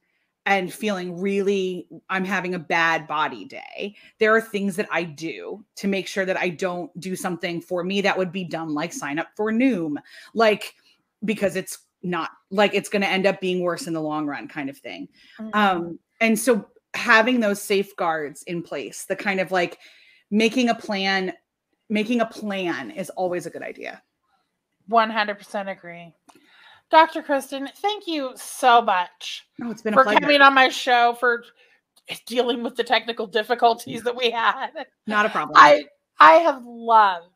and 0.47 0.73
feeling 0.73 1.21
really 1.21 1.87
i'm 2.09 2.25
having 2.25 2.55
a 2.55 2.59
bad 2.59 3.07
body 3.07 3.45
day 3.45 3.95
there 4.19 4.35
are 4.35 4.41
things 4.41 4.75
that 4.77 4.89
i 4.91 5.03
do 5.03 5.63
to 5.77 5.87
make 5.87 6.07
sure 6.09 6.25
that 6.25 6.39
i 6.39 6.49
don't 6.49 6.91
do 6.99 7.15
something 7.15 7.61
for 7.61 7.85
me 7.85 8.01
that 8.01 8.17
would 8.17 8.33
be 8.33 8.45
dumb 8.45 8.73
like 8.75 8.93
sign 8.93 9.19
up 9.19 9.29
for 9.37 9.53
noom 9.53 9.97
like 10.33 10.75
because 11.25 11.57
it's 11.57 11.79
not 12.03 12.31
like 12.51 12.75
it's 12.75 12.89
going 12.89 13.03
to 13.03 13.09
end 13.09 13.27
up 13.27 13.41
being 13.41 13.61
worse 13.61 13.87
in 13.87 13.93
the 13.93 14.01
long 14.01 14.27
run 14.27 14.49
kind 14.49 14.71
of 14.71 14.79
thing 14.79 15.09
Mhm. 15.39 15.51
um 15.55 15.99
and 16.21 16.39
so 16.39 16.67
having 16.95 17.41
those 17.41 17.61
safeguards 17.61 18.43
in 18.45 18.63
place 18.63 19.05
the 19.05 19.17
kind 19.17 19.41
of 19.41 19.51
like 19.51 19.79
making 20.31 20.69
a 20.69 20.75
plan 20.75 21.33
making 21.89 22.21
a 22.21 22.27
plan 22.27 22.91
is 22.91 23.11
always 23.11 23.47
a 23.47 23.51
good 23.51 23.63
idea 23.63 24.03
100% 24.91 25.71
agree. 25.71 26.13
Dr. 26.91 27.23
Kristen, 27.23 27.71
thank 27.77 28.07
you 28.07 28.33
so 28.37 28.83
much 28.83 29.47
oh 29.63 29.71
it's 29.71 29.83
been 29.83 29.95
a 29.95 29.97
for 29.97 30.05
coming 30.05 30.41
on 30.41 30.55
my 30.55 30.69
show 30.69 31.17
for 31.19 31.45
dealing 32.27 32.63
with 32.63 32.77
the 32.77 32.85
technical 32.85 33.27
difficulties 33.27 34.03
that 34.03 34.15
we 34.15 34.31
had. 34.31 34.71
not 35.07 35.27
a 35.27 35.29
problem 35.31 35.55
I 35.57 35.85
I 36.21 36.35
have 36.35 36.63
loved 36.65 37.31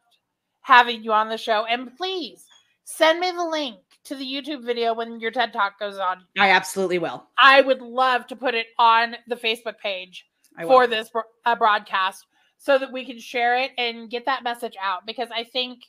having 0.60 1.02
you 1.02 1.12
on 1.12 1.28
the 1.28 1.38
show 1.38 1.64
and 1.64 1.96
please 1.96 2.44
send 2.84 3.20
me 3.20 3.30
the 3.30 3.44
link 3.44 3.78
to 4.04 4.14
the 4.14 4.24
YouTube 4.24 4.64
video 4.64 4.94
when 4.94 5.20
your 5.20 5.30
TED 5.30 5.52
Talk 5.52 5.78
goes 5.78 5.98
on. 5.98 6.24
i 6.38 6.50
absolutely 6.50 6.98
will 6.98 7.26
I 7.38 7.62
would 7.62 7.80
love 7.80 8.26
to 8.28 8.36
put 8.36 8.54
it 8.54 8.66
on 8.78 9.16
the 9.26 9.36
Facebook 9.36 9.78
page 9.78 10.26
for 10.62 10.86
this 10.86 11.10
uh, 11.46 11.56
broadcast 11.56 12.26
so 12.58 12.76
that 12.78 12.92
we 12.92 13.04
can 13.04 13.18
share 13.18 13.56
it 13.56 13.70
and 13.78 14.10
get 14.10 14.26
that 14.26 14.42
message 14.42 14.74
out 14.82 15.06
because 15.06 15.28
I 15.34 15.44
think 15.44 15.80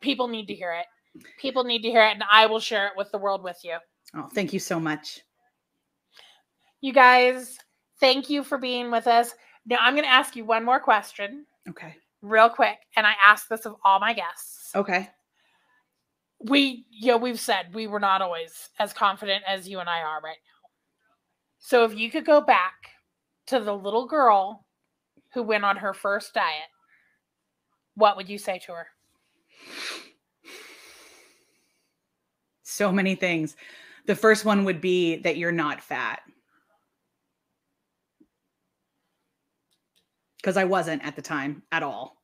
people 0.00 0.28
need 0.28 0.46
to 0.46 0.54
hear 0.54 0.72
it. 0.72 0.86
People 1.40 1.64
need 1.64 1.82
to 1.82 1.88
hear 1.88 2.02
it, 2.02 2.12
and 2.12 2.24
I 2.30 2.44
will 2.46 2.60
share 2.60 2.86
it 2.88 2.92
with 2.96 3.10
the 3.10 3.18
world 3.18 3.42
with 3.42 3.58
you. 3.64 3.78
oh 4.14 4.28
thank 4.34 4.52
you 4.52 4.60
so 4.60 4.78
much 4.78 5.20
You 6.82 6.92
guys, 6.92 7.58
thank 8.00 8.28
you 8.28 8.44
for 8.44 8.58
being 8.58 8.90
with 8.90 9.06
us. 9.06 9.34
Now, 9.64 9.78
I'm 9.80 9.94
going 9.94 10.04
to 10.04 10.10
ask 10.12 10.36
you 10.36 10.44
one 10.44 10.64
more 10.64 10.78
question, 10.78 11.46
okay 11.68 11.96
real 12.22 12.48
quick, 12.50 12.78
and 12.96 13.06
I 13.06 13.14
ask 13.24 13.48
this 13.48 13.66
of 13.66 13.76
all 13.84 14.00
my 14.00 14.12
guests. 14.12 14.70
okay 14.74 15.08
We, 16.40 16.84
you 16.90 17.12
know, 17.12 17.16
we've 17.16 17.40
said 17.40 17.74
we 17.74 17.86
were 17.86 18.00
not 18.00 18.20
always 18.20 18.68
as 18.78 18.92
confident 18.92 19.44
as 19.46 19.68
you 19.68 19.78
and 19.80 19.88
I 19.88 20.00
are 20.00 20.20
right 20.20 20.36
now. 20.36 20.68
So, 21.58 21.84
if 21.84 21.96
you 21.96 22.10
could 22.10 22.26
go 22.26 22.40
back 22.40 22.74
to 23.46 23.60
the 23.60 23.72
little 23.74 24.06
girl 24.06 24.65
who 25.36 25.42
went 25.42 25.64
on 25.64 25.76
her 25.76 25.92
first 25.92 26.32
diet, 26.32 26.70
what 27.94 28.16
would 28.16 28.28
you 28.28 28.38
say 28.38 28.58
to 28.66 28.72
her? 28.72 28.86
so 32.62 32.92
many 32.92 33.14
things 33.14 33.56
the 34.06 34.14
first 34.14 34.44
one 34.44 34.64
would 34.64 34.80
be 34.80 35.16
that 35.16 35.36
you're 35.36 35.52
not 35.52 35.80
fat 35.80 36.20
because 40.36 40.56
I 40.56 40.64
wasn't 40.64 41.04
at 41.04 41.16
the 41.16 41.22
time 41.22 41.62
at 41.72 41.82
all. 41.82 42.16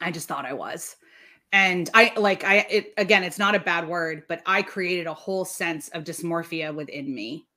I 0.00 0.12
just 0.12 0.28
thought 0.28 0.46
I 0.46 0.52
was. 0.52 0.96
And 1.52 1.90
I 1.94 2.12
like 2.16 2.44
I 2.44 2.58
it 2.70 2.94
again 2.96 3.24
it's 3.24 3.38
not 3.38 3.56
a 3.56 3.60
bad 3.60 3.88
word, 3.88 4.24
but 4.28 4.40
I 4.46 4.62
created 4.62 5.06
a 5.06 5.14
whole 5.14 5.44
sense 5.44 5.88
of 5.88 6.04
dysmorphia 6.04 6.72
within 6.72 7.12
me 7.12 7.48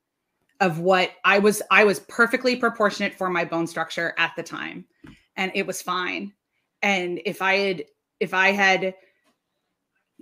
of 0.64 0.80
what 0.80 1.12
I 1.26 1.40
was 1.40 1.62
I 1.70 1.84
was 1.84 2.00
perfectly 2.00 2.56
proportionate 2.56 3.14
for 3.14 3.30
my 3.30 3.44
bone 3.44 3.68
structure 3.68 4.14
at 4.18 4.32
the 4.38 4.44
time 4.44 4.86
and 5.36 5.52
it 5.56 5.68
was 5.68 5.82
fine. 5.82 6.32
And 6.82 7.22
if 7.26 7.42
I 7.42 7.56
had 7.56 7.84
if 8.22 8.34
I 8.34 8.52
had 8.52 8.96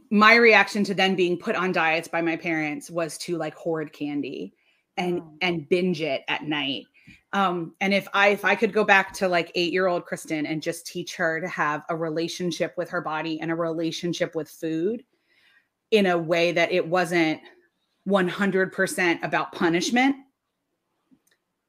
my 0.10 0.34
reaction 0.34 0.84
to 0.86 0.96
then 0.96 1.16
being 1.16 1.38
put 1.38 1.56
on 1.56 1.72
diets 1.72 2.08
by 2.08 2.22
my 2.22 2.36
parents 2.36 2.90
was 2.90 3.20
to 3.20 3.38
like 3.38 3.54
hoard 3.54 3.94
candy 3.94 4.54
and 4.98 5.22
Mm. 5.22 5.38
and 5.42 5.70
binge 5.70 6.02
it 6.02 6.24
at 6.28 6.44
night 6.44 6.84
um 7.32 7.74
and 7.80 7.94
if 7.94 8.10
i 8.14 8.28
if 8.30 8.44
i 8.44 8.56
could 8.56 8.74
go 8.74 8.84
back 8.84 9.14
to 9.14 9.30
like 9.30 9.50
8 9.56 9.72
year 9.72 9.88
old 9.88 10.06
kristen 10.06 10.46
and 10.46 10.62
just 10.62 10.86
teach 10.86 11.16
her 11.16 11.40
to 11.40 11.48
have 11.48 11.84
a 11.88 11.96
relationship 11.96 12.74
with 12.78 12.90
her 12.90 13.00
body 13.00 13.40
and 13.40 13.52
a 13.52 13.56
relationship 13.56 14.36
with 14.36 14.50
food 14.50 15.06
in 15.92 16.08
a 16.08 16.18
way 16.18 16.52
that 16.52 16.74
it 16.74 16.86
wasn't 16.86 17.40
100% 18.06 19.24
about 19.24 19.52
punishment 19.54 20.16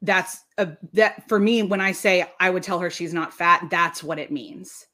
that's 0.02 0.40
a 0.58 0.68
that 0.92 1.28
for 1.28 1.38
me 1.38 1.62
when 1.62 1.80
i 1.80 1.92
say 1.92 2.26
i 2.40 2.50
would 2.50 2.62
tell 2.62 2.78
her 2.78 2.90
she's 2.90 3.14
not 3.14 3.32
fat 3.32 3.66
that's 3.70 4.02
what 4.02 4.18
it 4.18 4.32
means 4.32 4.86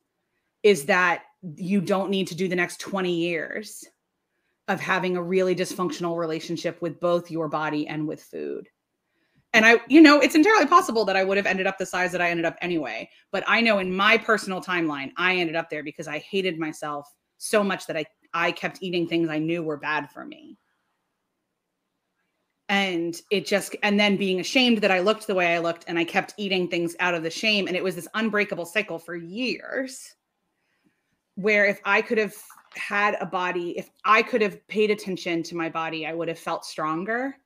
is 0.63 0.85
that 0.85 1.23
you 1.57 1.81
don't 1.81 2.11
need 2.11 2.27
to 2.29 2.35
do 2.35 2.49
the 2.49 2.57
next 2.57 2.81
20 2.81 3.13
years 3.13 3.85
of 4.69 4.81
having 4.81 5.17
a 5.17 5.23
really 5.23 5.55
dysfunctional 5.55 6.17
relationship 6.17 6.81
with 6.83 7.01
both 7.01 7.31
your 7.31 7.49
body 7.49 7.87
and 7.87 8.07
with 8.07 8.23
food. 8.23 8.69
And 9.55 9.65
I, 9.65 9.81
you 9.89 10.03
know, 10.03 10.21
it's 10.21 10.35
entirely 10.35 10.67
possible 10.67 11.07
that 11.07 11.17
I 11.17 11.25
would 11.25 11.39
have 11.39 11.47
ended 11.47 11.67
up 11.67 11.79
the 11.79 11.87
size 11.87 12.13
that 12.13 12.21
I 12.21 12.29
ended 12.29 12.45
up 12.45 12.57
anyway. 12.61 13.09
But 13.33 13.45
I 13.47 13.63
know 13.63 13.79
in 13.79 13.95
my 13.95 14.19
personal 14.19 14.61
timeline, 14.61 15.11
I 15.17 15.37
ended 15.37 15.57
up 15.57 15.71
there 15.71 15.83
because 15.83 16.07
I 16.07 16.19
hated 16.19 16.59
myself 16.59 17.11
so 17.39 17.65
much 17.65 17.87
that 17.87 17.97
I 17.97 18.05
I 18.35 18.53
kept 18.53 18.83
eating 18.83 19.09
things 19.09 19.31
I 19.31 19.39
knew 19.39 19.63
were 19.63 19.79
bad 19.79 20.11
for 20.11 20.27
me. 20.27 20.59
And 22.69 23.21
it 23.31 23.47
just 23.47 23.75
and 23.83 23.99
then 23.99 24.17
being 24.17 24.41
ashamed 24.41 24.79
that 24.79 24.91
I 24.91 25.01
looked 25.01 25.27
the 25.27 25.35
way 25.35 25.55
I 25.55 25.59
looked 25.59 25.85
and 25.89 25.99
I 25.99 26.05
kept 26.05 26.35
eating 26.37 26.69
things 26.69 26.95
out 27.01 27.15
of 27.15 27.23
the 27.23 27.31
shame 27.31 27.67
and 27.67 27.77
it 27.77 27.83
was 27.83 27.95
this 27.95 28.09
unbreakable 28.15 28.67
cycle 28.67 28.99
for 28.99 29.17
years 29.17 30.15
where 31.37 31.65
if 31.67 31.81
I 31.85 32.03
could 32.03 32.19
have 32.19 32.35
had 32.75 33.17
a 33.21 33.27
body, 33.27 33.79
if 33.79 33.91
I 34.05 34.23
could 34.23 34.43
have 34.43 34.67
paid 34.69 34.91
attention 34.91 35.43
to 35.45 35.57
my 35.57 35.69
body, 35.69 36.07
I 36.07 36.13
would 36.13 36.29
have 36.29 36.39
felt 36.39 36.65
stronger. 36.65 37.37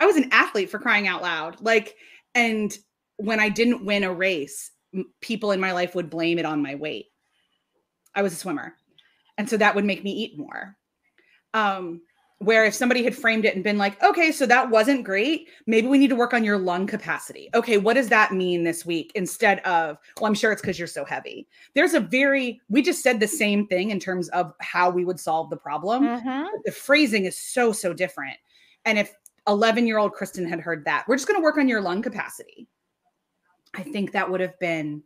I 0.00 0.06
was 0.06 0.16
an 0.16 0.28
athlete 0.32 0.70
for 0.70 0.78
crying 0.78 1.08
out 1.08 1.20
loud. 1.20 1.60
Like, 1.60 1.96
and 2.34 2.76
when 3.16 3.40
I 3.40 3.48
didn't 3.48 3.84
win 3.84 4.04
a 4.04 4.12
race, 4.12 4.70
people 5.20 5.50
in 5.50 5.60
my 5.60 5.72
life 5.72 5.94
would 5.94 6.08
blame 6.08 6.38
it 6.38 6.44
on 6.44 6.62
my 6.62 6.74
weight. 6.76 7.06
I 8.14 8.22
was 8.22 8.32
a 8.32 8.36
swimmer. 8.36 8.74
And 9.38 9.48
so 9.48 9.56
that 9.56 9.74
would 9.74 9.84
make 9.84 10.04
me 10.04 10.12
eat 10.12 10.38
more. 10.38 10.76
Um, 11.52 12.02
where 12.44 12.64
if 12.64 12.74
somebody 12.74 13.02
had 13.02 13.16
framed 13.16 13.44
it 13.44 13.54
and 13.54 13.64
been 13.64 13.78
like, 13.78 14.02
okay, 14.02 14.30
so 14.30 14.46
that 14.46 14.70
wasn't 14.70 15.04
great, 15.04 15.48
maybe 15.66 15.86
we 15.86 15.98
need 15.98 16.10
to 16.10 16.16
work 16.16 16.34
on 16.34 16.44
your 16.44 16.58
lung 16.58 16.86
capacity. 16.86 17.48
Okay, 17.54 17.78
what 17.78 17.94
does 17.94 18.08
that 18.08 18.32
mean 18.32 18.64
this 18.64 18.84
week? 18.84 19.12
Instead 19.14 19.60
of, 19.60 19.98
well, 20.20 20.28
I'm 20.28 20.34
sure 20.34 20.52
it's 20.52 20.60
because 20.60 20.78
you're 20.78 20.88
so 20.88 21.04
heavy. 21.04 21.46
There's 21.74 21.94
a 21.94 22.00
very, 22.00 22.60
we 22.68 22.82
just 22.82 23.02
said 23.02 23.20
the 23.20 23.28
same 23.28 23.66
thing 23.66 23.90
in 23.90 23.98
terms 23.98 24.28
of 24.30 24.52
how 24.60 24.90
we 24.90 25.04
would 25.04 25.20
solve 25.20 25.50
the 25.50 25.56
problem. 25.56 26.04
Mhm. 26.04 26.48
the 26.64 26.72
phrasing 26.72 27.24
is 27.24 27.38
so, 27.38 27.72
so 27.72 27.92
different. 27.92 28.36
And 28.84 28.98
if 28.98 29.14
11 29.46 29.86
year 29.86 29.98
old 29.98 30.12
Kristen 30.12 30.46
had 30.48 30.60
heard 30.60 30.84
that, 30.84 31.04
we're 31.08 31.16
just 31.16 31.26
going 31.28 31.38
to 31.38 31.42
work 31.42 31.58
on 31.58 31.68
your 31.68 31.80
lung 31.80 32.02
capacity. 32.02 32.66
I 33.74 33.82
think 33.82 34.12
that 34.12 34.30
would 34.30 34.40
have 34.40 34.58
been, 34.58 35.02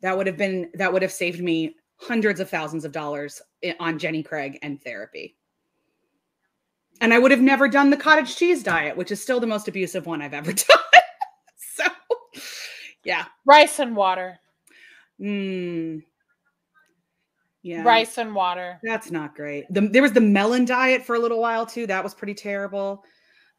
that 0.00 0.16
would 0.16 0.26
have 0.26 0.36
been, 0.36 0.70
that 0.74 0.92
would 0.92 1.02
have 1.02 1.12
saved 1.12 1.40
me 1.40 1.76
hundreds 1.96 2.40
of 2.40 2.50
thousands 2.50 2.84
of 2.84 2.92
dollars 2.92 3.40
on 3.78 3.98
Jenny 3.98 4.22
Craig 4.22 4.58
and 4.62 4.82
therapy. 4.82 5.36
And 7.02 7.12
I 7.12 7.18
would 7.18 7.30
have 7.32 7.40
never 7.40 7.68
done 7.68 7.90
the 7.90 7.96
cottage 7.96 8.36
cheese 8.36 8.62
diet, 8.62 8.96
which 8.96 9.10
is 9.10 9.20
still 9.20 9.40
the 9.40 9.46
most 9.46 9.66
abusive 9.68 10.06
one 10.06 10.22
I've 10.22 10.32
ever 10.34 10.52
done. 10.52 10.78
so, 11.56 11.84
yeah. 13.04 13.24
Rice 13.44 13.78
and 13.80 13.94
water. 13.96 14.38
Mm. 15.20 16.02
Yeah. 17.62 17.82
Rice 17.82 18.18
and 18.18 18.34
water. 18.34 18.78
That's 18.82 19.10
not 19.10 19.34
great. 19.34 19.64
The, 19.70 19.82
there 19.82 20.02
was 20.02 20.12
the 20.12 20.20
melon 20.20 20.64
diet 20.64 21.04
for 21.04 21.14
a 21.16 21.18
little 21.18 21.40
while 21.40 21.66
too. 21.66 21.86
That 21.86 22.02
was 22.02 22.14
pretty 22.14 22.34
terrible. 22.34 23.04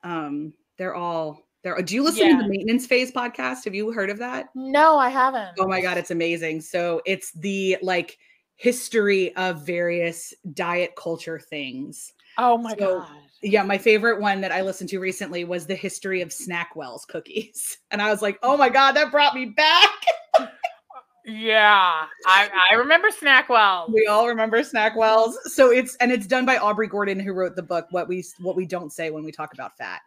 Um, 0.04 0.54
they're 0.78 0.96
all 0.96 1.48
there. 1.64 1.82
Do 1.82 1.96
you 1.96 2.04
listen 2.04 2.28
Yeah. 2.28 2.38
to 2.38 2.44
the 2.44 2.50
maintenance 2.50 2.86
phase 2.86 3.12
podcast? 3.12 3.64
Have 3.66 3.76
you 3.76 3.92
heard 3.92 4.10
of 4.10 4.18
that? 4.20 4.48
No, 4.56 4.98
I 4.98 5.10
haven't. 5.10 5.52
Oh 5.60 5.68
my 5.68 5.80
god, 5.82 5.98
it's 5.98 6.12
amazing. 6.12 6.62
So 6.62 7.02
it's 7.06 7.32
the 7.34 7.78
like 7.82 8.18
history 8.56 9.34
of 9.36 9.66
various 9.66 10.34
diet 10.54 10.92
culture 10.98 11.40
things. 11.40 12.12
Oh 12.38 12.58
my 12.58 12.72
So- 12.72 13.00
god. 13.00 13.18
Yeah, 13.44 13.64
my 13.64 13.78
favorite 13.78 14.22
one 14.22 14.42
that 14.42 14.52
I 14.52 14.62
listened 14.62 14.90
to 14.92 15.00
recently 15.00 15.44
was 15.44 15.68
the 15.68 15.76
history 15.76 16.22
of 16.22 16.30
Snackwell's 16.30 17.06
cookies. 17.06 17.78
And 17.92 18.02
I 18.02 18.10
was 18.10 18.24
like, 18.24 18.40
oh 18.42 18.58
my 18.58 18.70
god, 18.70 18.94
that 18.94 19.12
brought 19.12 19.36
me 19.36 19.46
back. 19.46 19.90
Yeah, 21.26 22.06
I 22.26 22.68
I 22.72 22.76
remember 22.76 23.08
Snackwell. 23.10 23.94
We 23.94 24.08
all 24.08 24.28
remember 24.28 24.60
Snackwells. 24.62 25.36
So 25.46 25.72
it's 25.72 25.96
and 25.98 26.12
it's 26.12 26.28
done 26.28 26.46
by 26.46 26.58
Aubrey 26.58 26.88
Gordon, 26.88 27.18
who 27.18 27.32
wrote 27.32 27.56
the 27.56 27.64
book 27.64 27.88
"What 27.92 28.10
We 28.10 28.26
What 28.42 28.58
We 28.58 28.66
Don't 28.66 28.92
Say 28.92 29.10
When 29.10 29.24
We 29.24 29.32
Talk 29.32 29.54
About 29.54 29.78
Fat." 29.78 30.02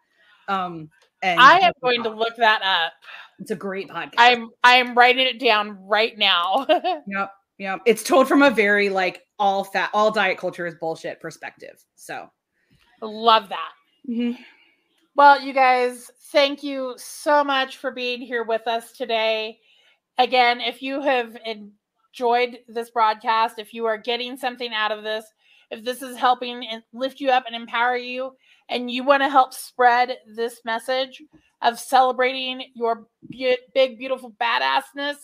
Um, 0.48 0.90
and 1.22 1.40
I 1.40 1.58
am 1.60 1.72
going 1.82 2.02
to 2.02 2.10
look 2.10 2.36
that 2.36 2.62
up. 2.62 2.92
It's 3.38 3.50
a 3.50 3.56
great 3.56 3.88
podcast. 3.88 4.14
I'm 4.18 4.50
I 4.62 4.76
am 4.76 4.94
writing 4.94 5.26
it 5.26 5.40
down 5.40 5.78
right 5.86 6.16
now. 6.16 6.66
Yep, 7.08 7.30
yep. 7.58 7.80
It's 7.86 8.02
told 8.02 8.28
from 8.28 8.42
a 8.42 8.50
very 8.50 8.90
like 8.90 9.22
all 9.38 9.64
fat, 9.64 9.90
all 9.94 10.10
diet 10.10 10.36
culture 10.38 10.66
is 10.66 10.74
bullshit 10.74 11.20
perspective. 11.20 11.82
So, 11.94 12.28
Love 13.00 13.48
that. 13.48 13.72
mhm. 14.08 14.38
Well, 15.14 15.40
you 15.40 15.52
guys, 15.54 16.10
thank 16.30 16.62
you 16.62 16.94
so 16.98 17.42
much 17.42 17.78
for 17.78 17.90
being 17.90 18.20
here 18.20 18.44
with 18.44 18.66
us 18.66 18.92
today. 18.92 19.58
Again, 20.18 20.60
if 20.60 20.82
you 20.82 21.00
have 21.00 21.36
enjoyed 21.46 22.58
this 22.68 22.90
broadcast, 22.90 23.58
if 23.58 23.72
you 23.72 23.86
are 23.86 23.96
getting 23.96 24.36
something 24.36 24.72
out 24.74 24.92
of 24.92 25.02
this, 25.02 25.24
if 25.70 25.84
this 25.84 26.02
is 26.02 26.16
helping 26.16 26.66
and 26.66 26.82
lift 26.92 27.20
you 27.20 27.30
up 27.30 27.44
and 27.46 27.56
empower 27.56 27.96
you, 27.96 28.36
and 28.68 28.90
you 28.90 29.04
want 29.04 29.22
to 29.22 29.28
help 29.28 29.54
spread 29.54 30.18
this 30.26 30.60
message 30.64 31.22
of 31.62 31.78
celebrating 31.78 32.62
your 32.74 33.06
be- 33.30 33.58
big, 33.74 33.98
beautiful 33.98 34.32
badassness, 34.40 35.16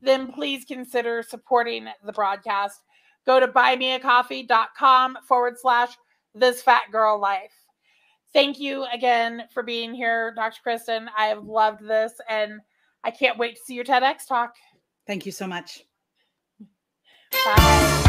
then 0.00 0.32
please 0.32 0.64
consider 0.64 1.22
supporting 1.22 1.86
the 2.04 2.12
broadcast 2.12 2.80
go 3.26 3.40
to 3.40 3.48
buymeacoffee.com 3.48 5.18
forward 5.26 5.58
slash 5.58 5.96
this 6.34 6.62
fat 6.62 6.84
girl 6.90 7.18
life. 7.18 7.52
Thank 8.32 8.58
you 8.58 8.84
again 8.92 9.44
for 9.52 9.62
being 9.62 9.94
here, 9.94 10.32
Dr. 10.34 10.58
Kristen. 10.62 11.08
I 11.16 11.26
have 11.26 11.44
loved 11.44 11.86
this 11.86 12.12
and 12.28 12.60
I 13.04 13.10
can't 13.10 13.38
wait 13.38 13.56
to 13.56 13.62
see 13.64 13.74
your 13.74 13.84
TEDx 13.84 14.26
talk. 14.26 14.54
Thank 15.06 15.24
you 15.26 15.32
so 15.32 15.46
much. 15.46 15.82
Bye. 17.44 18.00